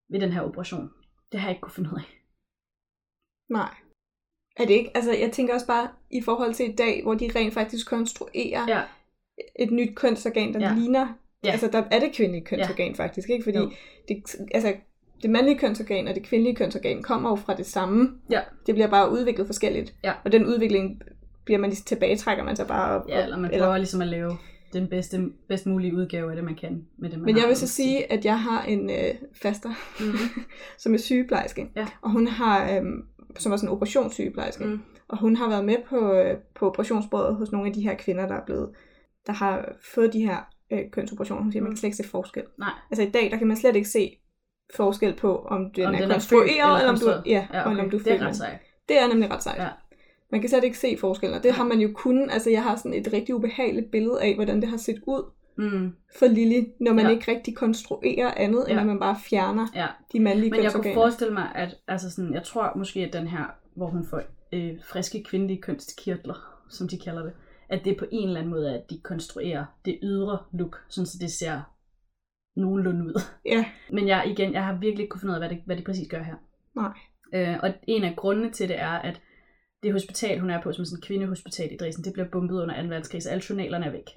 ved 0.10 0.20
den 0.20 0.32
her 0.32 0.42
operation. 0.42 0.92
Det 1.32 1.40
har 1.40 1.48
jeg 1.48 1.56
ikke 1.56 1.62
kunne 1.62 1.72
finde 1.74 1.90
ud 1.90 2.00
af. 2.00 2.22
Nej. 3.50 3.76
Er 4.58 4.66
det 4.66 4.74
ikke? 4.74 4.92
Altså, 4.96 5.14
jeg 5.14 5.32
tænker 5.32 5.54
også 5.54 5.68
bare 5.68 5.88
i 6.12 6.22
forhold 6.22 6.54
til 6.54 6.70
i 6.70 6.76
dag, 6.76 7.04
hvor 7.04 7.14
de 7.14 7.30
rent 7.36 7.54
faktisk 7.54 7.88
konstruerer 7.90 8.66
Ja, 8.68 8.82
et 9.60 9.72
nyt 9.72 9.96
kønsorgan, 9.96 10.54
der 10.54 10.60
Ja. 10.60 10.74
ligner... 10.78 11.08
Ja. 11.44 11.52
Altså, 11.52 11.68
der 11.68 11.84
er 11.92 12.00
det 12.00 12.12
kvindelige 12.14 12.46
kønsorgan 12.46 12.92
ja. 12.96 13.04
faktisk, 13.04 13.30
ikke? 13.30 13.44
Fordi 13.44 13.58
Jo. 13.58 13.72
det, 14.08 14.36
altså, 14.54 14.74
det 15.22 15.30
mandlige 15.30 15.58
kønsorgan 15.58 16.08
og 16.08 16.16
det 16.16 16.24
kvindelige 16.24 16.56
kønsorgan 16.56 17.02
kommer 17.02 17.30
jo 17.30 17.36
fra 17.36 17.56
det 17.56 17.66
samme. 17.66 18.12
Ja. 18.32 18.42
Det 18.66 18.76
bliver 18.76 18.88
bare 18.88 19.12
udviklet 19.12 19.48
forskelligt. 19.48 19.94
Ja. 20.04 20.14
Og 20.26 20.32
den 20.32 20.46
udvikling 20.46 21.02
bliver 21.46 21.60
man 21.60 21.70
ligesom 21.70 21.86
tilbagetrækker 21.86 22.44
man 22.44 22.56
sig 22.56 22.68
bare 22.68 22.96
op. 23.02 23.10
ja 23.10 23.24
eller 23.24 23.38
man 23.38 23.52
prøver 23.58 23.78
ligesom 23.78 24.02
at 24.02 24.08
lave 24.08 24.38
den 24.74 24.88
bedste, 24.88 25.30
bedst 25.48 25.66
mulige 25.66 25.96
udgave 25.96 26.30
af 26.30 26.36
det, 26.36 26.46
man 26.46 26.56
kan 26.56 26.86
med 26.98 27.10
det, 27.10 27.18
man 27.20 27.26
Men 27.26 27.36
har, 27.36 27.42
jeg 27.42 27.48
vil 27.50 27.58
så 27.58 27.68
sige, 27.68 28.12
at 28.12 28.26
jeg 28.26 28.40
har 28.42 28.64
en 28.64 28.90
øh, 28.90 29.16
faster, 29.42 29.70
Mhm. 30.00 30.44
som 30.82 30.94
er 30.94 30.98
sygeplejerske. 30.98 31.70
Ja. 31.76 31.88
Og 32.02 32.12
hun 32.12 32.28
har, 32.28 32.64
øh, 32.72 32.82
som 33.38 33.52
er 33.52 33.56
sådan 33.58 33.70
en 33.70 33.74
operationssygeplejerske. 33.74 34.66
Mm. 34.66 34.80
Og 35.08 35.18
hun 35.20 35.36
har 35.36 35.50
været 35.50 35.66
med 35.66 35.76
på, 35.90 36.14
øh, 36.14 36.38
på 36.56 36.68
operationsbordet 36.68 37.36
hos 37.36 37.52
nogle 37.52 37.68
af 37.68 37.74
de 37.74 37.82
her 37.82 37.96
kvinder, 37.96 38.28
der 38.28 38.36
er 38.36 38.46
blevet, 38.46 38.70
der 39.28 39.34
har 39.34 39.76
fået 39.96 40.14
de 40.14 40.26
her 40.26 40.38
øh, 40.72 40.80
kønsoperationer. 40.92 41.44
Hun 41.44 41.52
siger, 41.52 41.62
at 41.62 41.64
man 41.64 41.70
Mm. 41.70 41.74
kan 41.74 41.78
slet 41.80 41.88
ikke 41.88 41.98
se 41.98 42.10
forskel. 42.10 42.44
Nej. 42.60 42.70
Altså 42.92 43.04
i 43.04 43.10
dag, 43.10 43.32
der 43.32 43.38
kan 43.38 43.48
man 43.48 43.58
slet 43.58 43.76
ikke 43.76 43.90
se 43.90 44.20
forskel 44.76 45.16
på, 45.16 45.38
om 45.38 45.72
den 45.76 45.86
Om 45.86 45.94
er 45.94 46.00
den 46.00 46.10
er 46.10 46.14
konstrueret, 46.14 46.50
eller, 46.52 46.76
eller 46.78 46.90
om 46.90 47.00
du, 47.00 47.30
ja, 47.30 47.48
Ja, 47.54 47.72
okay. 47.72 47.84
om 47.84 47.90
du 47.90 47.98
det 47.98 48.08
er 48.14 48.28
ret 48.28 48.36
sejt. 48.36 48.60
Det 48.90 49.02
er 49.02 49.08
nemlig 49.08 49.32
ret 49.32 49.44
sejt. 49.44 49.62
Ja. 49.62 49.68
Man 50.34 50.42
kan 50.42 50.50
slet 50.50 50.64
ikke 50.64 50.78
se 50.78 50.98
forskellen, 51.00 51.38
og 51.38 51.44
det 51.44 51.52
har 51.52 51.64
man 51.64 51.80
jo 51.80 51.90
kun, 51.94 52.30
altså 52.30 52.50
jeg 52.50 52.64
har 52.64 52.76
sådan 52.76 52.94
et 52.94 53.14
rigtig 53.14 53.36
ubehageligt 53.36 53.92
billede 53.92 54.22
af, 54.22 54.36
hvordan 54.36 54.62
det 54.62 54.70
har 54.70 54.78
set 54.78 55.02
ud 55.08 55.24
Mm, 55.58 55.96
for 56.20 56.26
Lily, 56.28 56.64
når 56.80 56.94
man 56.94 57.06
Ja. 57.06 57.12
ikke 57.12 57.32
rigtig 57.32 57.56
konstruerer 57.56 58.34
andet, 58.38 58.60
end 58.70 58.74
Ja. 58.74 58.80
at 58.80 58.86
man 58.86 59.00
bare 59.00 59.16
fjerner 59.30 59.68
ja. 59.76 59.88
de 60.14 60.20
mandlige 60.20 60.52
Men 60.52 60.64
jeg 60.64 60.72
kunne 60.72 60.94
forestille 60.94 61.34
mig, 61.34 61.52
at 61.56 61.78
altså 61.88 62.10
sådan, 62.12 62.34
jeg 62.34 62.44
tror 62.44 62.74
måske, 62.76 63.00
at 63.00 63.14
den 63.14 63.28
her, 63.28 63.46
hvor 63.76 63.88
hun 63.88 64.06
får 64.06 64.22
øh, 64.54 64.72
friske 64.84 65.24
kvindelige 65.24 65.62
kønskirtler, 65.62 66.64
som 66.70 66.88
de 66.88 66.98
kalder 67.00 67.24
det, 67.24 67.34
at 67.70 67.86
det 67.86 67.98
på 67.98 68.06
en 68.12 68.28
eller 68.28 68.40
anden 68.40 68.54
måde 68.54 68.74
at 68.74 68.90
de 68.90 69.00
konstruerer 69.04 69.66
det 69.86 70.00
ydre 70.04 70.38
look, 70.54 70.78
sådan 70.90 71.06
så 71.06 71.18
det 71.22 71.32
ser 71.32 71.62
nogenlunde 72.56 73.06
ud. 73.06 73.22
Ja, 73.46 73.66
Men 73.92 74.08
jeg, 74.08 74.24
igen, 74.28 74.54
jeg 74.54 74.64
har 74.66 74.74
virkelig 74.74 75.00
ikke 75.04 75.10
kunne 75.12 75.22
finde 75.22 75.32
ud 75.32 75.36
af, 75.36 75.42
hvad 75.42 75.50
det, 75.50 75.64
hvad 75.66 75.78
de 75.78 75.84
præcis 75.84 76.08
gør 76.10 76.24
her. 76.24 76.36
Nej. 76.76 76.92
Øh, 77.34 77.58
og 77.64 77.74
en 77.88 78.04
af 78.04 78.16
grundene 78.16 78.52
til 78.52 78.70
det 78.70 78.80
er, 78.80 78.90
at 78.92 79.22
det 79.84 79.94
hospital, 79.94 80.40
hun 80.40 80.50
er 80.50 80.62
på, 80.62 80.72
som 80.72 80.86
sådan 80.86 81.00
et 81.00 81.06
kvindehospital 81.06 81.74
i 81.74 81.78
Dresden, 81.78 82.04
det 82.04 82.14
bliver 82.14 82.30
bombet 82.30 82.62
under 82.62 82.82
2. 82.82 82.88
verdenskrig, 82.88 83.24
så 83.24 83.30
alle 83.30 83.44
journalerne 83.50 83.86
er 83.86 83.92
væk. 83.92 84.10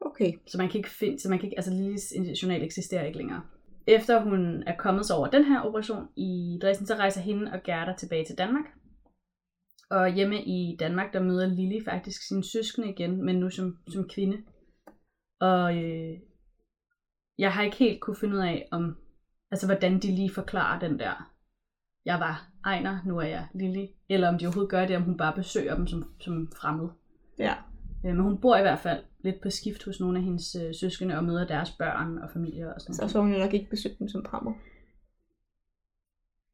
okay. 0.00 0.32
Så 0.46 0.58
man 0.58 0.68
kan 0.68 0.78
ikke 0.78 0.90
finde, 0.90 1.20
så 1.20 1.28
man 1.28 1.38
kan 1.38 1.46
ikke, 1.46 1.58
altså 1.58 1.72
Lillys 1.72 2.12
journal 2.42 2.62
eksisterer 2.62 3.04
ikke 3.04 3.18
længere. 3.18 3.42
Efter 3.86 4.20
hun 4.20 4.62
er 4.66 4.76
kommet 4.76 5.06
sig 5.06 5.16
over 5.16 5.30
den 5.30 5.44
her 5.44 5.60
operation 5.60 6.08
i 6.16 6.58
Dresden, 6.62 6.86
så 6.86 6.94
rejser 6.94 7.20
hende 7.20 7.52
og 7.52 7.62
Gerda 7.62 7.94
tilbage 7.98 8.24
til 8.24 8.38
Danmark. 8.38 8.64
Og 9.90 10.12
hjemme 10.12 10.42
i 10.44 10.76
Danmark, 10.80 11.12
der 11.12 11.22
møder 11.22 11.46
Lily 11.46 11.84
faktisk 11.84 12.28
sin 12.28 12.42
søskende 12.42 12.90
igen, 12.90 13.24
men 13.24 13.36
nu 13.36 13.50
som, 13.50 13.76
som 13.92 14.08
kvinde. 14.08 14.38
Og 15.40 15.76
øh, 15.76 16.18
jeg 17.38 17.52
har 17.52 17.62
ikke 17.62 17.76
helt 17.76 18.00
kunne 18.00 18.16
finde 18.16 18.36
ud 18.36 18.40
af, 18.40 18.68
om, 18.70 18.96
altså 19.50 19.66
hvordan 19.66 19.98
de 19.98 20.06
lige 20.06 20.34
forklarer 20.34 20.78
den 20.78 20.98
der, 20.98 21.32
jeg 22.04 22.20
var 22.20 22.49
Ejner, 22.64 22.98
nu 23.06 23.18
er 23.18 23.22
jeg 23.26 23.46
Lily, 23.54 23.86
eller 24.08 24.28
om 24.28 24.38
de 24.38 24.46
overhovedet 24.46 24.70
gør 24.70 24.86
det, 24.86 24.96
om 24.96 25.02
hun 25.02 25.16
bare 25.16 25.32
besøger 25.36 25.74
dem 25.76 25.86
som, 25.86 26.04
som 26.20 26.52
fremmed. 26.60 26.88
Ja. 27.38 27.52
Øh, 28.06 28.14
Men 28.14 28.20
hun 28.20 28.38
bor 28.38 28.56
i 28.56 28.60
hvert 28.62 28.78
fald 28.78 29.02
lidt 29.24 29.40
på 29.42 29.50
skift 29.50 29.84
hos 29.84 30.00
nogle 30.00 30.18
af 30.18 30.24
hendes 30.24 30.56
øh, 30.64 30.74
søskende 30.80 31.16
og 31.16 31.24
møder 31.24 31.46
deres 31.46 31.70
børn 31.70 32.18
og 32.18 32.30
familie 32.30 32.74
og 32.74 32.80
sådan 32.80 32.94
Så, 32.94 33.02
noget. 33.02 33.10
så 33.12 33.20
hun 33.20 33.32
jo 33.32 33.38
nok 33.38 33.54
ikke 33.54 33.70
besøgt 33.70 33.98
dem 33.98 34.08
som 34.08 34.24
fremmed. 34.24 34.52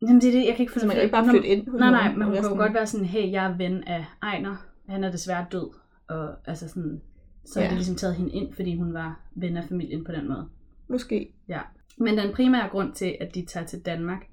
Jamen 0.03 0.21
det 0.21 0.29
er 0.29 0.33
det, 0.33 0.47
jeg 0.47 0.55
kan 0.57 0.63
ikke 0.63 0.73
finde 0.73 0.87
man 0.87 0.95
kan 0.97 1.03
ikke 1.03 1.13
bare 1.13 1.29
flytte 1.31 1.49
ind 1.49 1.69
hos 1.69 1.79
Nej, 1.81 1.91
nej, 1.91 2.03
nogen, 2.03 2.19
men 2.19 2.23
og 2.23 2.27
hun 2.27 2.33
være 2.33 2.43
kan 2.43 2.45
jo 2.45 2.49
sådan- 2.49 2.59
godt 2.67 2.75
være 2.75 2.87
sådan, 2.87 3.07
hey, 3.07 3.33
jeg 3.33 3.47
er 3.47 3.57
ven 3.57 3.85
af 3.85 4.05
Ejner, 4.23 4.57
han 4.89 5.05
er 5.05 5.11
desværre 5.11 5.47
død. 5.53 5.71
Og 6.09 6.35
altså 6.45 6.69
sådan, 6.69 7.03
så 7.45 7.61
ja. 7.61 7.65
Ja. 7.65 7.69
har 7.69 7.75
de 7.75 7.79
ligesom 7.79 7.97
taget 7.97 8.15
hende 8.17 8.33
ind, 8.33 8.55
fordi 8.55 8.77
hun 8.77 8.95
var 8.95 9.21
ven 9.35 9.57
af 9.57 9.65
familien 9.65 10.05
på 10.05 10.13
den 10.13 10.29
måde. 10.29 10.49
Måske. 10.89 11.33
Ja. 11.49 11.61
Men 11.99 12.19
den 12.19 12.35
primære 12.35 12.69
grund 12.69 12.93
til, 12.95 13.17
at 13.21 13.35
de 13.35 13.45
tager 13.47 13.67
til 13.67 13.81
Danmark, 13.87 14.27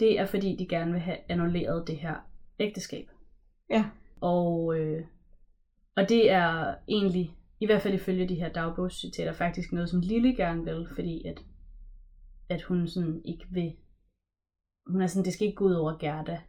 det 0.00 0.18
er 0.18 0.26
fordi, 0.26 0.56
de 0.58 0.68
gerne 0.68 0.92
vil 0.92 1.00
have 1.00 1.18
annulleret 1.28 1.86
det 1.88 1.96
her 1.96 2.14
ægteskab. 2.60 3.10
Ja. 3.70 3.84
Og, 4.20 4.78
øh, 4.78 5.04
og 5.96 6.08
det 6.08 6.30
er 6.30 6.74
egentlig, 6.88 7.34
i 7.60 7.66
hvert 7.66 7.82
fald 7.82 7.94
ifølge 7.94 8.28
de 8.28 8.34
her 8.34 8.48
dagbogscitater, 8.52 9.32
faktisk 9.32 9.72
noget, 9.72 9.88
som 9.88 10.00
Lille 10.00 10.36
gerne 10.36 10.64
vil, 10.64 10.86
fordi 10.94 11.26
at, 11.26 11.44
at 12.48 12.62
hun 12.62 12.88
sådan 12.88 13.22
ikke 13.24 13.46
vil, 13.50 13.72
hun 14.86 15.02
er 15.02 15.06
sådan, 15.06 15.24
det 15.24 15.32
skal 15.32 15.46
ikke 15.46 15.56
gå 15.56 15.64
ud 15.64 15.74
over 15.74 15.96
Gerda, 15.98 16.40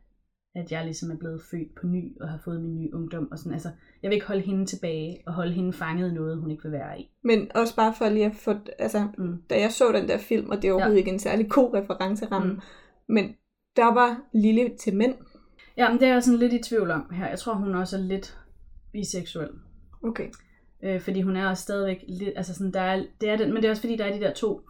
at 0.55 0.71
jeg 0.71 0.85
ligesom 0.85 1.11
er 1.11 1.17
blevet 1.17 1.41
født 1.51 1.75
på 1.81 1.87
ny 1.87 2.21
og 2.21 2.29
har 2.29 2.37
fået 2.45 2.61
min 2.61 2.75
nye 2.75 2.93
ungdom. 2.93 3.31
Og 3.31 3.37
sådan, 3.37 3.53
altså, 3.53 3.69
jeg 4.03 4.09
vil 4.09 4.15
ikke 4.15 4.27
holde 4.27 4.41
hende 4.41 4.65
tilbage 4.65 5.23
og 5.27 5.33
holde 5.33 5.53
hende 5.53 5.73
fanget 5.73 6.11
i 6.11 6.13
noget, 6.13 6.37
hun 6.37 6.51
ikke 6.51 6.63
vil 6.63 6.71
være 6.71 6.99
i. 7.01 7.09
Men 7.23 7.51
også 7.55 7.75
bare 7.75 7.93
for 7.97 8.09
lige 8.09 8.25
at 8.25 8.35
få, 8.35 8.53
altså, 8.79 9.07
Mm. 9.17 9.41
da 9.49 9.59
jeg 9.59 9.71
så 9.71 9.91
den 9.91 10.07
der 10.07 10.17
film, 10.17 10.49
og 10.49 10.57
det 10.61 10.67
er 10.67 10.71
overhovedet 10.73 10.95
ja. 10.95 10.99
ikke 10.99 11.11
en 11.11 11.19
særlig 11.19 11.49
god 11.49 11.73
referenceramme, 11.73 12.53
Mm. 12.53 12.59
men 13.09 13.35
der 13.75 13.93
var 13.93 14.21
Lille 14.33 14.77
til 14.77 14.95
mænd. 14.95 15.15
Ja, 15.77 15.89
men 15.89 15.99
det 15.99 16.07
er 16.07 16.13
jeg 16.13 16.23
sådan 16.23 16.39
lidt 16.39 16.53
i 16.53 16.63
tvivl 16.63 16.91
om 16.91 17.09
her. 17.11 17.27
Jeg 17.27 17.39
tror, 17.39 17.53
hun 17.53 17.75
også 17.75 17.97
er 17.97 18.01
lidt 18.01 18.37
biseksuel. 18.91 19.49
Okay. 20.03 20.29
Øh, 20.83 21.01
fordi 21.01 21.21
hun 21.21 21.35
er 21.35 21.49
også 21.49 21.63
stadigvæk 21.63 22.03
lidt, 22.07 22.33
altså 22.35 22.53
sådan, 22.53 22.73
der 22.73 22.81
er, 22.81 23.05
det 23.21 23.29
er 23.29 23.37
den, 23.37 23.53
men 23.53 23.57
det 23.57 23.65
er 23.65 23.69
også 23.69 23.81
fordi, 23.81 23.97
der 23.97 24.05
er 24.05 24.13
de 24.13 24.19
der 24.19 24.33
to, 24.33 24.69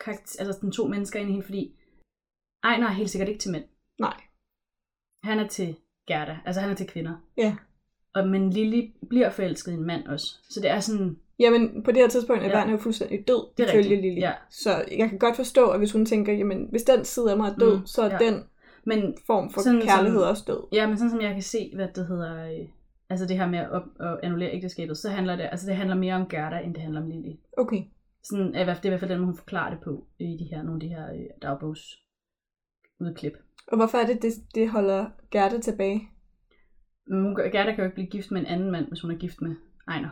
karakter, 0.00 0.36
altså 0.40 0.52
sådan 0.52 0.72
to 0.72 0.88
mennesker 0.88 1.20
inde 1.20 1.30
i 1.30 1.32
hende, 1.32 1.46
fordi 1.46 1.74
Ejner 2.64 2.86
er 2.86 2.92
helt 2.92 3.10
sikkert 3.10 3.28
ikke 3.28 3.40
til 3.40 3.52
mænd. 3.52 3.64
Nej. 3.98 4.20
Han 5.24 5.38
er 5.38 5.48
til 5.48 5.76
Gerda, 6.06 6.38
altså 6.44 6.60
han 6.60 6.70
er 6.70 6.74
til 6.74 6.86
kvinder. 6.86 7.16
Ja. 7.36 7.56
Og, 8.14 8.28
men 8.28 8.50
Lily 8.50 8.92
bliver 9.08 9.30
forelsket 9.30 9.72
i 9.72 9.74
en 9.74 9.86
mand 9.86 10.06
også. 10.06 10.26
Så 10.50 10.60
det 10.60 10.70
er 10.70 10.80
sådan, 10.80 11.18
Jamen, 11.40 11.82
på 11.82 11.90
det 11.90 11.96
her 11.98 12.08
tidspunkt 12.08 12.42
er 12.42 12.48
Ja. 12.48 12.58
ja. 12.58 12.70
jo 12.70 12.76
fuldstændig 12.76 13.28
død, 13.28 13.46
Det 13.56 13.64
er 13.66 13.70
ifølge 13.80 14.00
Lille. 14.00 14.20
ja. 14.20 14.32
Så 14.50 14.70
jeg 14.98 15.08
kan 15.08 15.18
godt 15.18 15.36
forstå, 15.36 15.70
at 15.70 15.78
hvis 15.80 15.92
hun 15.92 16.06
tænker, 16.06 16.32
jamen, 16.32 16.66
hvis 16.70 16.82
den 16.82 17.04
side 17.04 17.30
af 17.30 17.36
mig 17.36 17.48
er 17.50 17.54
død, 17.56 17.74
Mm, 17.74 17.80
mm, 17.80 17.86
så 17.86 18.02
er 18.02 18.10
ja. 18.10 18.18
den 18.18 18.44
men 18.84 19.14
form 19.26 19.50
for 19.52 19.60
Sådan 19.60 19.80
kærlighed 19.82 20.20
som- 20.20 20.28
også 20.28 20.44
død. 20.46 20.62
Ja, 20.72 20.86
men 20.86 20.96
sådan 20.96 21.10
som 21.10 21.20
jeg 21.20 21.32
kan 21.32 21.42
se, 21.42 21.72
hvad 21.74 21.88
det 21.94 22.06
hedder, 22.06 22.44
øh, 22.52 22.68
altså 23.10 23.26
det 23.26 23.38
her 23.38 23.48
med 23.48 23.58
at, 23.58 23.70
op, 23.70 23.82
at 24.00 24.20
annullere 24.22 24.52
ægteskabet, 24.54 24.96
så 24.98 25.08
handler 25.08 25.36
det, 25.36 25.48
altså 25.52 25.66
det 25.66 25.76
handler 25.76 25.96
mere 25.96 26.14
om 26.14 26.28
Gerda, 26.28 26.58
end 26.58 26.74
det 26.74 26.82
handler 26.82 27.00
om 27.02 27.08
Lily. 27.08 27.34
Okay. 27.56 27.82
Sådan, 28.24 28.46
i 28.48 28.50
hvert 28.50 28.66
fald- 28.66 28.76
det 28.76 28.84
er 28.84 28.88
i 28.88 28.90
hvert 28.90 29.00
fald 29.00 29.10
den, 29.10 29.24
hun 29.24 29.36
forklarer 29.36 29.70
det 29.70 29.78
på 29.84 30.04
i 30.18 30.36
de 30.40 30.44
her, 30.56 30.62
nogle 30.62 30.74
af 30.76 30.80
de 30.80 30.88
her 30.88 31.06
øh, 31.12 31.26
dagbogs 31.42 31.80
udklip. 33.00 33.32
Og 33.68 33.76
hvorfor 33.76 33.98
er 33.98 34.06
det, 34.06 34.22
det, 34.22 34.32
det 34.54 34.70
holder 34.70 35.06
Gerda 35.30 35.60
tilbage? 35.60 36.08
Men 37.06 37.22
hun, 37.22 37.36
Gerda 37.36 37.70
kan 37.74 37.78
jo 37.78 37.84
ikke 37.84 37.94
blive 37.94 38.06
gift 38.10 38.30
med 38.30 38.40
en 38.40 38.46
anden 38.46 38.70
mand, 38.70 38.86
hvis 38.88 39.00
hun 39.00 39.10
er 39.10 39.16
gift 39.16 39.40
med 39.42 39.54
Ejner. 39.88 40.08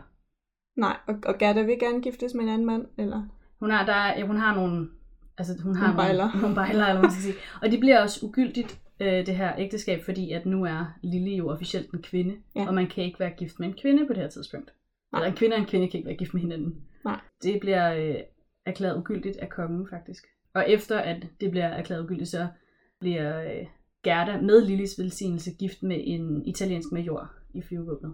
Nej, 0.79 0.97
og, 1.07 1.15
og 1.25 1.37
Gerda 1.37 1.61
vil 1.61 1.79
gerne 1.79 2.01
giftes 2.01 2.33
med 2.33 2.43
en 2.43 2.49
anden 2.49 2.65
mand, 2.67 2.85
eller? 2.97 3.27
Hun 3.59 3.71
har, 3.71 3.85
der, 3.85 3.93
er- 3.93 4.19
ja, 4.19 4.25
hun 4.25 4.35
har 4.37 4.55
nogle, 4.55 4.89
altså 5.37 5.61
hun 5.63 5.75
har 5.75 5.83
Nogle 5.87 5.97
bejler. 5.97 6.25
Nogle, 6.27 6.41
nogle 6.41 6.55
bejler, 6.55 6.85
eller 6.87 7.01
man 7.01 7.11
skal 7.11 7.23
sige. 7.23 7.35
Og 7.61 7.71
det 7.71 7.79
bliver 7.79 8.01
også 8.01 8.25
ugyldigt, 8.25 8.79
øh, 8.99 9.25
det 9.25 9.35
her 9.35 9.53
ægteskab, 9.57 10.03
fordi 10.05 10.31
at 10.31 10.45
nu 10.45 10.63
er 10.65 10.85
Lille 11.03 11.29
jo 11.35 11.49
officielt 11.49 11.91
en 11.91 12.01
kvinde, 12.01 12.35
Ja. 12.55 12.67
og 12.67 12.73
man 12.73 12.87
kan 12.87 13.03
ikke 13.03 13.19
være 13.19 13.29
gift 13.37 13.59
med 13.59 13.67
en 13.67 13.73
kvinde 13.81 14.07
på 14.07 14.13
det 14.13 14.21
her 14.21 14.29
tidspunkt. 14.29 14.73
Nej. 15.11 15.19
Eller 15.21 15.31
en 15.31 15.37
kvinde 15.37 15.53
og 15.55 15.59
en 15.59 15.65
kvinde 15.65 15.87
kan 15.89 15.97
ikke 15.97 16.07
være 16.07 16.17
gift 16.17 16.33
med 16.33 16.41
hinanden. 16.41 16.75
Nej. 17.05 17.19
Det 17.43 17.59
bliver 17.59 17.93
øh, 17.93 18.15
erklæret 18.65 18.97
ugyldigt 18.97 19.37
af 19.37 19.49
kongen, 19.49 19.87
faktisk. 19.89 20.23
Og 20.53 20.69
efter 20.69 20.99
at 20.99 21.25
det 21.41 21.51
bliver 21.51 21.67
erklæret 21.67 22.03
ugyldigt, 22.03 22.29
så 22.29 22.47
bliver 22.99 23.41
øh, 23.41 23.67
Gerda 24.03 24.41
med 24.41 24.61
Lillis 24.65 24.99
velsignelse 24.99 25.51
gift 25.59 25.83
med 25.83 25.97
en 26.03 26.45
italiensk 26.45 26.91
major 26.91 27.31
i 27.53 27.61
flyvevåbnet. 27.61 28.13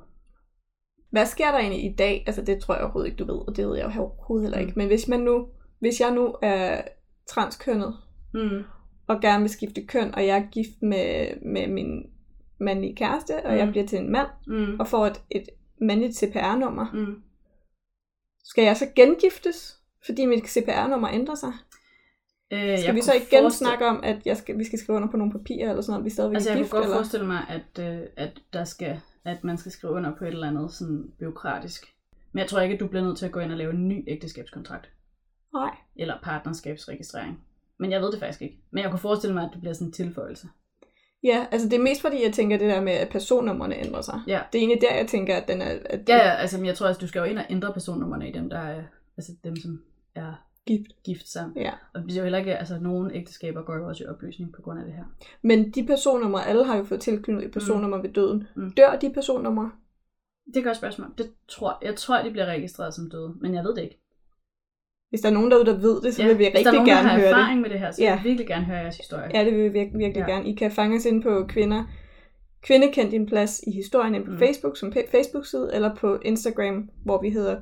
Hvad 1.10 1.26
sker 1.26 1.52
der 1.52 1.58
egentlig 1.60 1.86
i 1.86 1.96
dag? 1.96 2.24
Altså 2.28 2.42
det 2.42 2.60
tror 2.62 2.74
jeg 2.74 2.84
overhovedet 2.84 3.12
ikke, 3.12 3.24
du 3.24 3.34
ved, 3.34 3.48
og 3.48 3.56
det 3.56 3.68
ved 3.68 3.78
jeg 3.78 3.96
jo 3.96 4.02
overhovedet 4.02 4.46
heller 4.46 4.60
ikke. 4.60 4.72
Mm. 4.72 4.78
Men 4.78 4.88
hvis 4.88 5.08
man 5.08 5.20
nu, 5.20 5.48
hvis 5.80 6.02
jeg 6.02 6.12
nu 6.12 6.36
er 6.42 6.82
transkønnet, 7.30 7.96
Mm. 8.34 8.64
og 9.08 9.22
gerne 9.22 9.42
vil 9.42 9.50
skifte 9.50 9.86
køn, 9.86 10.16
og 10.16 10.28
jeg 10.28 10.38
er 10.38 10.48
gift 10.52 10.82
med, 10.82 11.28
med 11.42 11.68
min 11.68 12.04
mandlige 12.60 12.96
kæreste, 12.96 13.46
og 13.46 13.52
Mm. 13.52 13.58
jeg 13.58 13.68
bliver 13.70 13.88
til 13.88 14.00
en 14.00 14.12
mand, 14.12 14.28
Mm. 14.48 14.80
og 14.80 14.88
får 14.88 15.06
et, 15.08 15.22
et 15.30 15.50
mandligt 15.82 16.16
CPR-nummer, 16.18 16.86
Mm. 16.94 17.22
skal 18.44 18.64
jeg 18.64 18.78
så 18.78 18.86
gengiftes, 18.96 19.80
fordi 20.06 20.26
mit 20.26 20.48
CPR-nummer 20.50 21.10
ændrer 21.14 21.36
sig? 21.36 21.54
Øh, 22.54 22.80
Skal 22.80 22.96
vi 22.96 23.02
så 23.02 23.14
igen 23.14 23.26
forestille- 23.44 23.52
snakke 23.52 23.86
om, 23.88 24.00
at 24.04 24.18
jeg 24.26 24.38
skal, 24.38 24.58
vi 24.58 24.64
skal 24.64 24.80
skrive 24.80 24.96
under 24.96 25.12
på 25.12 25.18
nogle 25.18 25.32
papirer, 25.34 25.70
eller 25.70 25.82
sådan 25.82 25.92
noget, 25.94 26.06
vi 26.06 26.10
stadigvæk 26.10 26.36
Altså 26.36 26.50
jeg 26.50 26.58
gift, 26.58 26.70
kunne 26.72 26.78
godt 26.80 26.86
eller? 26.86 26.98
forestille 26.98 27.28
mig, 27.28 27.42
at, 27.50 27.84
øh, 27.94 28.02
at, 28.18 28.32
der 28.54 28.64
skal, 28.64 29.00
at 29.26 29.44
man 29.44 29.58
skal 29.58 29.72
skrive 29.72 29.94
under 29.94 30.16
på 30.16 30.26
et 30.26 30.28
eller 30.28 30.48
andet 30.48 30.72
sådan 30.72 31.12
byråkratisk. 31.20 31.94
Men 32.32 32.40
jeg 32.40 32.50
tror 32.50 32.60
ikke, 32.60 32.74
at 32.74 32.80
du 32.80 32.88
bliver 32.88 33.04
nødt 33.04 33.18
til 33.18 33.26
at 33.26 33.32
gå 33.32 33.40
ind 33.40 33.52
og 33.52 33.58
lave 33.58 33.74
en 33.74 33.88
ny 33.88 34.04
ægteskabskontrakt. 34.08 34.90
Nej. 35.54 35.76
Eller 35.96 36.16
partnerskabsregistrering. 36.24 37.44
Men 37.78 37.92
jeg 37.92 38.02
ved 38.02 38.12
det 38.12 38.20
faktisk 38.20 38.42
ikke. 38.42 38.60
Men 38.72 38.84
jeg 38.84 38.92
kunne 38.92 39.00
forestille 39.00 39.34
mig, 39.34 39.44
at 39.44 39.50
det 39.54 39.60
bliver 39.60 39.74
sådan 39.74 39.88
en 39.88 39.94
tilføjelse. 39.94 40.48
Ja, 41.24 41.46
altså 41.52 41.70
det 41.70 41.78
er 41.80 41.84
mest 41.84 42.02
fordi, 42.02 42.24
jeg 42.24 42.34
tænker 42.34 42.58
det 42.58 42.70
der 42.70 42.82
med, 42.82 42.94
at 42.94 43.10
personnummerne 43.10 43.78
ændrer 43.78 44.02
sig. 44.02 44.22
Ja. 44.28 44.42
Det 44.54 44.60
er 44.60 44.62
egentlig 44.62 44.82
der, 44.82 44.96
jeg 44.96 45.08
tænker, 45.08 45.36
at 45.36 45.48
den 45.48 45.62
er... 45.62 45.78
At 45.86 46.10
Ja, 46.10 46.18
ja, 46.18 46.34
altså 46.34 46.58
men 46.58 46.66
jeg 46.66 46.78
tror, 46.78 46.88
at 46.88 47.02
du 47.02 47.08
skal 47.08 47.20
jo 47.20 47.26
ind 47.26 47.38
og 47.38 47.46
ændre 47.50 47.74
personnummerne 47.74 48.30
i 48.30 48.32
dem, 48.32 48.50
der 48.50 48.60
er 48.60 48.84
Altså 49.18 49.32
dem, 49.44 49.56
som 49.56 49.84
er 50.16 50.45
Gift. 50.68 51.04
gift 51.06 51.28
sammen. 51.28 51.58
Ja. 51.58 51.72
Og 51.94 52.02
det 52.04 52.12
er 52.12 52.16
jo 52.18 52.24
heller 52.24 52.40
ikke, 52.40 52.58
altså 52.58 52.80
nogle 52.82 53.16
ægteskaber 53.16 53.62
går 53.64 53.76
jo 53.76 53.88
også 53.88 54.04
i 54.04 54.08
opløsning 54.08 54.54
på 54.54 54.62
grund 54.62 54.80
af 54.80 54.86
det 54.86 54.94
her. 54.94 55.04
Men 55.42 55.72
de 55.72 55.86
personnumre, 55.88 56.46
alle 56.48 56.66
har 56.66 56.78
jo 56.78 56.84
fået 56.84 57.02
tilknyttet 57.02 57.46
et 57.46 57.52
personnummer 57.52 57.98
ved 58.02 58.10
døden. 58.10 58.48
Mm. 58.56 58.72
Dør 58.72 58.96
de 59.02 59.14
personnumre? 59.14 59.72
Det 60.48 60.56
er 60.56 60.60
et 60.60 60.66
godt 60.66 60.78
spørgsmål. 60.78 61.08
Det 61.18 61.32
tror, 61.48 61.80
jeg 61.82 61.96
tror, 61.96 62.24
de 62.24 62.32
bliver 62.32 62.46
registreret 62.46 62.94
som 62.94 63.10
døde, 63.10 63.34
men 63.42 63.54
jeg 63.54 63.64
ved 63.64 63.76
det 63.76 63.82
ikke. 63.84 64.02
Hvis 65.10 65.22
der 65.22 65.30
er 65.30 65.34
nogen 65.34 65.52
derude, 65.52 65.66
der 65.66 65.78
ved 65.78 66.02
det, 66.02 66.14
så 66.16 66.24
vil 66.24 66.38
vi 66.40 66.44
hvis 66.44 66.48
der 66.48 66.58
rigtig 66.58 66.68
er 66.68 66.72
nogen, 66.72 66.88
gerne 66.88 67.04
der 67.04 67.10
har 67.10 67.20
høre 67.20 67.28
det. 67.28 67.34
erfaring 67.38 67.62
med 67.62 67.70
det 67.70 67.80
her, 67.80 67.92
så 67.92 68.04
Ja. 68.04 68.10
ja. 68.10 68.16
vil 68.16 68.24
vi 68.24 68.30
virkelig 68.30 68.48
gerne 68.48 68.66
høre 68.66 68.78
jeres 68.78 68.98
historie. 68.98 69.30
Ja, 69.34 69.46
det 69.46 69.54
vil 69.54 69.64
vi 69.64 69.70
virkelig, 69.70 70.00
virkelig 70.00 70.22
ja. 70.22 70.28
Ja. 70.32 70.34
gerne. 70.36 70.50
I 70.50 70.56
kan 70.56 70.72
fange 70.72 70.98
os 70.98 71.06
ind 71.06 71.24
på 71.24 71.46
kvinder. 71.50 71.84
Kvinde 72.62 72.92
kendt 72.92 73.12
din 73.12 73.26
plads 73.26 73.62
i 73.68 73.72
historien 73.72 74.14
på 74.24 74.32
mm. 74.32 74.34
Mm. 74.34 74.40
Facebook 74.40 74.78
som 74.78 74.94
Facebook-side, 75.12 75.70
eller 75.74 75.96
på 75.96 76.20
Instagram, 76.26 76.90
hvor 77.04 77.22
vi 77.22 77.30
hedder 77.30 77.62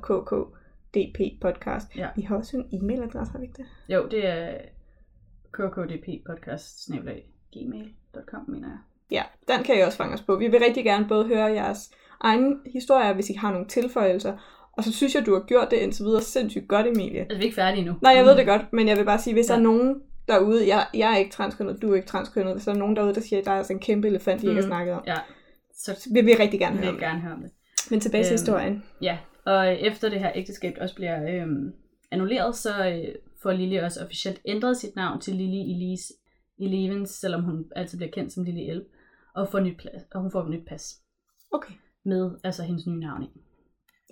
KKDP 0.94 1.40
Podcast. 1.40 1.96
Ja. 1.96 2.08
Vi 2.16 2.22
har 2.22 2.36
også 2.36 2.56
en 2.56 2.64
e-mailadresse, 2.72 3.32
har 3.32 3.38
vi 3.38 3.44
ikke 3.44 3.56
det? 3.56 3.94
Jo, 3.94 4.06
det 4.10 4.26
er 4.26 4.54
kkdppodcast 5.52 6.90
gmail.com, 7.52 8.40
mener 8.50 8.68
jeg. 8.68 8.78
Ja, 9.10 9.22
den 9.54 9.64
kan 9.64 9.78
I 9.78 9.80
også 9.80 9.98
fange 9.98 10.14
os 10.14 10.22
på. 10.22 10.36
Vi 10.36 10.48
vil 10.48 10.60
rigtig 10.60 10.84
gerne 10.84 11.06
både 11.08 11.26
høre 11.26 11.44
jeres 11.44 11.90
egen 12.20 12.60
historier, 12.72 13.12
hvis 13.12 13.30
I 13.30 13.34
har 13.34 13.52
nogle 13.52 13.66
tilføjelser. 13.68 14.36
Og 14.72 14.84
så 14.84 14.92
synes 14.92 15.14
jeg, 15.14 15.26
du 15.26 15.34
har 15.34 15.40
gjort 15.40 15.70
det 15.70 15.76
indtil 15.76 16.04
videre 16.04 16.22
sindssygt 16.22 16.68
godt, 16.68 16.86
Emilie. 16.86 17.20
Altså, 17.20 17.36
vi 17.36 17.40
er 17.40 17.44
ikke 17.44 17.54
færdige 17.54 17.78
endnu. 17.80 17.94
Nej, 18.02 18.12
jeg 18.12 18.24
ved 18.24 18.36
det 18.36 18.46
godt, 18.46 18.72
men 18.72 18.88
jeg 18.88 18.96
vil 18.96 19.04
bare 19.04 19.18
sige, 19.18 19.34
hvis 19.34 19.48
ja. 19.48 19.52
der 19.52 19.58
er 19.58 19.62
nogen 19.62 20.02
derude, 20.28 20.68
jeg, 20.68 20.86
jeg 20.94 21.12
er 21.12 21.16
ikke 21.16 21.30
transkønnet, 21.30 21.82
du 21.82 21.90
er 21.92 21.94
ikke 21.96 22.08
transkønnet, 22.08 22.52
hvis 22.54 22.64
der 22.64 22.72
er 22.72 22.76
nogen 22.76 22.96
derude, 22.96 23.14
der 23.14 23.20
siger, 23.20 23.40
at 23.40 23.44
der 23.46 23.50
er 23.52 23.56
altså 23.58 23.72
en 23.72 23.78
kæmpe 23.78 24.08
elefant, 24.08 24.42
vi 24.42 24.48
ikke 24.48 24.60
har 24.60 24.66
Mm. 24.66 24.70
snakket 24.70 24.94
om, 24.94 25.02
Ja, 25.06 25.16
så 25.74 26.08
vil 26.12 26.26
vi 26.26 26.32
rigtig 26.34 26.60
gerne 26.60 26.76
vil 26.76 26.80
høre 26.84 26.90
om 26.90 26.96
det. 26.96 27.04
gerne 27.08 27.20
høre 27.20 27.32
om 27.32 27.40
det. 27.42 27.50
Men 27.90 28.00
tilbage 28.00 28.24
til 28.24 28.30
Øhm, 28.30 28.34
historien. 28.38 28.84
Ja, 29.02 29.18
og 29.46 29.74
efter 29.74 30.08
det 30.08 30.20
her 30.20 30.32
ægteskab 30.34 30.76
også 30.80 30.94
bliver 30.94 31.42
øhm, 31.42 31.72
annulleret, 32.10 32.56
så 32.56 32.88
øh, 32.88 33.14
får 33.42 33.52
Lily 33.52 33.80
også 33.80 34.04
officielt 34.04 34.40
ændret 34.44 34.76
sit 34.76 34.96
navn 34.96 35.20
til 35.20 35.34
Lily 35.34 35.70
Elise 35.74 36.14
Elevens, 36.58 37.10
selvom 37.10 37.42
hun 37.42 37.64
altid 37.76 37.98
bliver 37.98 38.10
kendt 38.10 38.32
som 38.32 38.44
Lily 38.44 38.70
Elb, 38.70 38.84
og, 39.34 39.48
får 39.48 39.60
nyt 39.60 39.76
plads, 39.78 40.02
og 40.14 40.20
hun 40.20 40.30
får 40.30 40.42
et 40.42 40.50
nyt 40.50 40.66
pas 40.66 41.00
Okay. 41.52 41.74
med 42.04 42.30
altså 42.44 42.62
hendes 42.62 42.86
nye 42.86 43.00
navn 43.00 43.22
i. 43.22 43.28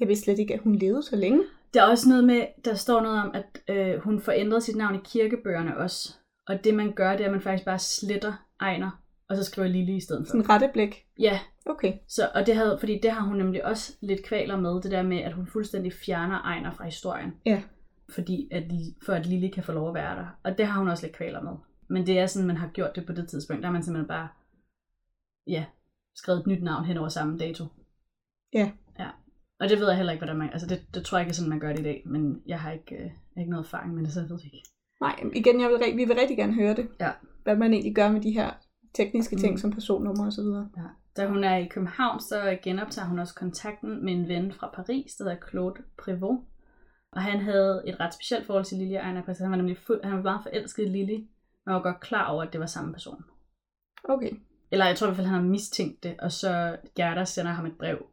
Jeg 0.00 0.08
vidste 0.08 0.24
slet 0.24 0.38
ikke, 0.38 0.54
at 0.54 0.60
hun 0.60 0.74
levede 0.74 1.02
så 1.02 1.16
længe. 1.16 1.42
Der 1.74 1.82
er 1.82 1.86
også 1.86 2.08
noget 2.08 2.24
med, 2.24 2.46
der 2.64 2.74
står 2.74 3.00
noget 3.00 3.18
om, 3.18 3.30
at 3.34 3.62
øh, 3.68 4.00
hun 4.00 4.20
får 4.20 4.32
ændret 4.32 4.62
sit 4.62 4.76
navn 4.76 4.94
i 4.94 4.98
kirkebøgerne 5.04 5.76
også. 5.76 6.14
Og 6.46 6.64
det 6.64 6.74
man 6.74 6.92
gør, 6.92 7.10
det 7.10 7.20
er, 7.20 7.24
at 7.24 7.32
man 7.32 7.40
faktisk 7.40 7.64
bare 7.64 7.78
sletter 7.78 8.32
Ejner, 8.60 9.02
og 9.28 9.36
så 9.36 9.44
skriver 9.44 9.68
Lille 9.68 9.96
i 9.96 10.00
stedet 10.00 10.26
for. 10.26 10.30
Sådan 10.30 10.48
rette 10.48 10.70
blik. 10.72 11.04
Ja, 11.18 11.40
Okay. 11.66 11.92
så, 12.08 12.30
og 12.34 12.46
det 12.46 12.56
havde, 12.56 12.78
fordi 12.78 13.00
det 13.02 13.10
har 13.10 13.26
hun 13.26 13.36
nemlig 13.36 13.64
også 13.64 13.96
lidt 14.00 14.24
kvaler 14.24 14.60
med, 14.60 14.82
det 14.82 14.90
der 14.90 15.02
med, 15.02 15.18
at 15.18 15.32
hun 15.32 15.46
fuldstændig 15.46 15.92
fjerner 15.92 16.40
Ejner 16.40 16.70
fra 16.70 16.84
historien. 16.84 17.32
Ja. 17.46 17.62
Fordi 18.14 18.48
at, 18.50 18.64
for 19.06 19.12
at 19.12 19.26
Lille 19.26 19.50
kan 19.50 19.64
få 19.64 19.72
lov 19.72 19.88
at 19.88 19.94
være 19.94 20.16
der. 20.16 20.26
Og 20.44 20.58
det 20.58 20.66
har 20.66 20.78
hun 20.78 20.88
også 20.88 21.06
lidt 21.06 21.16
kvaler 21.16 21.42
med. 21.42 21.52
Men 21.88 22.06
det 22.06 22.18
er 22.18 22.26
sådan, 22.26 22.46
man 22.46 22.56
har 22.56 22.68
gjort 22.68 22.96
det 22.96 23.06
på 23.06 23.12
det 23.12 23.28
tidspunkt. 23.28 23.62
Der 23.62 23.68
har 23.68 23.72
man 23.72 23.82
simpelthen 23.82 24.08
bare, 24.08 24.28
ja, 25.46 25.64
skrevet 26.14 26.40
et 26.40 26.46
nyt 26.46 26.62
navn 26.62 26.84
hen 26.84 26.96
over 26.96 27.08
samme 27.08 27.38
dato. 27.38 27.64
Ja. 28.52 28.70
Ja. 28.98 29.08
Og 29.60 29.68
det 29.68 29.78
ved 29.78 29.88
jeg 29.88 29.96
heller 29.96 30.12
ikke, 30.12 30.20
hvordan 30.20 30.38
man... 30.38 30.50
Altså, 30.52 30.66
det, 30.66 30.86
det 30.94 31.04
tror 31.04 31.18
jeg 31.18 31.24
ikke 31.24 31.30
er 31.30 31.34
sådan, 31.34 31.50
man 31.50 31.60
gør 31.60 31.72
det 31.72 31.80
i 31.80 31.82
dag. 31.82 32.02
Men 32.06 32.42
jeg 32.46 32.60
har 32.60 32.72
ikke, 32.72 32.94
øh, 32.94 33.10
ikke 33.38 33.50
noget 33.50 33.64
erfaring 33.64 33.94
med 33.94 34.04
det, 34.04 34.12
så 34.12 34.20
jeg 34.20 34.30
ved 34.30 34.38
det 34.38 34.44
ikke. 34.44 34.68
Nej, 35.00 35.24
igen, 35.34 35.60
jeg 35.60 35.68
vil, 35.68 35.96
vi 35.96 36.04
vil 36.04 36.16
rigtig 36.16 36.36
gerne 36.36 36.54
høre 36.54 36.76
det. 36.76 36.88
Ja. 37.00 37.10
Hvad 37.42 37.56
man 37.56 37.72
egentlig 37.72 37.94
gør 37.94 38.12
med 38.12 38.20
de 38.20 38.30
her 38.30 38.50
tekniske 38.94 39.36
ting, 39.36 39.52
Mm. 39.52 39.58
som 39.58 39.70
personnummer 39.72 40.26
og 40.26 40.32
videre. 40.42 40.68
Ja. 40.76 40.82
Da 41.16 41.28
hun 41.28 41.44
er 41.44 41.56
i 41.56 41.66
København, 41.66 42.20
så 42.20 42.58
genoptager 42.62 43.08
hun 43.08 43.18
også 43.18 43.34
kontakten 43.34 44.04
med 44.04 44.12
en 44.12 44.28
ven 44.28 44.52
fra 44.52 44.70
Paris, 44.74 45.14
der 45.14 45.24
hedder 45.24 45.46
Claude 45.50 45.80
Prévost. 46.02 46.48
Og 47.12 47.22
han 47.22 47.40
havde 47.40 47.82
et 47.86 48.00
ret 48.00 48.14
specielt 48.14 48.46
forhold 48.46 48.64
til 48.64 48.78
Lily 48.78 48.94
Ejner. 48.94 49.22
Han 49.42 49.50
var 49.50 49.56
nemlig 49.56 49.76
fu- 49.76 50.00
han 50.04 50.16
var 50.16 50.22
meget 50.22 50.40
forelsket 50.42 50.82
i 50.82 50.88
Lily, 50.88 51.18
men 51.66 51.74
var 51.74 51.82
godt 51.82 52.00
klar 52.00 52.26
over, 52.30 52.42
at 52.42 52.52
det 52.52 52.60
var 52.60 52.66
samme 52.66 52.92
person. 52.92 53.24
Okay. 54.04 54.30
Eller 54.70 54.86
jeg 54.86 54.96
tror 54.96 55.06
i 55.06 55.08
hvert 55.08 55.16
fald, 55.16 55.26
han 55.26 55.40
har 55.42 55.48
mistænkt 55.48 56.02
det, 56.02 56.20
og 56.20 56.32
så 56.32 56.76
Gerda 56.96 57.24
sender 57.24 57.52
ham 57.52 57.66
et 57.66 57.78
brev, 57.78 58.06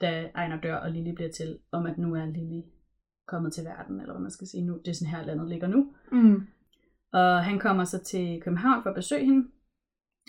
da 0.00 0.28
Ejner 0.34 0.60
dør, 0.60 0.76
og 0.76 0.90
Lily 0.90 1.14
bliver 1.14 1.30
til, 1.30 1.58
om 1.72 1.86
at 1.86 1.98
nu 1.98 2.14
er 2.14 2.26
Lily 2.26 2.62
kommet 3.26 3.52
til 3.52 3.64
verden, 3.64 4.00
eller 4.00 4.12
hvad 4.12 4.22
man 4.22 4.30
skal 4.30 4.46
sige 4.46 4.64
nu. 4.66 4.78
Det 4.84 4.88
er 4.88 4.94
sådan 4.94 5.14
her, 5.14 5.24
landet 5.24 5.48
ligger 5.48 5.66
nu. 5.68 5.94
Mm. 6.12 6.46
Og 7.12 7.44
han 7.44 7.58
kommer 7.58 7.84
så 7.84 7.98
til 8.04 8.40
København 8.42 8.82
for 8.82 8.90
at 8.90 8.96
besøge 8.96 9.24
hende, 9.24 9.48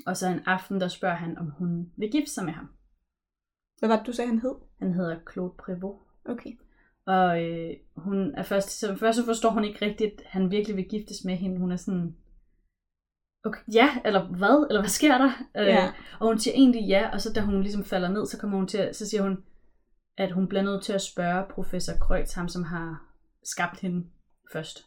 og 0.05 0.17
så 0.17 0.27
en 0.27 0.41
aften, 0.45 0.81
der 0.81 0.87
spørger 0.87 1.15
han, 1.15 1.37
om 1.37 1.49
hun 1.49 1.91
vil 1.97 2.11
gifte 2.11 2.33
sig 2.33 2.45
med 2.45 2.53
ham. 2.53 2.69
Hvad 3.79 3.89
var 3.89 3.97
det, 3.97 4.07
du 4.07 4.13
sagde, 4.13 4.29
han 4.29 4.39
hed? 4.39 4.55
Han 4.79 4.93
hedder 4.93 5.19
Claude 5.31 5.53
Prévost. 5.61 6.31
Okay. 6.31 6.51
Og 7.05 7.43
øh, 7.43 7.73
hun 7.95 8.35
er 8.35 8.43
først, 8.43 8.79
så 8.79 8.95
først 8.95 9.17
så 9.17 9.25
forstår 9.25 9.49
hun 9.49 9.63
ikke 9.63 9.85
rigtigt, 9.85 10.21
at 10.21 10.27
han 10.27 10.51
virkelig 10.51 10.75
vil 10.75 10.89
giftes 10.89 11.17
med 11.25 11.35
hende. 11.35 11.59
Hun 11.59 11.71
er 11.71 11.75
sådan, 11.75 12.15
okay, 13.45 13.61
ja, 13.73 13.89
eller 14.05 14.27
hvad? 14.27 14.67
Eller 14.69 14.81
hvad 14.81 14.89
sker 14.89 15.17
der? 15.17 15.31
Ja. 15.55 15.85
Øh, 15.85 15.93
og 16.19 16.27
hun 16.27 16.39
siger 16.39 16.53
egentlig 16.53 16.87
ja, 16.87 17.09
og 17.13 17.21
så 17.21 17.33
da 17.33 17.41
hun 17.41 17.61
ligesom 17.61 17.83
falder 17.83 18.09
ned, 18.09 18.25
så 18.25 18.39
kommer 18.39 18.57
hun 18.57 18.67
til, 18.67 18.89
så 18.93 19.09
siger 19.09 19.23
hun, 19.23 19.43
at 20.17 20.31
hun 20.31 20.47
bliver 20.47 20.61
nødt 20.61 20.83
til 20.83 20.93
at 20.93 21.01
spørge 21.01 21.45
professor 21.49 21.93
Kreutz, 22.01 22.33
ham 22.33 22.47
som 22.47 22.63
har 22.63 23.13
skabt 23.43 23.79
hende 23.79 24.07
først. 24.53 24.77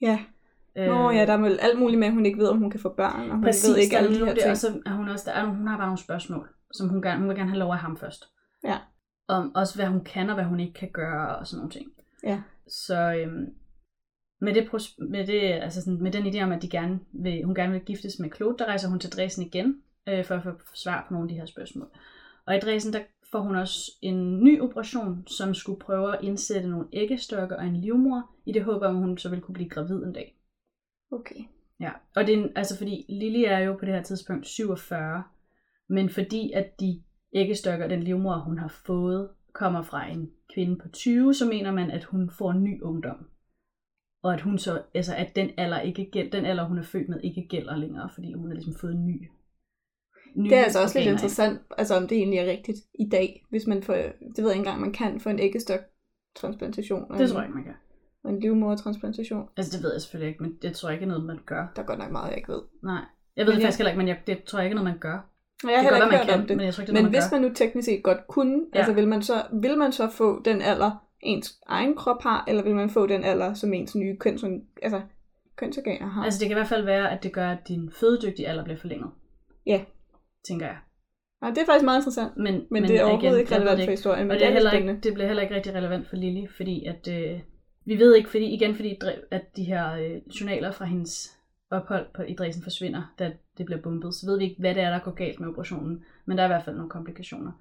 Ja. 0.00 0.24
Nå 0.76 1.10
ja, 1.10 1.26
der 1.26 1.32
er 1.32 1.40
vel 1.40 1.58
alt 1.62 1.78
muligt 1.78 1.98
med, 1.98 2.06
at 2.06 2.14
hun 2.14 2.26
ikke 2.26 2.38
ved, 2.38 2.48
om 2.48 2.58
hun 2.58 2.70
kan 2.70 2.80
få 2.80 2.94
børn, 2.96 3.30
og 3.30 3.36
hun 3.36 3.44
Præcis, 3.44 3.70
ved 3.70 3.76
ikke 3.76 3.98
alle 3.98 4.20
de 4.20 4.26
her 4.26 4.34
ting. 4.34 4.50
og 4.50 4.56
så 4.56 4.82
er 4.86 4.90
hun 4.90 5.08
også, 5.08 5.30
der 5.30 5.36
er, 5.36 5.46
hun 5.46 5.66
har 5.66 5.76
bare 5.76 5.86
nogle 5.86 5.98
spørgsmål, 5.98 6.48
som 6.72 6.88
hun, 6.88 7.02
gerne, 7.02 7.18
hun 7.18 7.28
vil 7.28 7.36
gerne 7.36 7.50
have 7.50 7.58
lov 7.58 7.72
af 7.72 7.78
ham 7.78 7.96
først. 7.96 8.24
Ja. 8.64 8.78
Om 9.28 9.54
også 9.54 9.74
hvad 9.76 9.86
hun 9.86 10.04
kan, 10.04 10.28
og 10.28 10.34
hvad 10.34 10.44
hun 10.44 10.60
ikke 10.60 10.72
kan 10.72 10.90
gøre, 10.92 11.36
og 11.36 11.46
sådan 11.46 11.58
nogle 11.58 11.70
ting. 11.70 11.90
Ja. 12.22 12.42
Så 12.68 13.14
øhm, 13.14 13.46
med, 14.40 14.54
det, 14.54 14.68
med, 14.98 15.26
det, 15.26 15.40
altså 15.40 15.80
sådan, 15.80 16.02
med 16.02 16.12
den 16.12 16.26
idé 16.26 16.42
om, 16.42 16.52
at 16.52 16.62
de 16.62 16.68
gerne 16.68 17.00
vil, 17.12 17.44
hun 17.44 17.54
gerne 17.54 17.72
vil 17.72 17.80
giftes 17.80 18.18
med 18.18 18.30
Claude, 18.36 18.58
der 18.58 18.64
rejser 18.64 18.88
hun 18.88 19.00
til 19.00 19.12
Dresden 19.12 19.46
igen, 19.46 19.82
øh, 20.08 20.24
for 20.24 20.34
at 20.34 20.42
få 20.42 20.50
svar 20.74 21.04
på 21.08 21.14
nogle 21.14 21.24
af 21.24 21.28
de 21.28 21.40
her 21.40 21.46
spørgsmål. 21.46 21.88
Og 22.46 22.56
i 22.56 22.60
Dresden, 22.60 22.92
der 22.92 23.00
får 23.32 23.40
hun 23.40 23.56
også 23.56 23.92
en 24.02 24.44
ny 24.44 24.60
operation, 24.62 25.26
som 25.26 25.54
skulle 25.54 25.80
prøve 25.80 26.16
at 26.16 26.24
indsætte 26.24 26.68
nogle 26.68 26.86
æggestokke 26.92 27.56
og 27.56 27.66
en 27.66 27.76
livmor, 27.76 28.30
i 28.46 28.52
det 28.52 28.64
håb 28.64 28.82
om, 28.82 28.94
hun 28.94 29.18
så 29.18 29.28
ville 29.28 29.42
kunne 29.42 29.54
blive 29.54 29.68
gravid 29.68 30.04
en 30.04 30.12
dag. 30.12 30.36
Okay. 31.10 31.40
Ja, 31.80 31.90
og 32.16 32.26
det 32.26 32.34
er, 32.34 32.38
en- 32.42 32.52
altså 32.56 32.76
fordi 32.76 33.06
Lily 33.08 33.44
er 33.46 33.58
jo 33.58 33.72
på 33.76 33.84
det 33.84 33.94
her 33.94 34.02
tidspunkt 34.02 34.46
47, 34.46 35.22
men 35.88 36.10
fordi 36.10 36.52
at 36.52 36.80
de 36.80 37.02
æggestokker 37.32 37.86
den 37.88 38.02
livmor, 38.02 38.36
hun 38.38 38.58
har 38.58 38.68
fået, 38.86 39.30
kommer 39.54 39.82
fra 39.82 40.06
en 40.06 40.30
kvinde 40.54 40.76
på 40.76 40.88
20, 40.88 41.34
så 41.34 41.46
mener 41.48 41.72
man, 41.72 41.90
at 41.90 42.04
hun 42.04 42.30
får 42.30 42.50
en 42.50 42.64
ny 42.64 42.82
ungdom. 42.82 43.28
Og 44.22 44.34
at 44.34 44.40
hun 44.40 44.58
så, 44.58 44.82
altså 44.94 45.14
at 45.14 45.36
den 45.36 45.50
alder, 45.56 45.80
ikke 45.80 46.10
gæld, 46.12 46.30
den 46.30 46.44
alder, 46.44 46.64
hun 46.68 46.78
er 46.78 46.82
født 46.82 47.08
med, 47.08 47.20
ikke 47.24 47.46
gælder 47.50 47.76
længere, 47.76 48.10
fordi 48.14 48.32
hun 48.32 48.48
har 48.48 48.54
ligesom 48.54 48.74
fået 48.80 48.92
en 48.92 49.06
ny. 49.06 49.28
nye 50.36 50.50
Det 50.50 50.58
er 50.58 50.64
altså 50.64 50.82
også 50.82 50.98
lidt 50.98 51.02
organer 51.06 51.18
interessant, 51.18 51.60
altså 51.78 51.94
om 51.96 52.08
det 52.08 52.18
egentlig 52.18 52.38
er 52.38 52.50
rigtigt 52.50 52.78
i 52.98 53.08
dag, 53.08 53.44
hvis 53.50 53.66
man 53.66 53.82
får, 53.82 53.94
det 53.94 54.12
ved 54.20 54.22
jeg 54.36 54.50
ikke 54.50 54.58
engang, 54.58 54.80
man 54.80 54.92
kan 54.92 55.20
få 55.20 55.28
en 55.28 55.38
æggestok 55.38 55.80
transplantation. 56.36 57.00
Det 57.18 57.30
tror 57.30 57.38
jeg 57.40 57.46
ikke, 57.48 57.54
man 57.54 57.64
kan. 57.64 57.74
Og 58.26 58.32
en 58.32 58.40
livmodertransplantation. 58.40 59.48
Altså 59.56 59.76
det 59.76 59.84
ved 59.84 59.92
jeg 59.92 60.00
selvfølgelig 60.02 60.28
ikke, 60.28 60.42
men 60.42 60.52
det 60.62 60.72
tror 60.72 60.88
jeg 60.88 60.94
ikke 60.96 61.04
er 61.04 61.08
noget, 61.08 61.24
man 61.24 61.38
gør. 61.46 61.66
Der 61.76 61.82
er 61.82 61.86
godt 61.86 61.98
nok 61.98 62.10
meget, 62.10 62.28
jeg 62.28 62.36
ikke 62.36 62.52
ved. 62.52 62.62
Nej. 62.82 62.94
Jeg 63.36 63.46
ved 63.46 63.52
Men 63.52 63.56
det 63.56 63.62
jeg- 63.62 63.66
faktisk 63.66 63.78
heller 63.78 63.90
ikke, 63.90 63.98
men 63.98 64.08
jeg, 64.08 64.18
det 64.26 64.44
tror 64.44 64.58
jeg 64.58 64.66
ikke 64.66 64.72
er 64.74 64.80
noget, 64.82 64.90
man 64.92 64.98
gør. 65.00 65.18
Og 65.64 65.70
jeg 65.70 65.78
har 65.78 65.82
det 65.82 65.88
kan 65.88 65.94
heller 65.94 65.98
godt 66.06 66.12
ikke 66.12 66.16
hørt 66.18 66.26
man 66.26 66.34
om 66.34 66.40
kan, 66.40 66.48
det. 66.48 66.56
men 66.56 66.66
jeg 66.66 66.74
tror 66.74 66.82
ikke, 66.82 66.86
det 66.90 66.94
Men 66.94 67.02
noget, 67.02 67.12
man 67.12 67.20
hvis 67.20 67.30
gør. 67.30 67.36
man 67.38 67.48
nu 67.48 67.54
teknisk 67.54 67.86
set 67.86 68.02
godt 68.02 68.26
kunne, 68.28 68.60
Ja. 68.74 68.78
altså 68.78 68.92
vil 68.92 69.08
man, 69.08 69.22
så, 69.22 69.34
vil 69.52 69.78
man 69.78 69.92
så 69.92 70.10
få 70.10 70.42
den 70.42 70.62
alder, 70.62 70.90
ens 71.22 71.58
egen 71.66 71.94
krop 71.96 72.22
har, 72.22 72.44
eller 72.48 72.62
vil 72.62 72.74
man 72.74 72.90
få 72.90 73.06
den 73.06 73.24
alder, 73.24 73.54
som 73.54 73.72
ens 73.74 73.94
nye 73.94 74.16
køns, 74.16 74.44
altså, 74.82 75.00
kønsorganer 75.56 76.06
har? 76.06 76.24
Altså 76.24 76.38
det 76.40 76.48
kan 76.48 76.56
i 76.56 76.58
hvert 76.60 76.68
fald 76.68 76.84
være, 76.84 77.10
at 77.10 77.22
det 77.22 77.32
gør, 77.32 77.48
at 77.50 77.68
din 77.68 77.90
fødedygtige 78.00 78.48
alder 78.48 78.64
bliver 78.64 78.78
forlænget. 78.78 79.10
Ja. 79.66 79.80
Tænker 80.48 80.66
jeg. 80.66 80.76
Nej, 81.42 81.50
det 81.50 81.58
er 81.58 81.66
faktisk 81.66 81.84
meget 81.84 81.98
interessant. 82.00 82.36
Men, 82.36 82.44
Men, 82.54 82.66
men 82.70 82.82
det 82.82 82.96
er 83.00 83.04
overhovedet 83.04 83.38
ikke 83.40 83.54
jeg 83.54 83.60
ved 83.60 83.66
relevant 83.68 83.84
for 83.86 83.90
historien, 83.90 84.26
men 84.26 84.30
Og 84.30 84.36
det, 84.38 84.44
er 84.44 84.48
er 84.48 84.52
heller 84.52 84.72
ikke, 84.72 85.00
det 85.02 85.14
bliver 85.14 85.26
heller 85.26 85.42
ikke 85.42 85.54
rigtig 85.54 85.74
relevant 85.74 86.08
for 86.08 86.16
Lily, 86.16 86.46
fordi 86.56 86.84
at, 86.84 87.08
øh, 87.10 87.40
vi 87.86 87.98
ved 87.98 88.14
ikke, 88.14 88.30
fordi 88.30 88.44
igen 88.44 88.74
fordi 88.74 88.98
at 89.30 89.56
de 89.56 89.64
her 89.64 89.92
øh, 89.92 90.20
journaler 90.40 90.70
fra 90.70 90.84
hendes 90.84 91.38
ophold 91.70 92.06
på, 92.14 92.22
i 92.22 92.34
Dresden 92.34 92.62
forsvinder, 92.62 93.14
da 93.18 93.32
det 93.58 93.66
bliver 93.66 93.80
bombet, 93.80 94.14
så 94.14 94.26
ved 94.26 94.38
vi 94.38 94.44
ikke, 94.44 94.60
hvad 94.60 94.74
det 94.74 94.82
er, 94.82 94.90
der 94.90 94.98
går 94.98 95.10
galt 95.10 95.40
med 95.40 95.48
operationen. 95.48 96.04
Men 96.26 96.36
der 96.36 96.42
er 96.42 96.48
i 96.48 96.52
hvert 96.52 96.64
fald 96.64 96.76
nogle 96.76 96.90
komplikationer. 96.90 97.52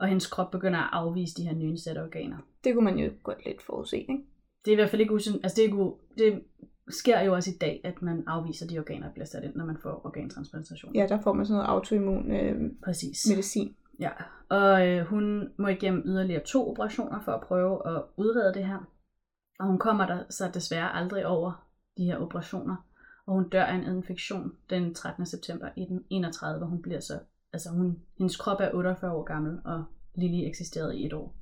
Og 0.00 0.08
hendes 0.08 0.26
krop 0.26 0.50
begynder 0.50 0.78
at 0.78 0.88
afvise 0.92 1.36
de 1.36 1.42
her 1.42 1.54
nyindsatte 1.54 1.98
organer. 1.98 2.36
Det 2.64 2.74
kunne 2.74 2.84
man 2.84 2.98
jo 2.98 3.10
godt 3.22 3.46
lidt 3.46 3.62
forudse, 3.62 3.98
ikke? 3.98 4.18
Det 4.64 4.70
er 4.70 4.72
i 4.72 4.74
hvert 4.74 4.90
fald 4.90 5.00
ikke 5.00 5.14
usyn, 5.14 5.32
altså 5.42 5.56
det, 5.56 5.64
er 5.64 5.66
ikke, 5.66 5.92
det 6.18 6.42
sker 6.88 7.20
jo 7.20 7.34
også 7.34 7.50
i 7.50 7.58
dag, 7.60 7.80
at 7.84 8.02
man 8.02 8.24
afviser 8.26 8.66
de 8.66 8.78
organer, 8.78 9.06
der 9.06 9.12
bliver 9.12 9.26
sat 9.26 9.44
ind, 9.44 9.54
når 9.54 9.64
man 9.64 9.76
får 9.82 10.00
organtransplantation. 10.04 10.94
Ja, 10.94 11.06
der 11.08 11.20
får 11.20 11.32
man 11.32 11.46
sådan 11.46 11.56
noget 11.56 11.68
autoimmun 11.68 12.30
øh, 12.30 12.70
Præcis. 12.84 13.26
medicin. 13.28 13.76
Ja, 14.00 14.10
og 14.48 14.88
øh, 14.88 15.04
hun 15.06 15.48
må 15.56 15.68
igennem 15.68 16.02
yderligere 16.04 16.42
to 16.44 16.70
operationer 16.70 17.20
for 17.20 17.32
at 17.32 17.40
prøve 17.40 17.96
at 17.96 18.02
udrede 18.16 18.54
det 18.54 18.66
her. 18.66 18.88
Og 19.58 19.66
hun 19.66 19.78
kommer 19.78 20.06
der 20.06 20.24
så 20.30 20.50
desværre 20.54 20.96
aldrig 20.96 21.26
over 21.26 21.66
de 21.96 22.04
her 22.04 22.16
operationer. 22.16 22.76
Og 23.26 23.34
hun 23.34 23.48
dør 23.48 23.64
af 23.64 23.74
en 23.74 23.96
infektion 23.96 24.52
den 24.70 24.94
13. 24.94 25.26
september 25.26 25.68
i 25.76 25.84
den 25.84 26.04
31, 26.10 26.58
hvor 26.58 26.66
hun 26.66 26.82
bliver 26.82 27.00
så... 27.00 27.18
Altså 27.52 27.70
hun, 27.70 27.98
hendes 28.18 28.36
krop 28.36 28.60
er 28.60 28.70
48 28.74 29.12
år 29.12 29.22
gammel, 29.22 29.58
og 29.64 29.84
Lily 30.14 30.48
eksisterede 30.48 30.98
i 30.98 31.06
et 31.06 31.12
år. 31.12 31.34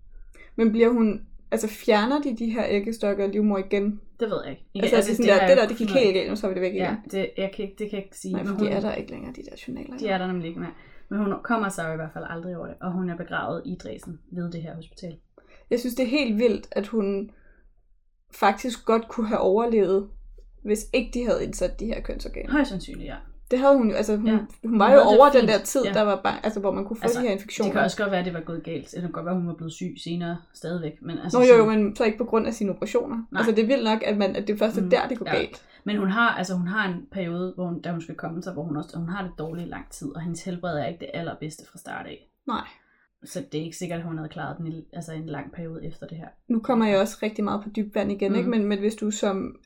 Men 0.56 0.72
bliver 0.72 0.88
hun 0.88 1.26
altså 1.50 1.68
fjerner 1.68 2.22
de 2.22 2.36
de 2.36 2.50
her 2.50 2.64
æggestokke 2.68 3.24
og 3.24 3.30
livmor 3.30 3.58
igen? 3.58 4.00
Det 4.20 4.30
ved 4.30 4.40
jeg 4.44 4.50
ikke. 4.50 4.64
ikke 4.74 4.84
Altså, 4.84 4.96
altså 4.96 5.10
det, 5.10 5.16
sådan 5.16 5.28
der, 5.28 5.40
har 5.40 5.48
det 5.48 5.56
der, 5.56 5.68
det 5.68 5.76
gik 5.76 5.90
helt 5.90 6.14
galt, 6.14 6.30
og 6.30 6.38
så 6.38 6.46
var 6.46 6.54
det 6.54 6.62
væk 6.62 6.72
igen. 6.72 6.82
Ja, 6.82 6.96
det, 7.10 7.30
jeg 7.36 7.52
kan, 7.56 7.68
det 7.78 7.90
kan 7.90 7.98
jeg 7.98 8.04
ikke 8.04 8.18
sige. 8.18 8.32
Nej, 8.32 8.42
men 8.42 8.52
for 8.52 8.58
de 8.58 8.64
hun, 8.64 8.72
er 8.72 8.80
der 8.80 8.94
ikke 8.94 9.10
længere, 9.10 9.32
de 9.32 9.42
der 9.42 9.56
journaler. 9.68 9.98
de 9.98 10.08
er 10.08 10.18
der 10.18 10.26
nemlig 10.26 10.48
ikke 10.48 10.60
mere. 10.60 10.72
Men 11.08 11.18
hun 11.18 11.34
kommer 11.42 11.84
jo 11.86 11.92
i 11.92 11.96
hvert 11.96 12.12
fald 12.12 12.24
aldrig 12.28 12.56
over 12.56 12.66
det, 12.66 12.76
og 12.80 12.92
hun 12.92 13.10
er 13.10 13.16
begravet 13.16 13.62
i 13.64 13.74
Dresden 13.74 14.20
ved 14.30 14.50
det 14.50 14.62
her 14.62 14.74
hospital. 14.74 15.16
Jeg 15.70 15.80
synes, 15.80 15.94
det 15.94 16.04
er 16.04 16.08
helt 16.08 16.38
vildt, 16.38 16.68
at 16.70 16.86
hun 16.86 17.30
faktisk 18.36 18.84
godt 18.84 19.08
kunne 19.08 19.26
have 19.28 19.38
overlevet, 19.40 20.08
hvis 20.64 20.86
ikke 20.92 21.10
de 21.20 21.24
havde 21.26 21.44
indsat 21.44 21.80
de 21.80 21.86
her 21.86 22.00
kønsorganer. 22.00 22.52
Højst 22.52 22.70
sandsynligt, 22.70 23.06
ja. 23.06 23.16
Det 23.50 23.58
havde 23.58 23.76
hun 23.76 23.90
jo, 23.90 23.94
altså 23.96 24.16
hun, 24.16 24.26
Ja. 24.26 24.32
hun 24.32 24.70
Hun 24.70 24.78
var 24.78 24.84
jo 24.86 24.90
havde 24.90 25.00
det 25.12 25.18
over 25.18 25.30
den 25.30 25.48
der 25.48 25.58
tid, 25.58 25.84
ja. 25.84 25.92
der 25.92 26.02
var 26.02 26.20
bare, 26.22 26.44
altså, 26.44 26.60
hvor 26.60 26.72
man 26.72 26.84
kunne 26.84 26.96
få 26.96 27.02
Altså, 27.02 27.18
de 27.18 27.22
her 27.22 27.30
Det 27.30 27.36
infektioner. 27.36 27.72
kan 27.72 27.80
også 27.80 27.96
godt 27.96 28.10
være, 28.10 28.20
at 28.20 28.26
det 28.26 28.34
var 28.34 28.40
gået 28.40 28.62
galt. 28.64 28.90
Det 28.90 29.00
kan 29.00 29.10
godt 29.12 29.24
være, 29.24 29.34
at 29.34 29.40
hun 29.40 29.48
var 29.48 29.54
blevet 29.54 29.72
syg 29.72 29.94
senere 30.04 30.36
stadigvæk. 30.54 30.92
Men, 31.02 31.18
altså, 31.18 31.38
Nå 31.38 31.44
jo, 31.44 31.48
sådan- 31.48 31.64
jo, 31.64 31.70
men 31.70 31.96
så 31.96 32.04
ikke 32.04 32.18
på 32.18 32.24
grund 32.24 32.46
af 32.46 32.54
sine 32.54 32.70
operationer. 32.70 33.16
Nej. 33.16 33.38
Altså 33.40 33.50
det 33.54 33.62
er 33.62 33.66
vildt 33.66 33.84
nok, 33.84 34.02
at, 34.06 34.16
man, 34.16 34.36
at 34.36 34.48
det 34.48 34.58
først 34.58 34.78
er 34.78 34.82
Mm, 34.82 34.90
der, 34.90 35.08
det 35.08 35.18
går 35.18 35.26
ja. 35.26 35.34
galt. 35.36 35.62
Men 35.84 35.96
hun 35.98 36.10
har, 36.10 36.28
altså, 36.30 36.54
hun 36.54 36.66
har 36.68 36.88
en 36.88 37.06
periode, 37.12 37.52
hvor 37.54 37.66
hun, 37.66 37.80
da 37.80 37.90
hun 37.90 38.00
skal 38.00 38.14
komme 38.14 38.42
sig, 38.42 38.52
hvor 38.52 38.62
hun, 38.62 38.76
også, 38.76 38.98
hun 38.98 39.08
har 39.08 39.22
det 39.22 39.32
dårligt 39.38 39.66
i 39.66 39.70
lang 39.70 39.90
tid, 39.90 40.08
og 40.14 40.20
hendes 40.20 40.44
helbred 40.44 40.78
er 40.78 40.86
ikke 40.86 41.00
det 41.00 41.10
allerbedste 41.14 41.64
fra 41.72 41.78
start 41.78 42.06
af. 42.06 42.28
Nej. 42.46 42.66
Så 43.26 43.40
det 43.52 43.60
er 43.60 43.64
ikke 43.64 43.76
sikkert, 43.76 43.98
at 44.00 44.06
hun 44.06 44.18
havde 44.18 44.28
klaret 44.28 44.58
den 44.58 44.66
i, 44.66 44.84
altså 44.92 45.12
en 45.12 45.26
lang 45.26 45.52
periode 45.52 45.86
efter 45.86 46.06
det 46.06 46.18
her. 46.18 46.28
Nu 46.48 46.60
kommer 46.60 46.86
jeg 46.88 47.00
også 47.00 47.18
rigtig 47.22 47.44
meget 47.44 47.62
på 47.64 47.68
dyb 47.76 47.94
vand 47.94 48.12
igen, 48.12 48.32
Mm. 48.32 48.38
ikke? 48.38 48.50
Men, 48.50 48.64
men 48.64 48.78
hvis 48.78 48.94
du 48.94 49.10
som 49.10 49.56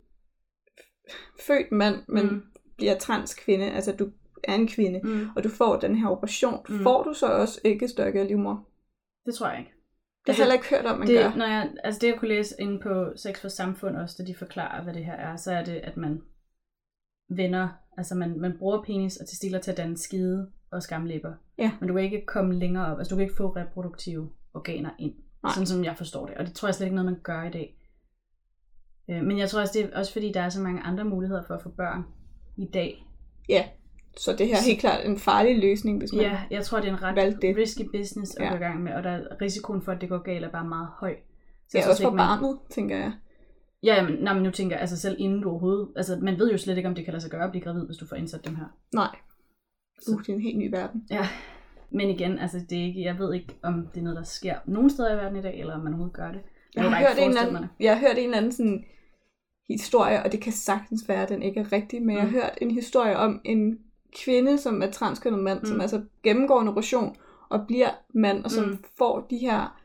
født 1.46 1.72
mand, 1.72 1.96
men 2.08 2.26
Mm. 2.26 2.42
bliver 2.76 2.98
transkvinde, 2.98 3.70
altså 3.70 3.92
du 3.92 4.10
er 4.44 4.54
en 4.54 4.68
kvinde, 4.68 5.00
Mm. 5.04 5.28
og 5.36 5.44
du 5.44 5.48
får 5.48 5.76
den 5.80 5.96
her 5.96 6.08
operation, 6.08 6.64
Mm. 6.68 6.78
får 6.82 7.02
du 7.02 7.14
så 7.14 7.26
også 7.26 7.60
æggestokke 7.64 8.20
og 8.20 8.26
livmor? 8.26 8.68
Det 9.26 9.34
tror 9.34 9.48
jeg 9.50 9.58
ikke. 9.58 9.70
Det 10.26 10.34
har 10.34 10.42
jeg 10.42 10.44
heller 10.44 10.54
ikke 10.54 10.68
hørt 10.70 10.86
om, 10.86 10.98
man 10.98 11.08
det, 11.08 11.16
gør. 11.18 11.34
Når 11.36 11.46
jeg, 11.46 11.70
altså 11.84 11.98
det, 12.00 12.06
jeg 12.08 12.18
kunne 12.18 12.28
læse 12.28 12.54
inde 12.58 12.80
på 12.82 13.12
Sex 13.16 13.40
for 13.40 13.48
Samfund 13.48 13.96
også, 13.96 14.14
da 14.18 14.26
de 14.26 14.34
forklarer, 14.34 14.82
hvad 14.84 14.94
det 14.94 15.04
her 15.04 15.12
er, 15.14 15.36
så 15.36 15.52
er 15.52 15.64
det, 15.64 15.72
at 15.74 15.96
man 15.96 16.20
vender, 17.30 17.68
altså 17.98 18.14
man, 18.14 18.40
man 18.40 18.58
bruger 18.58 18.82
penis 18.82 19.16
og 19.16 19.28
testiler 19.28 19.58
til 19.58 19.70
at 19.70 19.76
danne 19.76 19.98
skide 19.98 20.50
og 20.72 20.82
skamlæber. 20.82 21.32
Ja. 21.58 21.72
Men 21.80 21.88
du 21.88 21.94
kan 21.94 22.02
ikke 22.04 22.26
komme 22.26 22.54
længere 22.54 22.86
op, 22.92 22.98
altså 22.98 23.10
du 23.10 23.16
kan 23.16 23.22
ikke 23.22 23.36
få 23.36 23.48
reproduktive 23.48 24.30
organer 24.54 24.90
ind, 24.98 25.14
Nej. 25.42 25.52
sådan 25.52 25.66
som 25.66 25.84
jeg 25.84 25.96
forstår 25.96 26.26
det. 26.26 26.34
Og 26.36 26.46
det 26.46 26.54
tror 26.54 26.68
jeg 26.68 26.74
slet 26.74 26.86
ikke 26.86 26.96
noget, 26.96 27.10
man 27.12 27.20
gør 27.22 27.42
i 27.42 27.50
dag. 27.50 27.76
Øh, 29.10 29.22
Men 29.22 29.38
jeg 29.38 29.48
tror 29.50 29.60
også, 29.60 29.78
det 29.78 29.84
er 29.92 29.98
også 29.98 30.12
fordi, 30.12 30.32
der 30.32 30.40
er 30.40 30.48
så 30.48 30.60
mange 30.60 30.80
andre 30.80 31.04
muligheder 31.04 31.42
for 31.46 31.54
at 31.54 31.62
få 31.62 31.68
børn 31.68 32.04
i 32.56 32.66
dag. 32.74 33.06
Ja, 33.48 33.64
så 34.16 34.32
det 34.38 34.46
her 34.46 34.56
er 34.56 34.64
helt 34.66 34.80
klart 34.80 35.06
en 35.06 35.18
farlig 35.18 35.58
løsning, 35.58 35.98
hvis 35.98 36.12
man... 36.12 36.20
Ja, 36.22 36.40
jeg 36.50 36.64
tror, 36.64 36.80
det 36.80 36.88
er 36.88 36.92
en 36.96 37.02
ret 37.02 37.38
det. 37.42 37.56
risky 37.56 37.82
business 37.98 38.34
at 38.36 38.44
Ja. 38.44 38.50
gå 38.50 38.56
i 38.56 38.58
gang 38.58 38.82
med, 38.82 38.92
og 38.92 39.02
der 39.04 39.10
er 39.10 39.40
risikoen 39.42 39.82
for, 39.82 39.92
at 39.92 40.00
det 40.00 40.08
går 40.08 40.18
galt, 40.18 40.44
er 40.44 40.50
bare 40.50 40.64
meget 40.68 40.88
høj. 40.98 41.16
Så 41.68 41.78
Ja, 41.78 41.80
jeg 41.82 41.90
også 41.90 42.02
for 42.02 42.10
man- 42.10 42.16
barnet, 42.18 42.58
tænker 42.70 42.96
jeg. 42.96 43.12
Ja, 43.82 44.02
men, 44.08 44.14
nej, 44.22 44.34
men 44.34 44.42
nu 44.42 44.50
tænker 44.50 44.76
jeg, 44.76 44.80
altså 44.80 44.96
selv 44.96 45.16
inden 45.18 45.40
du 45.42 45.50
overhovedet, 45.50 45.88
altså 45.96 46.18
man 46.22 46.38
ved 46.38 46.50
jo 46.52 46.58
slet 46.58 46.76
ikke, 46.76 46.88
om 46.88 46.94
det 46.94 47.04
kan 47.04 47.12
lade 47.12 47.22
sig 47.22 47.30
gøre 47.30 47.44
at 47.44 47.50
blive 47.50 47.64
gravid, 47.64 47.86
hvis 47.86 47.96
du 47.96 48.06
får 48.06 48.16
indsat 48.16 48.44
dem 48.46 48.56
her. 48.56 48.64
Nej. 48.94 49.16
Så- 50.00 50.12
Uh, 50.14 50.20
det 50.20 50.28
er 50.28 50.34
en 50.34 50.40
helt 50.40 50.58
ny 50.58 50.70
verden. 50.70 51.06
Ja. 51.10 51.28
Men 51.90 52.10
igen, 52.10 52.38
altså 52.38 52.58
det 52.70 52.78
er 52.78 52.82
ikke, 52.84 53.02
jeg 53.02 53.18
ved 53.18 53.34
ikke, 53.34 53.54
om 53.62 53.86
det 53.94 54.00
er 54.00 54.04
noget, 54.04 54.16
der 54.16 54.22
sker 54.22 54.54
nogen 54.66 54.90
steder 54.90 55.14
i 55.14 55.16
verden 55.16 55.38
i 55.38 55.42
dag, 55.42 55.60
eller 55.60 55.74
om 55.74 55.80
man 55.80 55.92
overhovedet 55.92 56.16
gør 56.16 56.32
det. 56.32 56.40
Jeg 56.74 56.82
kan 56.84 56.92
har, 56.92 56.98
hørt 57.00 57.18
en 57.18 57.36
anden, 57.36 57.66
jeg 57.80 57.92
har 57.94 58.00
hørt 58.00 58.18
en 58.18 58.24
eller 58.24 58.36
anden 58.36 58.52
sådan 58.52 58.84
historie, 59.68 60.22
og 60.22 60.32
det 60.32 60.40
kan 60.40 60.52
sagtens 60.52 61.08
være, 61.08 61.22
at 61.22 61.28
den 61.28 61.42
ikke 61.42 61.60
er 61.60 61.72
rigtig, 61.72 62.02
men 62.02 62.16
jeg 62.16 62.24
Mm. 62.24 62.30
har 62.30 62.40
hørt 62.40 62.58
en 62.60 62.70
historie 62.70 63.16
om 63.16 63.40
en 63.44 63.78
kvinde, 64.24 64.58
som 64.58 64.82
er 64.82 64.90
transkønnet 64.90 65.40
mand, 65.44 65.60
mm. 65.60 65.66
som 65.66 65.74
Mm. 65.76 65.80
altså 65.80 66.04
gennemgår 66.22 66.60
en 66.60 66.68
operation 66.68 67.16
og 67.50 67.66
bliver 67.66 67.88
mand, 68.14 68.44
og 68.44 68.50
som 68.50 68.64
Mm. 68.64 68.70
mm. 68.70 68.84
får 68.98 69.26
de 69.30 69.36
her, 69.38 69.80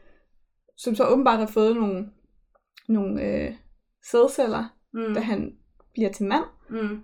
som 0.77 0.95
så 0.95 1.07
åbenbart 1.07 1.39
har 1.39 1.47
fået 1.47 1.75
nogle, 1.75 2.09
nogle 2.87 3.23
øh, 3.23 3.53
sædceller, 4.11 4.75
Mm. 4.93 5.13
da 5.13 5.19
han 5.19 5.55
bliver 5.93 6.11
til 6.11 6.25
mand. 6.25 6.43
Mm. 6.69 7.01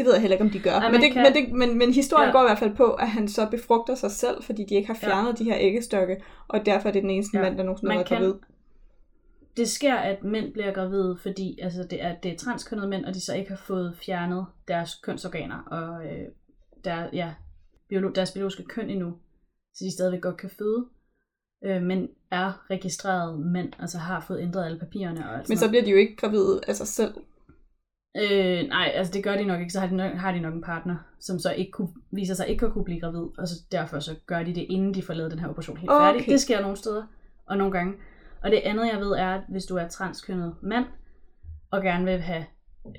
Det 0.00 0.06
ved 0.06 0.12
jeg 0.14 0.20
heller 0.20 0.34
ikke, 0.36 0.44
om 0.44 0.50
de 0.50 0.58
gør. 0.60 0.90
Men, 0.92 1.00
det, 1.00 1.12
kan- 1.12 1.22
men, 1.22 1.32
det, 1.34 1.52
men, 1.52 1.78
men 1.78 1.92
historien 1.94 2.22
Ja. 2.24 2.26
ja. 2.28 2.32
går 2.32 2.42
i 2.42 2.48
hvert 2.48 2.58
fald 2.58 2.76
på, 2.76 2.84
at 2.92 3.08
han 3.08 3.28
så 3.28 3.48
befrugter 3.50 3.94
sig 3.94 4.10
selv, 4.10 4.42
fordi 4.42 4.64
de 4.64 4.74
ikke 4.74 4.86
har 4.86 4.98
Ja. 5.02 5.08
fjernet 5.08 5.38
de 5.38 5.44
her 5.44 5.56
æggestokke, 5.58 6.22
og 6.48 6.66
derfor 6.66 6.88
er 6.88 6.92
det 6.92 7.02
den 7.02 7.10
eneste 7.10 7.38
Ja. 7.38 7.42
ja. 7.44 7.48
mand, 7.48 7.58
der 7.58 7.64
nogensinde 7.64 7.92
har 7.94 8.02
kan- 8.02 8.16
gravid. 8.16 8.34
Det 9.56 9.68
sker, 9.68 9.94
at 9.94 10.24
mænd 10.24 10.52
bliver 10.52 10.72
gravide, 10.72 11.18
fordi 11.22 11.58
altså, 11.62 11.86
det, 11.90 12.02
er, 12.04 12.14
det 12.22 12.32
er 12.32 12.36
transkønnede 12.36 12.88
mænd, 12.88 13.04
og 13.04 13.14
de 13.14 13.20
så 13.20 13.34
ikke 13.34 13.50
har 13.50 13.60
fået 13.66 13.96
fjernet 14.06 14.46
deres 14.68 14.94
kønsorganer 14.94 15.58
og 15.58 16.04
øh, 16.06 16.26
der, 16.84 17.08
ja, 17.12 17.30
biolo- 17.92 18.12
deres 18.14 18.30
biologiske 18.32 18.64
køn 18.64 18.90
endnu, 18.90 19.12
så 19.74 19.84
de 19.84 19.92
stadigvæk 19.92 20.20
godt 20.20 20.36
kan 20.36 20.50
føde, 20.58 20.86
øh, 21.64 21.82
men 21.82 22.08
er 22.30 22.66
registreret 22.70 23.40
mænd, 23.40 23.72
altså 23.78 23.98
har 23.98 24.24
fået 24.28 24.40
ændret 24.40 24.64
alle 24.66 24.78
papirerne 24.78 25.28
og 25.30 25.38
alt 25.38 25.48
Men 25.48 25.58
så 25.58 25.64
noget. 25.64 25.70
bliver 25.70 25.84
de 25.84 25.90
jo 25.90 25.96
ikke 25.96 26.16
gravide 26.16 26.60
af 26.68 26.76
sig 26.76 26.86
selv. 26.86 27.14
Øh, 28.16 28.68
nej, 28.68 28.92
altså 28.94 29.12
det 29.12 29.24
gør 29.24 29.36
de 29.36 29.44
nok 29.44 29.60
ikke. 29.60 29.72
Så 29.72 29.80
har 29.80 29.86
de 29.86 29.96
nok, 29.96 30.12
har 30.12 30.32
de 30.32 30.40
nok 30.40 30.54
en 30.54 30.62
partner, 30.62 30.96
som 31.20 31.38
så 31.38 31.52
ikke 31.52 31.70
kunne, 31.72 31.88
viser 32.12 32.34
sig 32.34 32.48
ikke 32.48 32.66
at 32.66 32.72
kunne 32.72 32.84
blive 32.84 33.00
gravid, 33.00 33.26
og 33.38 33.48
så 33.48 33.54
derfor 33.72 33.98
så 34.00 34.14
gør 34.26 34.42
de 34.42 34.54
det, 34.54 34.66
inden 34.70 34.94
de 34.94 35.02
får 35.02 35.14
lavet 35.14 35.30
den 35.30 35.38
her 35.40 35.48
operation 35.48 35.76
helt 35.76 35.90
Okay. 35.90 36.04
færdig. 36.06 36.26
Det 36.26 36.40
sker 36.40 36.60
nogle 36.60 36.76
steder, 36.76 37.04
og 37.46 37.56
nogle 37.58 37.72
gange. 37.72 37.94
Og 38.42 38.50
det 38.50 38.56
andet, 38.56 38.86
jeg 38.92 39.00
ved, 39.00 39.10
er, 39.12 39.34
at 39.34 39.42
hvis 39.48 39.64
du 39.64 39.76
er 39.76 39.88
transkønnet 39.88 40.54
mand, 40.62 40.84
og 41.70 41.82
gerne 41.82 42.04
vil 42.04 42.20
have, 42.20 42.44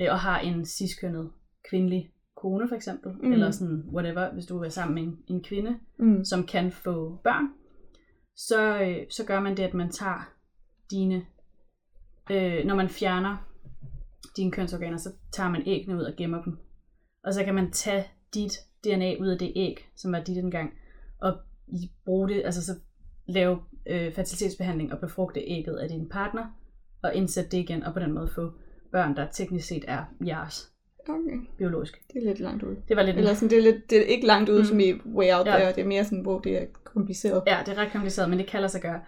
øh, 0.02 0.08
og 0.12 0.20
har 0.20 0.40
en 0.40 0.66
ciskønnet 0.66 1.32
kvindelig 1.70 2.12
kone 2.38 2.68
for 2.68 2.76
eksempel, 2.76 3.12
mm. 3.24 3.34
Eller 3.34 3.52
sådan 3.52 3.84
whatever, 3.94 4.34
hvis 4.34 4.46
du 4.46 4.60
er 4.64 4.70
sammen 4.70 4.96
med 4.96 5.04
en, 5.04 5.18
en 5.28 5.44
kvinde, 5.44 5.78
Mm. 6.00 6.26
som 6.26 6.46
kan 6.46 6.72
få 6.72 7.20
børn, 7.24 7.46
så, 8.36 8.80
øh, 8.82 8.98
så 9.10 9.26
gør 9.26 9.40
man 9.40 9.58
det, 9.58 9.64
at 9.64 9.74
man 9.74 9.90
tager 9.92 10.30
dine, 10.92 11.26
øh, 12.32 12.66
når 12.66 12.76
man 12.76 12.90
fjerner 12.90 13.38
dine 14.38 14.52
kønsorganer, 14.52 14.98
så 14.98 15.10
tager 15.34 15.50
man 15.50 15.64
æggene 15.66 15.96
ud 15.98 16.02
og 16.04 16.14
gemmer 16.18 16.44
dem. 16.44 16.58
Og 17.24 17.34
så 17.34 17.44
kan 17.44 17.56
man 17.56 17.72
tage 17.72 18.04
dit 18.34 18.52
DNA 18.84 19.16
ud 19.20 19.28
af 19.28 19.38
det 19.40 19.54
æg, 19.56 19.90
som 19.96 20.12
var 20.12 20.20
dit 20.20 20.38
engang, 20.38 20.74
og 21.22 21.38
bruge 22.06 22.30
det, 22.30 22.42
altså 22.46 22.66
så 22.66 22.72
lave 23.28 23.60
øh, 23.88 24.14
fertilitetsbehandling 24.14 24.94
og 24.94 25.00
befrugte 25.00 25.40
ægget 25.48 25.78
af 25.78 25.90
din 25.90 26.10
partner, 26.10 26.46
og 27.04 27.16
indsætte 27.16 27.50
det 27.52 27.58
igen, 27.58 27.84
og 27.84 27.94
på 27.94 28.00
den 28.00 28.12
måde 28.14 28.30
få 28.36 28.52
børn, 28.92 29.16
der 29.16 29.28
teknisk 29.32 29.68
set 29.68 29.86
er 29.88 30.04
jeres 30.28 30.68
Okay, 31.10 31.38
biologisk. 31.58 32.02
det 32.14 32.24
er 32.24 32.28
lidt 32.28 32.40
langt 32.40 32.64
ude. 32.64 32.76
Det 32.88 32.98
var 32.98 33.04
lidt 33.04 33.18
Eller 33.18 33.34
sådan, 33.34 33.50
det 33.50 33.58
er, 33.58 33.62
lidt, 33.62 33.90
det 33.90 33.98
er 33.98 34.04
ikke 34.04 34.28
langt 34.28 34.50
ude, 34.50 34.60
Mm. 34.60 34.66
som 34.66 34.80
i 34.80 34.94
way 34.94 35.34
out 35.34 35.46
Ja. 35.48 35.52
ja. 35.54 35.60
there. 35.60 35.74
Det 35.76 35.82
er 35.82 35.88
mere 35.88 36.04
sådan, 36.04 36.22
hvor 36.22 36.40
det 36.40 36.62
er 36.62 36.66
kompliceret. 36.84 37.44
Ja, 37.48 37.60
det 37.66 37.78
er 37.78 37.82
ret 37.82 37.92
kompliceret, 37.92 38.30
men 38.30 38.40
det 38.40 38.48
kan 38.48 38.60
lade 38.62 38.72
sig 38.72 38.82
gøre. 38.82 39.02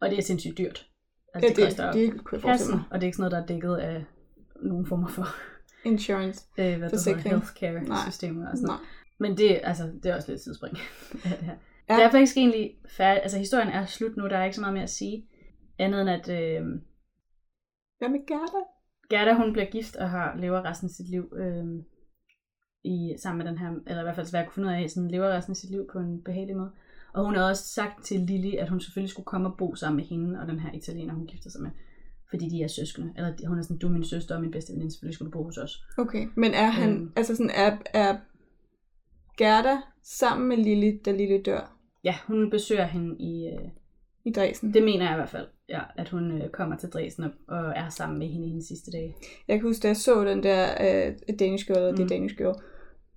Og 0.00 0.10
det 0.10 0.18
er 0.18 0.22
sindssygt 0.22 0.58
dyrt. 0.58 0.86
Ja, 1.34 1.38
Altså, 1.38 1.48
det, 1.48 1.56
det, 1.56 1.64
koster 1.64 1.92
det, 1.92 2.12
det 2.12 2.24
kunne 2.24 2.40
jeg 2.44 2.50
kassen, 2.52 2.74
og 2.90 2.94
det 2.94 3.02
er 3.02 3.06
ikke 3.06 3.16
sådan 3.16 3.30
noget, 3.30 3.48
der 3.48 3.54
er 3.54 3.54
dækket 3.56 3.76
af 3.76 4.04
nogen 4.62 4.86
former 4.86 5.08
for 5.08 5.26
Insurance. 5.84 6.46
øh, 6.58 6.64
hvad 6.64 6.74
hedder, 6.74 6.88
Forsikring. 6.90 7.28
healthcare-systemer 7.28 8.50
og 8.50 8.56
sådan 8.56 8.66
noget. 8.66 8.80
Men 9.18 9.36
det, 9.38 9.60
altså, 9.62 9.92
det 10.02 10.06
er 10.06 10.16
også 10.16 10.30
lidt 10.32 10.42
tidsspring. 10.42 10.76
af 11.24 11.30
det 11.38 11.46
her. 11.46 11.56
Ja. 11.88 11.94
Det 11.96 12.04
er 12.04 12.10
faktisk 12.10 12.36
egentlig 12.36 12.74
færdigt. 12.88 13.22
Altså, 13.22 13.38
historien 13.38 13.68
er 13.68 13.86
slut 13.86 14.16
nu. 14.16 14.28
Der 14.28 14.36
er 14.38 14.44
ikke 14.44 14.54
så 14.54 14.60
meget 14.60 14.74
mere 14.74 14.82
at 14.82 14.90
sige. 14.90 15.26
Andet 15.78 16.00
end 16.00 16.10
at 16.10 16.28
øh, 16.28 16.66
Hvad 17.98 18.08
med 18.08 18.26
Gerda? 18.26 18.62
Gerda, 19.10 19.34
hun 19.34 19.52
bliver 19.52 19.70
gift 19.70 19.96
og 19.96 20.10
har 20.10 20.36
lever 20.36 20.64
resten 20.64 20.86
af 20.86 20.90
sit 20.90 21.08
liv 21.10 21.32
øh, 21.36 21.64
i, 22.84 23.14
sammen 23.18 23.38
med 23.38 23.46
den 23.52 23.58
her, 23.58 23.70
eller 23.86 24.00
i 24.00 24.04
hvert 24.04 24.16
fald 24.16 24.26
jeg 24.32 24.44
kunne 24.46 24.54
finde 24.54 24.68
ud 24.68 24.74
af, 24.74 24.90
sådan 24.90 25.10
lever 25.10 25.36
resten 25.36 25.52
af 25.52 25.56
sit 25.56 25.70
liv 25.70 25.86
på 25.92 25.98
en 25.98 26.22
behagelig 26.22 26.56
måde. 26.56 26.70
Og 27.14 27.24
hun 27.24 27.34
har 27.34 27.48
også 27.48 27.64
sagt 27.64 28.04
til 28.04 28.20
Lili, 28.20 28.56
at 28.56 28.68
hun 28.68 28.80
selvfølgelig 28.80 29.10
skulle 29.10 29.26
komme 29.26 29.48
og 29.48 29.56
bo 29.58 29.74
sammen 29.74 29.96
med 29.96 30.04
hende 30.04 30.40
og 30.40 30.46
den 30.46 30.60
her 30.60 30.72
italiener, 30.72 31.14
hun 31.14 31.26
gifter 31.26 31.50
sig 31.50 31.62
med. 31.62 31.70
Fordi 32.30 32.48
de 32.48 32.62
er 32.62 32.68
søskende. 32.68 33.12
Eller 33.16 33.32
hun 33.48 33.58
er 33.58 33.62
sådan, 33.62 33.78
du 33.78 33.86
er 33.86 33.92
min 33.92 34.04
søster 34.04 34.34
og 34.34 34.40
min 34.40 34.50
bedste 34.50 34.72
veninde, 34.72 34.90
selvfølgelig 34.92 35.14
skulle 35.14 35.32
du 35.32 35.38
bo 35.38 35.44
hos 35.44 35.58
os. 35.58 35.82
Okay, 35.98 36.26
men 36.34 36.54
er 36.54 36.66
han, 36.66 36.90
Øhm. 36.92 37.12
altså 37.16 37.36
sådan, 37.36 37.50
er, 37.54 37.76
er 37.94 38.16
Gerda 39.36 39.76
sammen 40.04 40.48
med 40.48 40.56
Lili, 40.56 40.98
da 41.04 41.12
Lili 41.12 41.42
dør 41.42 41.76
Ja, 42.04 42.14
hun 42.26 42.50
besøger 42.50 42.86
hende 42.86 43.16
i, 43.18 43.46
øh, 43.46 43.68
i 44.24 44.32
Dresden? 44.32 44.74
det 44.74 44.82
mener 44.82 45.04
jeg 45.04 45.12
i 45.12 45.16
hvert 45.16 45.28
fald, 45.28 45.46
ja, 45.68 45.80
at 45.96 46.08
hun 46.08 46.42
øh, 46.42 46.48
kommer 46.48 46.76
til 46.76 46.88
Dresden 46.88 47.24
og, 47.24 47.30
og 47.48 47.72
er 47.76 47.88
sammen 47.88 48.18
med 48.18 48.26
hende 48.28 48.46
i 48.46 48.48
hendes 48.50 48.66
sidste 48.66 48.90
dage. 48.90 49.14
Jeg 49.48 49.58
kan 49.58 49.68
huske, 49.68 49.82
da 49.82 49.88
jeg 49.88 49.96
så 49.96 50.24
den 50.24 50.42
der 50.42 50.66
uh, 50.80 51.34
Danish 51.38 51.66
Girl, 51.66 51.76
eller 51.78 51.90
Mm. 51.90 51.96
The 51.96 52.08
Danish 52.08 52.36
Girl, 52.36 52.54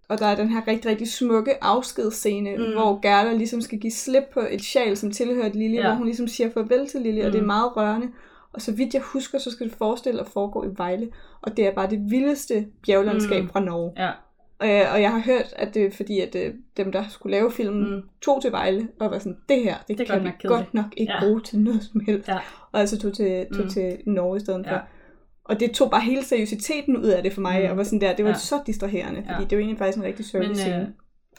og 0.09 0.19
der 0.19 0.25
er 0.25 0.35
den 0.35 0.49
her 0.49 0.67
rigtig, 0.67 0.91
rigtig 0.91 1.07
smukke 1.11 1.63
afskedsscene, 1.63 2.57
Mm. 2.57 2.63
hvor 2.73 3.01
Gerda 3.01 3.37
ligesom 3.37 3.61
skal 3.61 3.79
give 3.79 3.91
slip 3.91 4.23
på 4.33 4.39
et 4.51 4.61
sjal, 4.61 4.97
som 4.97 5.11
tilhører 5.11 5.49
Lili, 5.53 5.75
Ja. 5.75 5.87
hvor 5.87 5.95
hun 5.95 6.05
ligesom 6.05 6.27
siger 6.27 6.49
farvel 6.49 6.87
til 6.87 7.01
Lili, 7.01 7.19
mm. 7.21 7.25
og 7.27 7.31
det 7.31 7.37
er 7.37 7.41
Mm. 7.41 7.47
meget 7.47 7.77
rørende. 7.77 8.07
Og 8.53 8.61
så 8.61 8.71
vidt 8.75 8.93
jeg 8.93 9.01
husker, 9.01 9.37
så 9.39 9.51
skal 9.51 9.67
det 9.69 9.75
forestille 9.75 10.21
at 10.21 10.27
foregå 10.27 10.63
i 10.63 10.69
Vejle, 10.77 11.09
og 11.41 11.57
det 11.57 11.67
er 11.67 11.73
bare 11.73 11.89
det 11.89 12.11
vildeste 12.11 12.67
bjerglandskab 12.85 13.43
Mm. 13.43 13.49
fra 13.49 13.59
Norge. 13.59 13.93
Ja, 13.97 14.11
Og, 14.59 14.67
jeg- 14.69 14.89
og 14.93 15.01
jeg 15.01 15.11
har 15.11 15.19
hørt, 15.19 15.53
at 15.55 15.73
det 15.73 15.85
er 15.85 15.91
fordi, 15.91 16.19
at 16.19 16.35
øh, 16.35 16.53
dem, 16.77 16.91
der 16.91 17.03
skulle 17.09 17.31
lave 17.37 17.51
filmen, 17.51 17.95
Mm. 17.95 18.01
tog 18.21 18.41
til 18.41 18.51
Vejle, 18.51 18.87
og 18.99 19.11
var 19.11 19.19
sådan, 19.19 19.37
det 19.49 19.63
her, 19.63 19.75
det, 19.87 19.97
Det 19.97 20.07
kan 20.07 20.19
vi 20.19 20.25
nok 20.25 20.33
kedeligt." 20.39 20.57
godt 20.57 20.73
nok 20.73 20.85
ikke 20.97 21.13
Ja. 21.13 21.19
bruge 21.25 21.41
til 21.41 21.59
noget 21.59 21.83
som 21.83 22.01
helst. 22.05 22.27
Ja. 22.27 22.37
Og 22.71 22.79
altså 22.79 22.99
tog 22.99 23.13
til, 23.13 23.45
tog 23.55 23.63
Mm. 23.63 23.69
til 23.69 23.97
Norge 24.05 24.37
i 24.37 24.39
stedet 24.39 24.65
for. 24.67 24.73
Ja. 24.75 24.81
Og 25.43 25.59
det 25.59 25.71
tog 25.71 25.91
bare 25.91 26.01
hele 26.01 26.23
seriøsiteten 26.23 26.97
ud 26.97 27.05
af 27.07 27.23
det 27.23 27.33
for 27.33 27.41
mig, 27.41 27.63
Mm. 27.63 27.71
og 27.71 27.77
var 27.77 27.83
sådan 27.83 28.01
der, 28.01 28.15
det 28.15 28.25
var 28.25 28.31
Ja. 28.31 28.37
så 28.37 28.55
distraherende, 28.67 29.19
fordi 29.21 29.43
Ja. 29.43 29.47
det 29.49 29.51
var 29.57 29.61
egentlig 29.61 29.77
faktisk 29.77 29.97
en 29.97 30.03
rigtig 30.03 30.25
sørgelig 30.25 30.49
Men 30.49 30.57
scene. 30.57 30.81
øh, 30.81 30.87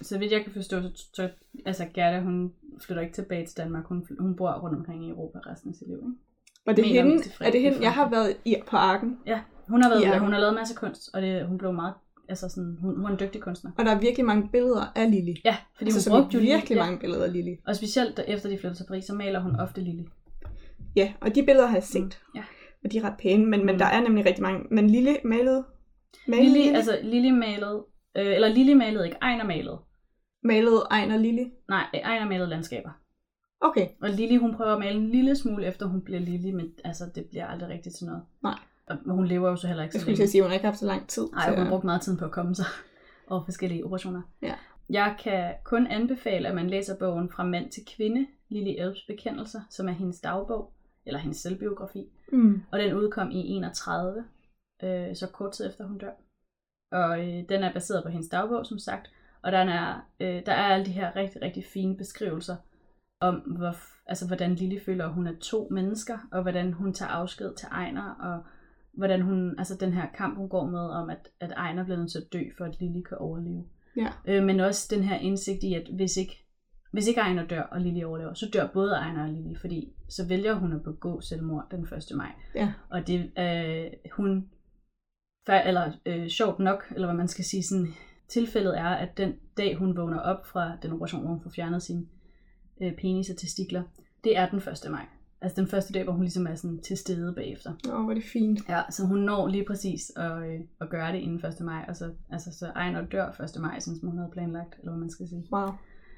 så 0.03 0.19
vidt 0.19 0.33
jeg 0.33 0.43
kan 0.45 0.53
forstå, 0.53 0.83
så, 0.83 1.07
så 1.15 1.29
altså 1.67 1.87
Gerda, 1.95 2.21
hun 2.21 2.53
flytter 2.87 3.03
ikke 3.03 3.15
tilbage 3.15 3.47
til 3.47 3.57
Danmark. 3.57 3.85
Hun, 3.87 4.07
hun 4.19 4.37
bor 4.37 4.53
rundt 4.53 4.77
omkring 4.79 5.07
i 5.07 5.11
Europa 5.11 5.39
resten 5.39 5.71
af 5.71 5.75
sit 5.77 5.89
liv. 5.89 5.97
Ikke? 5.97 6.13
Og 6.67 6.77
det 6.77 6.85
er 6.85 6.89
mener 6.89 7.03
hende, 7.11 7.25
er 7.41 7.51
det 7.51 7.61
hende, 7.61 7.79
jeg 7.83 7.93
har 7.93 8.11
været 8.11 8.37
i 8.45 8.57
på 8.71 8.77
arken. 8.77 9.19
Ja, 9.27 9.41
hun 9.69 9.83
har, 9.83 9.91
været, 9.91 10.03
Ja. 10.03 10.19
hun 10.19 10.33
har 10.33 10.41
lavet 10.41 10.55
masser 10.55 10.75
af 10.75 10.81
kunst, 10.81 11.11
og 11.15 11.23
det, 11.23 11.47
hun 11.47 11.59
blev 11.59 11.73
meget, 11.73 11.95
altså 12.29 12.49
sådan, 12.49 12.77
hun, 12.81 12.97
hun 12.97 13.05
er 13.07 13.11
en 13.11 13.19
dygtig 13.21 13.41
kunstner. 13.41 13.71
Og 13.79 13.85
der 13.85 13.91
er 13.91 13.99
virkelig 14.01 14.27
mange 14.27 14.49
billeder 14.53 14.93
af 14.95 15.11
Lili. 15.11 15.41
Ja, 15.45 15.57
fordi 15.77 15.91
altså, 15.91 16.11
hun 16.11 16.21
brugte 16.21 16.35
jo 16.39 16.41
virkelig 16.43 16.77
ja. 16.77 16.83
mange 16.85 16.99
billeder 16.99 17.25
af 17.25 17.33
Lili. 17.33 17.57
Og 17.67 17.77
specielt 17.77 18.21
efter 18.29 18.49
de 18.49 18.59
flyttede 18.59 18.75
til 18.81 18.87
Paris, 18.89 19.05
så 19.05 19.15
maler 19.15 19.41
hun 19.41 19.57
ofte 19.61 19.81
Lili. 19.81 20.07
Ja, 20.97 21.13
og 21.21 21.35
de 21.35 21.43
billeder 21.43 21.67
har 21.67 21.77
jeg 21.77 21.83
set. 21.85 22.03
Mm, 22.35 22.39
ja. 22.39 22.43
Og 22.85 22.93
de 22.93 22.99
er 22.99 23.05
ret 23.05 23.15
pæne, 23.19 23.47
men, 23.47 23.67
men 23.67 23.75
Mm. 23.75 23.79
der 23.79 23.87
er 23.87 24.01
nemlig 24.01 24.27
rigtig 24.27 24.43
mange. 24.43 24.61
Men 24.71 24.91
Lille 24.91 25.17
malede... 25.25 25.65
malede 26.29 26.49
Lili, 26.49 26.59
Lili? 26.63 26.75
altså 26.77 26.99
Lili 27.03 27.31
malede, 27.31 27.85
øh, 28.17 28.27
eller 28.35 28.49
Lili 28.49 28.75
malede 28.75 29.05
ikke, 29.05 29.17
Ejner 29.23 29.45
malede. 29.45 29.79
Malede 30.43 30.83
Ejner 30.91 31.17
Lili. 31.17 31.45
Nej, 31.69 31.85
Ejner 31.95 32.27
malede 32.29 32.49
landskaber. 32.49 32.91
Okay, 33.65 33.89
Og 34.01 34.11
Lili, 34.11 34.37
hun 34.37 34.55
prøver 34.55 34.73
at 34.73 34.79
male 34.79 34.99
en 34.99 35.11
lille 35.11 35.37
smule, 35.37 35.67
efter 35.67 35.87
hun 35.87 36.03
bliver 36.03 36.21
Lili, 36.21 36.53
men 36.53 36.73
altså, 36.85 37.05
det 37.15 37.27
bliver 37.27 37.47
aldrig 37.47 37.69
rigtigt 37.71 37.97
til 37.97 38.07
noget. 38.07 38.23
Nej. 38.43 38.59
Og 38.87 38.97
hun 39.07 39.27
lever 39.27 39.51
jo 39.51 39.57
så 39.57 39.67
heller 39.67 39.83
ikke 39.83 39.95
jeg 39.95 40.01
så 40.01 40.05
skulle 40.05 40.17
til 40.17 40.23
at 40.23 40.29
sige, 40.29 40.41
at 40.41 40.45
hun 40.45 40.51
har 40.51 40.55
ikke 40.55 40.67
haft 40.67 40.79
så 40.79 40.87
lang 40.87 41.09
tid. 41.09 41.29
Nej, 41.33 41.49
hun 41.49 41.59
har 41.59 41.71
brugt 41.71 41.85
meget 41.85 42.03
tid 42.03 42.19
på 42.19 42.25
at 42.25 42.31
komme 42.31 42.55
sig 42.55 42.67
over 43.31 43.45
forskellige 43.45 43.85
operationer. 43.85 44.23
Ja. 44.43 44.55
Jeg 44.91 45.17
kan 45.19 45.55
kun 45.65 45.87
anbefale, 45.87 46.49
at 46.49 46.55
man 46.55 46.71
læser 46.71 46.99
bogen 46.99 47.31
Fra 47.31 47.45
mand 47.45 47.71
til 47.71 47.83
kvinde, 47.97 48.27
Lili 48.49 48.79
Elbs 48.79 49.05
bekendelser, 49.07 49.61
som 49.71 49.89
er 49.89 49.93
hendes 49.93 50.21
dagbog, 50.21 50.73
eller 51.07 51.21
hendes 51.21 51.39
selvbiografi. 51.39 52.09
Mm. 52.33 52.63
Og 52.73 52.79
den 52.79 52.95
udkom 52.95 53.31
i 53.31 53.49
31, 53.49 54.25
øh, 54.83 55.17
så 55.17 55.27
kort 55.33 55.53
tid 55.53 55.67
efter 55.67 55.87
hun 55.87 55.99
dør. 55.99 56.13
Og 56.93 57.21
øh, 57.21 57.49
den 57.49 57.63
er 57.63 57.73
baseret 57.73 58.03
på 58.03 58.09
hendes 58.09 58.29
dagbog, 58.29 58.67
som 58.67 58.79
sagt. 58.79 59.11
Og 59.43 59.53
den 59.53 59.69
er, 59.69 60.09
øh, 60.21 60.47
der 60.47 60.53
er 60.53 60.75
alle 60.75 60.87
de 60.87 60.91
her 60.91 61.17
rigtig, 61.17 61.43
rigtig 61.43 61.65
fine 61.65 61.97
beskrivelser 61.97 62.57
om, 63.29 63.35
hvor, 63.35 63.77
altså, 64.07 64.27
hvordan 64.27 64.55
Lille 64.55 64.81
føler, 64.87 65.05
at 65.07 65.15
hun 65.15 65.27
er 65.27 65.37
to 65.41 65.69
mennesker, 65.71 66.19
og 66.33 66.43
hvordan 66.43 66.73
hun 66.73 66.93
tager 66.93 67.11
afsked 67.11 67.55
til 67.55 67.69
Ejner, 67.73 68.11
og 68.11 68.43
hvordan 68.97 69.23
hun, 69.23 69.55
altså 69.59 69.77
den 69.81 69.93
her 69.93 70.07
kamp, 70.15 70.37
hun 70.37 70.49
går 70.49 70.67
med, 70.67 70.81
om 70.81 71.11
at, 71.11 71.29
at 71.41 71.51
Ejner 71.57 71.85
bliver 71.85 71.99
nødt 71.99 72.11
til 72.13 72.19
at 72.19 72.33
dø, 72.33 72.43
for 72.59 72.65
at 72.65 72.81
Lille 72.81 73.03
kan 73.03 73.19
overleve. 73.19 73.65
Ja. 73.97 74.09
Øh, 74.27 74.45
men 74.45 74.61
også 74.61 74.95
den 74.97 75.05
her 75.05 75.19
indsigt 75.19 75.63
i, 75.63 75.75
at 75.75 75.89
hvis 75.93 76.17
ikke, 76.17 76.47
hvis 76.93 77.09
ikke 77.09 77.21
Ejner 77.21 77.47
dør, 77.47 77.63
og 77.63 77.81
Lille 77.81 78.07
overlever, 78.07 78.35
så 78.35 78.51
dør 78.53 78.67
både 78.67 78.93
Ejner 78.93 79.23
og 79.23 79.29
Lille, 79.29 79.57
fordi 79.61 79.93
så 80.09 80.29
vælger 80.29 80.55
hun 80.55 80.73
at 80.73 80.83
begå 80.83 81.21
selvmord 81.21 81.67
den 81.71 81.81
1. 81.81 81.89
maj. 82.17 82.33
Ja. 82.55 82.73
Og 82.91 83.07
det 83.07 83.31
øh, 83.39 83.91
hun, 84.13 84.49
eller 85.49 85.93
øh, 86.07 86.29
sjovt 86.29 86.59
nok, 86.59 86.85
eller 86.95 87.07
hvad 87.07 87.17
man 87.17 87.29
skal 87.29 87.45
sige, 87.45 87.63
sådan, 87.63 87.89
tilfældet 88.29 88.79
er, 88.79 88.89
at 88.89 89.17
den 89.17 89.35
dag, 89.57 89.77
hun 89.77 89.97
vågner 89.97 90.19
op 90.19 90.47
fra 90.47 90.77
den 90.83 90.93
operation, 90.93 91.21
hvor 91.21 91.31
hun 91.31 91.43
får 91.43 91.51
fjernet 91.51 91.83
sin 91.83 92.09
øh, 92.83 92.93
penis 92.97 93.31
og 93.31 93.37
testikler, 93.37 93.83
det 94.25 94.37
er 94.37 94.49
den 94.51 94.59
1. 94.59 94.65
maj. 94.91 95.07
Altså 95.41 95.61
den 95.61 95.71
første 95.71 95.93
dag, 95.93 96.05
hvor 96.05 96.13
hun 96.13 96.23
ligesom 96.23 96.47
er 96.47 96.55
sådan 96.55 96.79
til 96.79 96.97
stede 96.97 97.35
bagefter. 97.35 97.73
Åh, 97.93 98.01
hvor 98.03 98.11
er 98.11 98.15
det 98.15 98.25
fint. 98.25 98.61
Ja, 98.69 98.83
så 98.91 99.05
hun 99.07 99.19
når 99.19 99.47
lige 99.49 99.65
præcis 99.65 100.13
at, 100.17 100.43
øh, 100.43 100.61
at 100.81 100.91
gøre 100.91 101.13
det 101.13 101.19
inden 101.19 101.45
1. 101.47 101.61
maj, 101.61 101.85
og 101.89 101.97
så, 101.97 102.11
altså, 102.31 102.53
så 102.59 102.67
Ejner 102.67 103.03
dør 103.07 103.29
1. 103.57 103.61
maj, 103.61 103.81
sådan 103.81 104.01
som 104.01 104.09
hun 104.09 104.19
havde 104.19 104.31
planlagt, 104.33 104.75
eller 104.79 104.91
hvad 104.93 105.01
man 105.01 105.11
skal 105.11 105.29
sige. 105.29 105.45
Wow. 105.53 105.69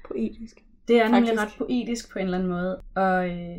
Poetisk. 0.07 0.63
Det 0.87 1.01
er 1.01 1.09
nemlig 1.09 1.37
Faktisk. 1.37 1.41
ret 1.59 1.67
poetisk 1.67 2.11
på 2.13 2.19
en 2.19 2.25
eller 2.25 2.37
anden 2.37 2.49
måde, 2.51 2.81
og 2.95 3.29
øh, 3.29 3.57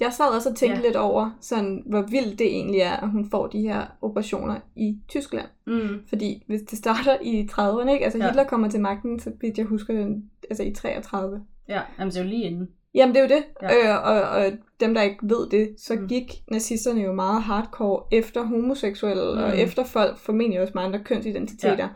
Jeg 0.00 0.12
sad 0.12 0.34
også 0.36 0.50
og 0.50 0.56
tænkte 0.56 0.80
Ja. 0.80 0.86
lidt 0.86 0.96
over, 0.96 1.38
sådan, 1.40 1.82
hvor 1.86 2.02
vildt 2.02 2.38
det 2.38 2.46
egentlig 2.46 2.80
er, 2.80 2.92
at 2.96 3.10
hun 3.10 3.30
får 3.30 3.46
de 3.46 3.60
her 3.60 3.86
operationer 4.02 4.60
i 4.76 4.98
Tyskland. 5.08 5.46
mm, 5.66 6.06
Fordi 6.08 6.44
hvis 6.46 6.60
det 6.70 6.78
starter 6.78 7.16
i 7.22 7.48
30'erne, 7.52 7.90
ikke? 7.90 8.04
Altså 8.04 8.18
Ja. 8.18 8.26
Hitler 8.26 8.44
kommer 8.44 8.68
til 8.70 8.80
magten, 8.80 9.20
så 9.20 9.32
vidt 9.40 9.58
jeg 9.58 9.66
husker 9.66 9.94
den, 9.94 10.30
altså 10.50 10.62
i 10.62 10.72
33. 10.74 11.44
ja, 11.68 11.80
jamen, 11.98 12.10
det 12.10 12.18
er 12.18 12.22
jo 12.24 12.28
lige 12.28 12.42
inden. 12.44 12.68
Jamen, 12.94 13.14
det 13.14 13.20
er 13.20 13.24
jo 13.28 13.34
det. 13.36 13.44
Ja. 13.62 13.94
Øh, 13.94 14.06
og, 14.06 14.22
og 14.22 14.52
dem, 14.80 14.94
der 14.94 15.02
ikke 15.02 15.18
ved 15.22 15.48
det, 15.50 15.74
så 15.78 15.94
Mm. 15.94 16.00
mm. 16.00 16.08
gik 16.08 16.32
nazisterne 16.50 17.00
jo 17.00 17.12
meget 17.12 17.42
hardcore 17.42 18.02
efter 18.12 18.42
homoseksuelle, 18.42 19.32
mm. 19.34 19.38
og 19.42 19.48
Mm. 19.48 19.58
efter 19.58 19.84
folk, 19.84 20.18
formentlig 20.18 20.60
også 20.60 20.72
med 20.74 20.82
andre 20.82 20.98
kønsidentiteter. 21.04 21.76
Ja. 21.84 21.88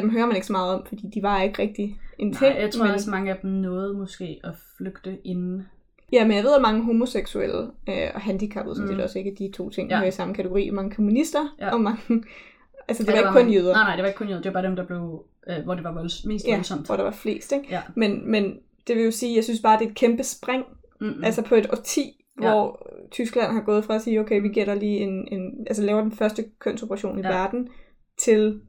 Dem 0.00 0.10
hører 0.10 0.26
man 0.26 0.34
ikke 0.34 0.46
så 0.46 0.52
meget 0.52 0.74
om, 0.74 0.86
fordi 0.88 1.02
de 1.14 1.22
var 1.22 1.42
ikke 1.42 1.62
rigtig 1.62 1.98
en 2.18 2.32
ting. 2.32 2.52
Nej, 2.52 2.60
jeg 2.62 2.70
tror 2.70 2.84
men, 2.84 2.94
også, 2.94 3.10
mange 3.10 3.30
af 3.32 3.38
dem 3.42 3.50
nåede 3.50 3.94
måske 3.94 4.40
at 4.44 4.52
flygte 4.78 5.18
inden. 5.24 5.62
Ja, 6.12 6.24
men 6.26 6.36
jeg 6.36 6.44
ved, 6.44 6.54
at 6.54 6.62
mange 6.62 6.82
homoseksuelle 6.84 7.58
øh, 7.88 8.08
og 8.14 8.20
handicappede, 8.20 8.76
sådan 8.76 8.90
Mm. 8.90 8.96
set 8.96 9.04
også 9.04 9.18
ikke, 9.18 9.30
at 9.30 9.38
de 9.38 9.52
to 9.56 9.70
ting 9.70 9.90
Ja. 9.90 9.96
hører 9.96 10.08
i 10.08 10.10
samme 10.10 10.34
kategori. 10.34 10.70
Mange 10.70 10.90
kommunister, 10.94 11.54
Ja. 11.60 11.72
og 11.72 11.80
mange... 11.80 12.00
Altså, 12.88 13.02
det 13.02 13.08
Ja, 13.08 13.12
var 13.12 13.18
ikke 13.18 13.28
kun 13.32 13.34
mange- 13.42 13.52
jøder. 13.54 13.72
Nej, 13.72 13.82
nej, 13.84 13.94
det 13.96 14.02
var 14.02 14.08
ikke 14.08 14.18
kun 14.18 14.28
jøder. 14.28 14.42
Det 14.42 14.54
var 14.54 14.60
bare 14.60 14.66
dem, 14.68 14.76
der 14.76 14.86
blev, 14.86 15.24
øh, 15.48 15.64
hvor 15.64 15.74
det 15.74 15.84
var 15.84 15.92
volds, 15.92 16.24
mest 16.24 16.46
Ja, 16.48 16.54
voldsomt. 16.54 16.86
hvor 16.86 16.96
der 16.96 17.02
var 17.02 17.10
flest, 17.10 17.52
ikke? 17.52 17.66
Ja. 17.70 17.80
Men, 17.96 18.30
men 18.30 18.58
det 18.86 18.96
vil 18.96 19.04
jo 19.04 19.10
sige, 19.10 19.36
jeg 19.36 19.44
synes 19.44 19.60
bare, 19.62 19.78
det 19.78 19.84
er 19.86 19.90
et 19.90 19.96
kæmpe 19.96 20.22
spring 20.22 20.64
Mm-mm. 21.00 21.24
Altså 21.24 21.42
på 21.42 21.54
et 21.54 21.66
årti, 21.72 22.20
Ja. 22.42 22.48
hvor 22.50 22.88
Tyskland 23.10 23.52
har 23.52 23.60
gået 23.62 23.84
fra 23.84 23.94
at 23.94 24.02
sige, 24.02 24.20
okay, 24.20 24.40
vi 24.42 24.48
gætter 24.48 24.74
lige 24.74 24.96
en, 24.98 25.28
en 25.32 25.66
altså 25.66 25.82
laver 25.82 26.00
den 26.00 26.12
første 26.12 26.44
kønsoperation 26.58 27.18
i 27.18 27.22
Ja. 27.22 27.28
verden, 27.28 27.68
til 28.24 28.60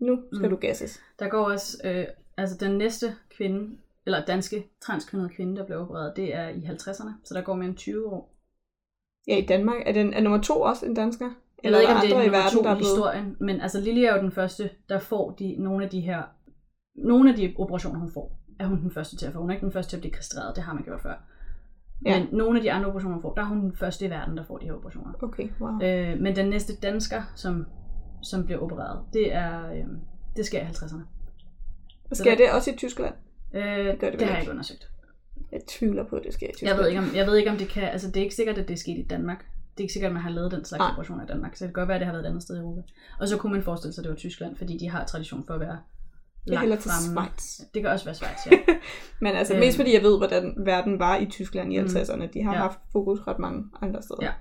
nu 0.00 0.18
skal 0.32 0.44
Mm. 0.48 0.50
du 0.50 0.56
gasses. 0.56 1.00
Der 1.18 1.28
går 1.28 1.44
også, 1.44 1.76
øh, 1.84 2.04
altså 2.36 2.56
den 2.60 2.78
næste 2.78 3.06
kvinde, 3.36 3.76
eller 4.06 4.24
danske 4.24 4.64
transkønnede 4.82 5.28
kvinde, 5.28 5.56
der 5.56 5.66
blev 5.66 5.78
opereret, 5.78 6.12
det 6.16 6.34
er 6.34 6.48
i 6.48 6.58
50'erne, 6.60 7.10
så 7.24 7.34
der 7.34 7.40
går 7.42 7.54
mere 7.54 7.68
end 7.68 7.76
20 7.76 8.06
år. 8.12 8.34
Ja, 9.28 9.36
i 9.36 9.46
Danmark. 9.46 9.82
Er, 9.86 9.92
den, 9.92 10.14
er 10.14 10.20
nummer 10.20 10.40
to 10.42 10.60
også 10.60 10.86
en 10.86 10.94
dansker? 10.94 11.30
Jeg 11.64 11.72
ved 11.72 11.80
ikke, 11.80 11.92
om 11.92 12.00
det 12.02 12.10
er 12.12 12.24
nummer 12.24 12.50
to 12.50 12.74
i 12.74 12.78
historien, 12.78 13.36
men 13.40 13.60
altså 13.60 13.80
Lily 13.80 14.00
er 14.00 14.14
jo 14.16 14.22
den 14.22 14.32
første, 14.32 14.70
der 14.88 14.98
får 14.98 15.30
de, 15.30 15.56
nogle 15.58 15.84
af 15.84 15.90
de 15.90 16.00
her, 16.00 16.22
nogle 16.94 17.30
af 17.30 17.36
de 17.36 17.54
operationer, 17.58 17.98
hun 18.00 18.10
får, 18.14 18.38
er 18.58 18.66
hun 18.66 18.82
den 18.82 18.90
første 18.90 19.16
til 19.16 19.26
at 19.26 19.32
få. 19.32 19.40
Hun 19.40 19.50
er 19.50 19.54
ikke 19.54 19.64
den 19.64 19.72
første 19.72 19.90
til 19.90 19.96
at 19.96 20.00
blive 20.00 20.12
kastreret, 20.12 20.56
det 20.56 20.64
har 20.64 20.74
man 20.74 20.82
gjort 20.82 21.00
før. 21.00 21.14
Ja. 22.04 22.18
Men 22.18 22.28
nogle 22.32 22.58
af 22.58 22.62
de 22.62 22.72
andre 22.72 22.88
operationer, 22.88 23.14
hun 23.14 23.22
får, 23.22 23.34
der 23.34 23.42
er 23.42 23.46
hun 23.46 23.60
den 23.60 23.76
første 23.76 24.06
i 24.06 24.10
verden, 24.10 24.36
der 24.36 24.44
får 24.44 24.58
de 24.58 24.66
her 24.66 24.72
operationer. 24.72 25.12
Okay, 25.22 25.48
wow. 25.60 25.82
Øh, 25.82 26.20
men 26.20 26.36
den 26.36 26.48
næste 26.48 26.76
dansker, 26.76 27.22
som, 27.34 27.66
som 28.22 28.44
bliver 28.44 28.60
opereret, 28.60 29.00
det 29.12 29.34
er 29.34 29.70
øh, 29.70 29.84
det 30.36 30.46
sker 30.46 30.60
i 30.60 30.64
50'erne. 30.64 31.00
Og 32.10 32.16
sker 32.16 32.36
det 32.36 32.52
også 32.52 32.70
i 32.70 32.76
Tyskland? 32.76 33.14
Øh, 33.54 33.62
det, 33.62 33.84
gør 33.84 33.92
det 33.92 34.00
det, 34.00 34.20
det 34.20 34.26
har 34.28 34.34
jeg 34.34 34.42
ikke. 34.42 34.52
undersøgt. 34.52 34.90
Jeg 35.52 35.60
tvivler 35.68 36.04
på, 36.04 36.16
at 36.16 36.22
det 36.24 36.34
sker 36.34 36.46
i 36.46 36.52
Tyskland. 36.52 36.74
Jeg 36.74 36.82
ved, 36.82 36.88
ikke, 36.88 37.00
om, 37.00 37.10
jeg 37.14 37.26
ved 37.26 37.36
ikke, 37.36 37.50
om 37.50 37.56
det 37.56 37.68
kan... 37.68 37.82
Altså, 37.82 38.08
det 38.08 38.16
er 38.16 38.22
ikke 38.22 38.34
sikkert, 38.34 38.58
at 38.58 38.68
det 38.68 38.74
er 38.74 38.78
sket 38.78 38.98
i 38.98 39.06
Danmark. 39.10 39.38
Det 39.38 39.80
er 39.80 39.84
ikke 39.84 39.92
sikkert, 39.92 40.08
at 40.08 40.14
man 40.14 40.22
har 40.22 40.30
lavet 40.30 40.52
den 40.52 40.64
slags 40.64 40.92
operationer 40.92 41.24
i 41.24 41.26
Danmark. 41.26 41.56
Så 41.56 41.64
det 41.64 41.74
kan 41.74 41.80
godt 41.80 41.88
være, 41.88 41.94
at 41.94 42.00
det 42.00 42.06
har 42.06 42.12
været 42.12 42.24
et 42.24 42.28
andet 42.28 42.42
sted 42.42 42.56
i 42.56 42.60
Europa. 42.60 42.82
Og 43.20 43.28
så 43.28 43.36
kunne 43.36 43.52
man 43.52 43.62
forestille 43.62 43.92
sig, 43.92 44.02
at 44.02 44.04
det 44.04 44.10
var 44.10 44.16
Tyskland, 44.16 44.56
fordi 44.56 44.78
de 44.78 44.90
har 44.90 45.04
tradition 45.04 45.44
for 45.46 45.54
at 45.54 45.60
være 45.60 45.78
Jeg 46.46 46.60
hælder 46.60 46.76
til 46.76 46.90
fremme. 46.90 47.20
Schweiz. 47.28 47.60
Det 47.74 47.82
kan 47.82 47.90
også 47.90 48.04
være 48.04 48.14
Schweiz, 48.14 48.46
ja. 48.46 48.74
Men 49.24 49.34
altså 49.36 49.52
Øhm. 49.54 49.60
mest 49.60 49.76
fordi 49.76 49.94
jeg 49.94 50.02
ved, 50.02 50.18
hvordan 50.18 50.54
verden 50.58 50.98
var 50.98 51.16
i 51.18 51.26
Tyskland 51.26 51.72
i 51.72 51.80
Mm. 51.80 51.86
50'erne. 51.86 52.26
De 52.34 52.42
har 52.42 52.52
Ja. 52.54 52.58
haft 52.58 52.78
fokus 52.92 53.18
ret 53.26 53.38
mange 53.38 53.64
andre 53.82 54.02
steder. 54.02 54.18
Ja. 54.22 54.32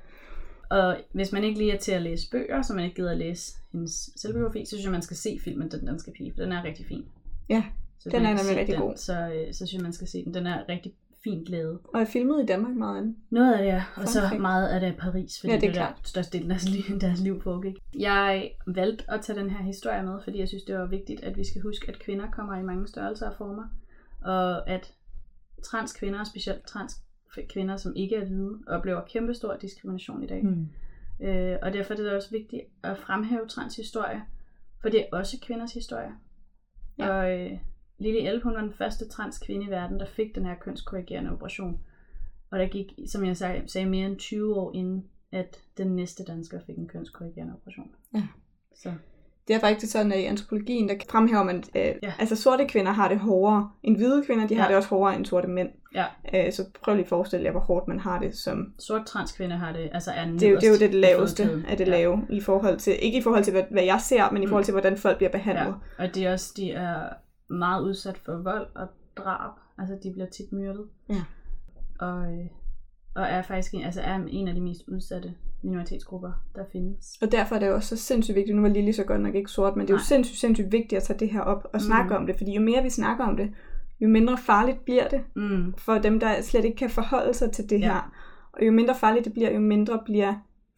Og 0.70 0.98
hvis 1.14 1.32
man 1.32 1.44
ikke 1.44 1.58
lige 1.58 1.72
er 1.72 1.78
til 1.78 1.92
at 1.92 2.02
læse 2.02 2.30
bøger, 2.32 2.62
så 2.62 2.74
man 2.74 2.84
ikke 2.84 2.96
gider 2.96 3.12
at 3.12 3.18
læse 3.18 3.54
hendes 3.72 4.10
selvbiografi, 4.16 4.66
så 4.66 4.70
synes 4.70 4.84
jeg, 4.84 4.92
man 4.92 5.02
skal 5.02 5.18
se 5.18 5.40
filmen 5.44 5.72
Den 5.72 5.86
Danske 5.86 6.12
Pige, 6.18 6.34
for 6.36 6.44
den 6.44 6.52
er 6.52 6.64
rigtig 6.64 6.86
fin. 6.86 7.06
Ja, 7.50 7.64
så 8.00 8.10
den 8.10 8.26
er 8.26 8.30
nemlig 8.34 8.58
rigtig 8.58 8.74
den, 8.76 8.82
god. 8.82 8.94
Så, 8.98 9.14
øh, 9.14 9.54
så 9.54 9.58
synes 9.58 9.74
jeg, 9.74 9.82
man 9.82 9.94
skal 9.94 10.08
se 10.08 10.26
den. 10.26 10.34
Den 10.34 10.48
er 10.48 10.64
rigtig 10.70 10.94
fint 11.26 11.48
lavet. 11.50 11.80
Og 11.94 12.02
er 12.02 12.06
filmet 12.06 12.44
i 12.44 12.46
Danmark 12.46 12.76
meget 12.76 12.98
andet. 12.98 13.16
Noget 13.30 13.54
af 13.54 13.64
det 13.64 13.72
er, 13.72 13.82
og 13.96 14.08
så 14.08 14.38
meget 14.40 14.68
af 14.68 14.80
det 14.80 14.90
er 14.90 14.94
Paris, 14.98 15.40
fordi 15.40 15.54
Ja, 15.54 15.60
det 15.60 15.70
er 15.70 15.74
der 15.74 15.80
klart. 15.80 16.00
størstedelen 16.08 16.52
af 16.52 16.58
deres 16.60 16.70
liv, 16.90 17.00
deres 17.00 17.20
liv 17.20 17.42
foregik. 17.42 17.76
Jeg 18.00 18.52
valgte 18.68 19.04
at 19.12 19.22
tage 19.22 19.40
den 19.40 19.50
her 19.50 19.64
historie 19.64 20.04
med, 20.04 20.20
fordi 20.24 20.40
jeg 20.40 20.48
synes, 20.48 20.64
det 20.64 20.78
var 20.78 20.86
vigtigt, 20.86 21.24
at 21.24 21.38
vi 21.38 21.44
skal 21.48 21.62
huske, 21.62 21.90
at 21.90 22.00
kvinder 22.00 22.32
kommer 22.32 22.58
i 22.58 22.64
mange 22.64 22.88
størrelser 22.88 23.30
og 23.30 23.36
former, 23.38 23.64
og 24.22 24.70
at 24.70 24.94
trans 25.64 25.94
kvinder, 25.94 26.24
specielt 26.24 26.66
trans 26.66 27.02
kvinder, 27.50 27.78
som 27.78 27.96
ikke 27.96 28.16
er 28.16 28.26
hvide, 28.26 28.60
oplever 28.68 29.02
kæmpestor 29.02 29.56
diskrimination 29.62 30.24
i 30.24 30.28
dag. 30.28 30.44
Mm. 30.46 30.68
Øh, 31.26 31.58
og 31.62 31.74
derfor 31.74 31.94
er 31.94 31.98
det 31.98 32.12
også 32.12 32.32
vigtigt 32.32 32.62
at 32.84 32.98
fremhæve 32.98 33.48
trans 33.48 33.76
historie, 33.76 34.22
for 34.82 34.90
det 34.90 35.00
er 35.00 35.06
også 35.12 35.38
kvinders 35.42 35.74
historie. 35.74 36.12
Ja. 36.98 37.10
Og 37.10 37.40
øh, 37.40 37.52
Lili 37.98 38.28
Elp, 38.28 38.44
hun 38.44 38.54
var 38.54 38.62
den 38.62 38.74
første 38.78 39.08
trans 39.08 39.38
kvinde 39.40 39.66
i 39.66 39.70
verden, 39.70 40.00
der 40.00 40.06
fik 40.06 40.36
den 40.36 40.46
her 40.46 40.56
kønskorrigerende 40.56 41.32
operation. 41.32 41.80
Og 42.52 42.60
der 42.60 42.68
gik, 42.68 42.92
som 43.08 43.26
jeg 43.26 43.38
sagde, 43.38 43.62
sagde 43.68 43.88
mere 43.90 44.06
end 44.08 44.18
20 44.18 44.56
år 44.56 44.72
inden, 44.74 45.06
at 45.32 45.58
den 45.78 45.88
næste 45.96 46.24
dansker 46.24 46.60
fik 46.66 46.78
en 46.78 46.88
kønskorrigerende 46.88 47.54
operation. 47.54 47.92
Ja. 48.16 48.24
Så 48.76 48.92
Det 49.48 49.56
er 49.56 49.60
faktisk 49.60 49.92
sådan, 49.92 50.12
at 50.12 50.20
i 50.20 50.24
antropologien, 50.24 50.90
der 50.90 50.96
fremhæver 51.12 51.44
man, 51.44 51.64
øh, 51.76 51.82
Ja. 52.04 52.14
altså 52.20 52.36
sorte 52.36 52.68
kvinder 52.68 52.92
har 52.92 53.08
det 53.10 53.20
hårdere 53.20 53.70
end 53.84 53.98
hvide 53.98 54.24
kvinder, 54.26 54.48
de 54.48 54.56
har 54.56 54.64
Ja. 54.64 54.68
det 54.68 54.78
også 54.78 54.90
hårdere 54.90 55.16
end 55.16 55.26
sorte 55.26 55.48
mænd. 55.48 55.70
ja, 55.96 56.06
Øh, 56.34 56.54
så 56.54 56.64
prøv 56.84 56.96
lige 56.96 57.04
at 57.04 57.10
forestille 57.10 57.46
jer, 57.46 57.52
hvor 57.52 57.60
hårdt 57.60 57.88
man 57.88 58.00
har 58.00 58.20
det 58.20 58.36
som... 58.38 58.74
sort 58.80 59.06
trans 59.06 59.32
kvinde 59.32 59.56
har 59.56 59.72
det, 59.74 59.90
altså 59.94 60.12
er 60.12 60.26
Det 60.26 60.44
er 60.44 60.50
jo 60.50 60.56
det, 60.56 60.64
er 60.64 60.70
jo 60.72 60.78
det 60.78 60.94
laveste 60.96 61.64
af 61.68 61.78
det 61.78 61.86
ja. 61.88 61.92
lave, 61.92 62.28
i 62.30 62.42
forhold 62.42 62.78
til, 62.78 62.94
ikke 63.02 63.18
i 63.18 63.22
forhold 63.22 63.44
til, 63.44 63.52
hvad, 63.54 63.64
hvad 63.72 63.84
jeg 63.84 64.02
ser, 64.02 64.32
men 64.32 64.42
i 64.44 64.46
Mm. 64.46 64.50
forhold 64.50 64.66
til, 64.66 64.72
hvordan 64.72 64.98
folk 64.98 65.18
bliver 65.18 65.32
behandlet. 65.32 65.76
Ja, 66.00 66.04
og 66.06 66.16
de 66.16 66.26
er 66.26 66.34
også 66.34 66.54
de 66.58 66.72
er 66.72 67.10
meget 67.50 67.84
udsat 67.84 68.18
for 68.18 68.36
vold 68.38 68.68
og 68.76 68.88
drab. 69.18 69.52
Altså, 69.78 69.98
de 70.04 70.12
bliver 70.14 70.28
tit 70.30 70.52
myrdet. 70.52 70.86
Ja. 71.10 71.24
Og, 72.00 72.34
øh, 72.34 72.46
og 73.16 73.24
er 73.24 73.42
faktisk 73.42 73.74
en, 73.74 73.82
altså 73.84 74.02
er 74.02 74.16
en 74.28 74.48
af 74.48 74.54
de 74.56 74.62
mest 74.62 74.82
udsatte 74.88 75.34
minoritetsgrupper, 75.64 76.32
der 76.56 76.64
findes. 76.72 77.18
Og 77.22 77.32
derfor 77.32 77.56
er 77.56 77.60
det 77.60 77.68
jo 77.68 77.74
også 77.76 77.96
så 77.98 78.04
sindssygt 78.04 78.36
vigtigt, 78.36 78.56
nu 78.56 78.62
var 78.62 78.70
Lille 78.70 78.94
så 78.94 79.04
godt 79.04 79.22
nok 79.22 79.36
ikke 79.36 79.52
sort, 79.52 79.76
men 79.76 79.82
det 79.88 79.90
er 79.90 79.94
jo 79.94 79.98
Nej. 79.98 80.04
sindssygt, 80.04 80.40
sindssygt 80.40 80.72
vigtigt 80.72 80.94
at 80.94 81.04
tage 81.04 81.20
det 81.20 81.30
her 81.30 81.42
op 81.42 81.68
og 81.74 81.82
snakke 81.82 82.10
Mm. 82.10 82.16
om 82.16 82.26
det, 82.28 82.36
fordi 82.38 82.56
jo 82.56 82.62
mere 82.62 82.84
vi 82.84 82.90
snakker 82.90 83.26
om 83.26 83.38
det, 83.38 83.54
jo 84.02 84.08
mindre 84.08 84.38
farligt 84.38 84.86
bliver 84.86 85.08
det 85.08 85.22
Mm. 85.36 85.74
for 85.78 85.94
dem, 85.98 86.20
der 86.20 86.42
slet 86.42 86.66
ikke 86.66 86.78
kan 86.78 86.90
forholde 86.90 87.34
sig 87.34 87.52
til 87.52 87.70
det 87.70 87.80
Ja. 87.80 87.86
her. 87.86 88.12
Og 88.54 88.66
jo 88.66 88.72
mindre 88.72 88.96
farligt 88.96 89.26
det 89.26 89.34
bliver, 89.34 89.52
jo 89.54 89.60
mindre 89.60 90.02
bliver 90.06 90.34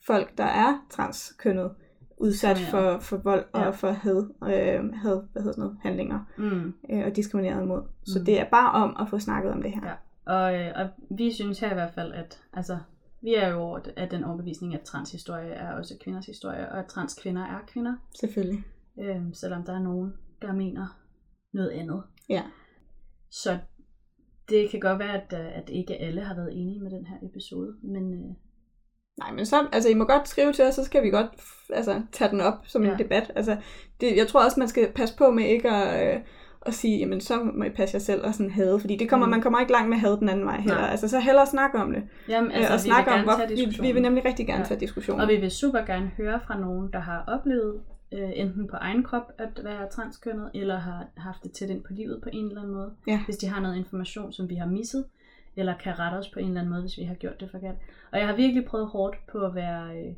folk, 0.07 0.37
der 0.37 0.43
er 0.45 0.85
transkønnet, 0.91 1.71
udsat 2.17 2.59
Ja. 2.61 2.69
for, 2.71 2.99
for 2.99 3.17
vold 3.17 3.45
og 3.53 3.61
Ja. 3.61 3.69
for 3.69 3.91
had, 3.91 4.29
øh, 4.43 4.93
had 4.93 5.21
hvad 5.31 5.41
hedder 5.41 5.51
sådan 5.53 5.59
noget, 5.63 5.77
handlinger 5.81 6.19
Mm. 6.37 6.73
øh, 6.89 7.05
og 7.05 7.15
diskrimineret 7.15 7.63
imod. 7.63 7.81
Så 8.05 8.19
Mm. 8.19 8.25
det 8.25 8.39
er 8.39 8.49
bare 8.49 8.71
om 8.71 8.95
at 8.99 9.09
få 9.09 9.19
snakket 9.19 9.51
om 9.51 9.61
det 9.61 9.71
her. 9.71 9.87
Ja. 9.87 9.93
Og, 10.33 10.55
øh, 10.61 10.71
og 10.75 10.89
vi 11.17 11.31
synes 11.31 11.59
her 11.59 11.71
i 11.71 11.73
hvert 11.73 11.93
fald, 11.93 12.13
at 12.13 12.41
altså, 12.53 12.77
vi 13.21 13.33
er 13.35 13.47
jo 13.47 13.57
over 13.59 13.79
af 13.97 14.09
den 14.09 14.23
overbevisning, 14.23 14.73
at 14.73 14.81
transhistorie 14.81 15.49
er 15.49 15.73
også 15.73 15.97
kvinders 16.03 16.25
historie, 16.25 16.69
og 16.71 16.79
at 16.79 16.85
transkvinder 16.85 17.41
er 17.45 17.59
kvinder, 17.67 17.95
Selvfølgelig. 18.19 18.63
øh, 18.99 19.21
selvom 19.33 19.63
der 19.63 19.73
er 19.73 19.79
nogen, 19.79 20.13
der 20.41 20.53
mener 20.53 20.99
noget 21.53 21.69
andet. 21.69 22.03
Ja. 22.29 22.43
Så 23.31 23.59
det 24.49 24.69
kan 24.69 24.79
godt 24.79 24.99
være, 24.99 25.21
at, 25.21 25.33
øh, 25.45 25.57
at 25.57 25.69
ikke 25.69 25.95
alle 26.01 26.21
har 26.21 26.35
været 26.35 26.61
enige 26.61 26.79
med 26.79 26.91
den 26.91 27.05
her 27.05 27.17
episode, 27.29 27.75
men 27.83 28.13
øh, 28.13 28.35
Nej, 29.17 29.31
men 29.31 29.45
så, 29.45 29.67
altså 29.71 29.89
I 29.89 29.93
må 29.93 30.03
godt 30.05 30.27
skrive 30.27 30.53
til 30.53 30.65
os, 30.65 30.75
så 30.75 30.83
skal 30.83 31.03
vi 31.03 31.09
godt 31.09 31.27
altså, 31.69 32.01
tage 32.11 32.31
den 32.31 32.41
op 32.41 32.53
som 32.67 32.83
ja. 32.83 32.91
En 32.91 32.99
debat. 32.99 33.31
Altså, 33.35 33.57
det, 34.01 34.17
jeg 34.17 34.27
tror 34.27 34.45
også, 34.45 34.59
man 34.59 34.67
skal 34.67 34.91
passe 34.91 35.17
på 35.17 35.31
med 35.31 35.45
ikke 35.45 35.69
at, 35.69 36.15
øh, 36.15 36.21
at 36.61 36.73
sige, 36.73 36.97
jamen 36.97 37.21
så 37.21 37.43
må 37.53 37.63
I 37.63 37.69
passe 37.69 37.95
jer 37.95 37.99
selv 37.99 38.25
og 38.25 38.33
sådan 38.33 38.51
hade, 38.51 38.79
fordi 38.79 38.95
det 38.95 39.09
kommer, 39.09 39.25
mm. 39.25 39.29
Man 39.29 39.41
kommer 39.41 39.59
ikke 39.59 39.71
langt 39.71 39.89
med 39.89 39.97
had 39.97 40.17
den 40.17 40.29
anden 40.29 40.45
vej 40.45 40.57
heller. 40.59 40.81
Nej. 40.81 40.89
Altså 40.91 41.07
så 41.07 41.19
hellere 41.19 41.45
snakke 41.47 41.77
om 41.77 41.93
det. 41.93 42.03
jamen, 42.29 42.51
Altså, 42.51 42.73
altså, 42.73 42.89
og 42.89 42.99
vi 42.99 43.03
snakke 43.03 43.11
om, 43.11 43.23
hvor, 43.23 43.55
vi, 43.55 43.87
vi 43.87 43.91
vil 43.91 44.01
nemlig 44.01 44.25
rigtig 44.25 44.47
gerne 44.47 44.61
Ja. 44.61 44.65
tage 44.67 44.79
diskussionen. 44.79 45.21
Og 45.21 45.27
vi 45.27 45.35
vil 45.35 45.51
super 45.51 45.79
gerne 45.79 46.11
høre 46.17 46.39
fra 46.47 46.59
nogen, 46.59 46.89
der 46.93 46.99
har 46.99 47.23
oplevet 47.27 47.81
øh, 48.13 48.29
enten 48.35 48.67
på 48.67 48.75
egen 48.75 49.03
krop 49.03 49.31
at 49.37 49.49
være 49.63 49.89
transkønnet, 49.91 50.49
eller 50.53 50.79
har 50.79 51.05
haft 51.17 51.43
det 51.43 51.51
tæt 51.51 51.69
ind 51.69 51.83
på 51.83 51.93
livet 51.93 52.19
på 52.23 52.29
en 52.33 52.45
eller 52.47 52.61
anden 52.61 52.75
måde. 52.75 52.91
Ja. 53.07 53.19
Hvis 53.25 53.37
de 53.37 53.47
har 53.47 53.61
noget 53.61 53.75
information, 53.77 54.33
som 54.33 54.49
vi 54.49 54.55
har 54.55 54.65
misset, 54.67 55.05
eller 55.57 55.77
kan 55.77 55.99
rette 55.99 56.15
os 56.15 56.29
på 56.29 56.39
en 56.39 56.47
eller 56.47 56.61
anden 56.61 56.71
måde, 56.71 56.81
hvis 56.81 56.97
vi 56.97 57.03
har 57.03 57.15
gjort 57.15 57.39
det 57.39 57.51
forkert. 57.51 57.75
Og 58.11 58.19
jeg 58.19 58.27
har 58.27 58.35
virkelig 58.35 58.65
prøvet 58.65 58.87
hårdt 58.87 59.17
på 59.31 59.45
at 59.45 59.55
være, 59.55 59.97
øh, 59.97 60.13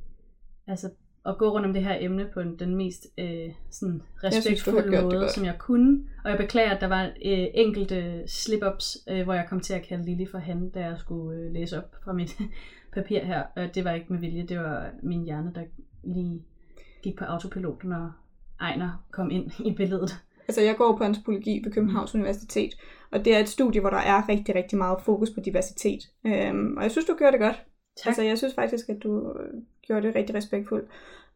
altså 0.68 0.90
at 1.26 1.38
gå 1.38 1.50
rundt 1.50 1.66
om 1.66 1.74
det 1.74 1.84
her 1.84 1.98
emne 2.00 2.28
på 2.34 2.44
den, 2.44 2.76
mest 2.76 3.08
øh, 3.18 3.50
sådan 3.70 4.02
synes, 4.20 4.36
respektfulde 4.36 4.92
det 4.92 5.04
måde, 5.04 5.30
som 5.30 5.46
jeg 5.46 5.56
kunne. 5.58 6.04
Og 6.24 6.30
jeg 6.30 6.38
beklager, 6.38 6.72
at 6.76 6.82
der 6.82 6.88
var 6.88 7.04
øh, 7.06 7.48
enkelte 7.54 8.24
slip-ups, 8.28 9.14
øh, 9.14 9.24
hvor 9.24 9.34
jeg 9.34 9.46
kom 9.50 9.60
til 9.60 9.74
at 9.74 9.84
kalde 9.88 10.06
Lille 10.06 10.28
for 10.32 10.38
han, 10.38 10.70
da 10.70 10.80
jeg 10.80 10.98
skulle 11.00 11.40
øh, 11.40 11.54
læse 11.54 11.78
op 11.78 11.96
fra 12.04 12.14
mit 12.14 12.38
papir 12.96 13.24
her. 13.24 13.44
Og 13.56 13.76
det 13.76 13.86
var 13.86 13.92
ikke 13.92 14.14
med 14.14 14.20
vilje, 14.20 14.44
det 14.44 14.60
var 14.60 14.90
min 15.04 15.24
hjerne, 15.24 15.52
der 15.56 15.64
lige 16.04 16.44
gik 17.04 17.18
på 17.18 17.26
autopilot, 17.26 17.84
når 17.84 18.12
Ejner 18.62 19.06
kom 19.12 19.32
ind 19.32 19.52
i 19.66 19.74
billedet. 19.74 20.24
Altså, 20.50 20.62
jeg 20.62 20.76
går 20.78 20.97
på 20.97 21.04
antropologi 21.04 21.62
ved 21.64 21.72
Københavns 21.72 22.16
Universitet, 22.16 22.78
og 23.12 23.26
det 23.26 23.36
er 23.36 23.39
et 23.39 23.50
studie, 23.50 23.82
hvor 23.82 23.89
der 23.89 23.97
er 23.97 24.30
rigtig, 24.30 24.56
rigtig 24.56 24.78
meget 24.78 25.02
fokus 25.02 25.30
på 25.30 25.39
diversitet. 25.39 26.02
Øhm, 26.26 26.78
og 26.78 26.84
jeg 26.84 26.91
synes, 26.91 27.06
du 27.06 27.16
gjorde 27.18 27.32
det 27.32 27.39
godt. 27.39 27.64
Tak. 27.97 28.08
Altså, 28.08 28.22
jeg 28.22 28.38
synes 28.38 28.54
faktisk, 28.56 28.89
at 28.89 29.04
du 29.04 29.34
øh, 29.39 29.62
gjorde 29.82 30.08
det 30.08 30.16
rigtig 30.16 30.36
respektfuldt. 30.36 30.89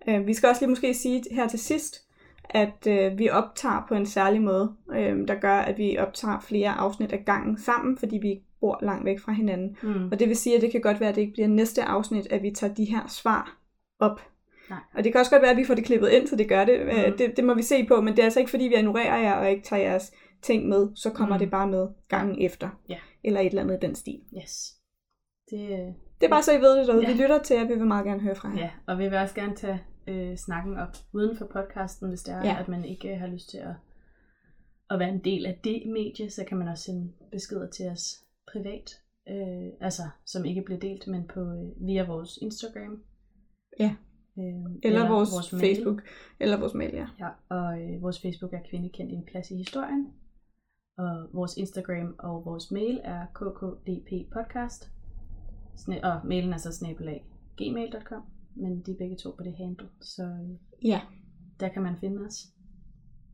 Øh, 0.07 0.27
vi 0.27 0.33
skal 0.33 0.49
også 0.49 0.61
lige 0.61 0.69
måske 0.69 0.93
sige 0.93 1.23
her 1.31 1.47
til 1.47 1.59
sidst, 1.59 2.07
at 2.49 2.87
øh, 2.87 3.19
vi 3.19 3.29
optager 3.29 3.85
på 3.87 3.95
en 3.95 4.05
særlig 4.05 4.41
måde, 4.41 4.73
øh, 4.93 5.27
der 5.27 5.35
gør, 5.35 5.57
at 5.57 5.77
vi 5.77 5.97
optager 5.97 6.39
flere 6.39 6.69
afsnit 6.69 7.13
af 7.13 7.23
gangen 7.25 7.57
sammen, 7.57 7.97
fordi 7.97 8.17
vi 8.17 8.41
bor 8.59 8.79
langt 8.81 9.05
væk 9.05 9.19
fra 9.19 9.31
hinanden. 9.31 9.77
Mm. 9.83 10.09
Og 10.11 10.19
det 10.19 10.27
vil 10.27 10.37
sige, 10.37 10.55
at 10.55 10.61
det 10.61 10.71
kan 10.71 10.81
godt 10.81 10.99
være, 10.99 11.09
at 11.09 11.15
det 11.15 11.21
ikke 11.21 11.33
bliver 11.33 11.47
næste 11.47 11.83
afsnit, 11.83 12.27
at 12.31 12.43
vi 12.43 12.51
tager 12.51 12.73
de 12.73 12.85
her 12.85 13.07
svar 13.07 13.57
op. 13.99 14.21
Nej. 14.69 14.79
Og 14.95 15.03
det 15.03 15.11
kan 15.11 15.19
også 15.19 15.31
godt 15.31 15.41
være, 15.41 15.51
at 15.51 15.57
vi 15.57 15.65
får 15.65 15.73
det 15.75 15.85
klippet 15.85 16.09
ind, 16.09 16.27
så 16.27 16.35
det 16.35 16.49
gør 16.49 16.65
det. 16.65 16.79
Mm. 16.85 17.17
Det. 17.17 17.33
Det 17.37 17.43
må 17.43 17.53
vi 17.53 17.61
se 17.61 17.85
på, 17.87 18.01
men 18.01 18.13
det 18.13 18.19
er 18.19 18.23
altså 18.23 18.39
ikke, 18.39 18.49
fordi 18.49 18.63
vi 18.63 18.75
ignorerer 18.75 19.17
jer 19.17 19.33
og 19.33 19.49
ikke 19.49 19.63
tager 19.63 19.81
jeres 19.81 20.11
ting 20.41 20.67
med, 20.67 20.87
så 20.95 21.09
kommer 21.09 21.35
Mm. 21.35 21.39
det 21.39 21.51
bare 21.51 21.67
med 21.67 21.87
gangen 22.09 22.41
efter. 22.41 22.69
Ja. 22.89 22.97
Eller 23.23 23.39
et 23.39 23.45
eller 23.45 23.61
andet 23.61 23.77
i 23.83 23.85
den 23.85 23.95
stil. 23.95 24.19
Yes. 24.41 24.73
Det, 25.49 25.63
øh, 25.71 25.77
Det 26.21 26.25
er 26.25 26.29
bare 26.29 26.43
så, 26.43 26.51
I 26.53 26.61
ved 26.61 26.77
det 26.79 26.87
derude. 26.87 27.07
Ja. 27.07 27.13
Vi 27.15 27.21
lytter 27.21 27.39
til 27.41 27.55
jer, 27.55 27.63
vi 27.67 27.73
vil 27.73 27.85
meget 27.87 28.05
gerne 28.05 28.21
høre 28.21 28.35
fra 28.35 28.49
jer. 28.49 28.57
Ja, 28.57 28.69
og 28.87 28.97
vi 28.99 29.03
vil 29.03 29.17
også 29.17 29.35
gerne 29.35 29.55
tage 29.55 29.81
øh, 30.07 30.37
snakken 30.37 30.77
op 30.77 30.95
uden 31.13 31.37
for 31.37 31.45
podcasten, 31.53 32.09
hvis 32.09 32.21
det 32.21 32.33
er, 32.33 32.37
Ja. 32.43 32.49
ja. 32.51 32.59
at 32.59 32.67
man 32.67 32.85
ikke 32.85 33.09
øh, 33.13 33.19
har 33.19 33.27
lyst 33.27 33.49
til 33.49 33.57
at, 33.57 33.75
at 34.89 34.99
være 34.99 35.09
en 35.09 35.23
del 35.23 35.45
af 35.45 35.59
det 35.63 35.83
medie, 35.87 36.29
så 36.29 36.43
kan 36.47 36.57
man 36.57 36.67
også 36.67 36.83
sende 36.83 37.11
beskeder 37.31 37.69
til 37.69 37.85
os 37.89 38.03
privat, 38.51 38.89
øh, 39.29 39.69
altså 39.81 40.03
som 40.25 40.45
ikke 40.45 40.61
bliver 40.61 40.79
delt, 40.79 41.07
men 41.07 41.27
på 41.33 41.39
øh, 41.39 41.87
via 41.87 42.05
vores 42.07 42.37
Instagram. 42.41 43.01
Ja. 43.79 43.95
Øh, 44.37 44.43
Eller, 44.43 44.69
eller 44.83 45.09
vores, 45.09 45.29
vores 45.31 45.53
mail. 45.53 45.61
Facebook. 45.75 46.01
Eller 46.39 46.59
vores 46.59 46.73
mail, 46.73 46.93
ja. 46.95 47.07
Ja, 47.19 47.29
og 47.49 47.81
øh, 47.81 48.01
vores 48.01 48.21
Facebook 48.21 48.53
er 48.53 48.59
Kvinde 48.69 48.89
kendt 48.89 49.11
i 49.11 49.15
en 49.15 49.25
plads 49.31 49.51
i 49.51 49.55
historien. 49.55 50.13
Og 50.97 51.29
vores 51.33 51.57
Instagram 51.57 52.15
og 52.19 52.45
vores 52.45 52.71
mail 52.71 52.99
er 53.03 53.25
kkkdppodcast. 53.33 54.91
Sne- 55.75 56.03
og 56.03 56.21
mailen 56.27 56.53
er 56.53 56.57
så 56.57 56.71
snabelag 56.71 57.25
gmail.com. 57.57 58.21
Men 58.55 58.81
de 58.85 58.91
er 58.91 58.95
begge 58.97 59.15
to 59.17 59.31
på 59.37 59.43
det 59.43 59.55
handle, 59.57 59.87
så 60.01 60.23
øh, 60.23 60.87
Ja. 60.89 61.01
der 61.59 61.67
kan 61.69 61.81
man 61.81 61.95
finde 61.99 62.25
os. 62.25 62.52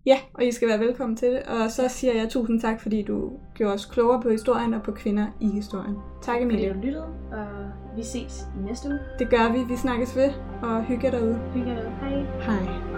Ja, 0.05 0.17
og 0.33 0.45
I 0.45 0.51
skal 0.51 0.67
være 0.67 0.79
velkommen 0.79 1.15
til 1.17 1.31
det. 1.31 1.43
Og 1.43 1.71
så 1.71 1.87
siger 1.87 2.13
jeg 2.13 2.29
tusind 2.29 2.61
tak, 2.61 2.81
fordi 2.81 3.01
du 3.01 3.31
gjorde 3.55 3.73
os 3.73 3.85
klogere 3.85 4.21
på 4.21 4.29
historien 4.29 4.73
og 4.73 4.83
på 4.83 4.91
kvinder 4.91 5.27
i 5.39 5.47
historien. 5.47 5.95
Tak, 6.21 6.35
Fordi 6.35 6.43
Emilie. 6.43 6.69
du 6.73 6.79
lyttede, 6.83 7.03
og 7.31 7.47
vi 7.95 8.03
ses 8.03 8.47
næste 8.67 8.87
uge. 8.89 8.99
Det 9.19 9.29
gør 9.29 9.51
vi. 9.51 9.59
Vi 9.69 9.75
snakkes 9.75 10.15
ved, 10.15 10.29
og 10.61 10.83
hygge 10.83 11.11
derude. 11.11 11.39
Hygge 11.53 11.71
jer. 11.71 11.89
Hej. 12.01 12.55
Hej. 12.55 12.88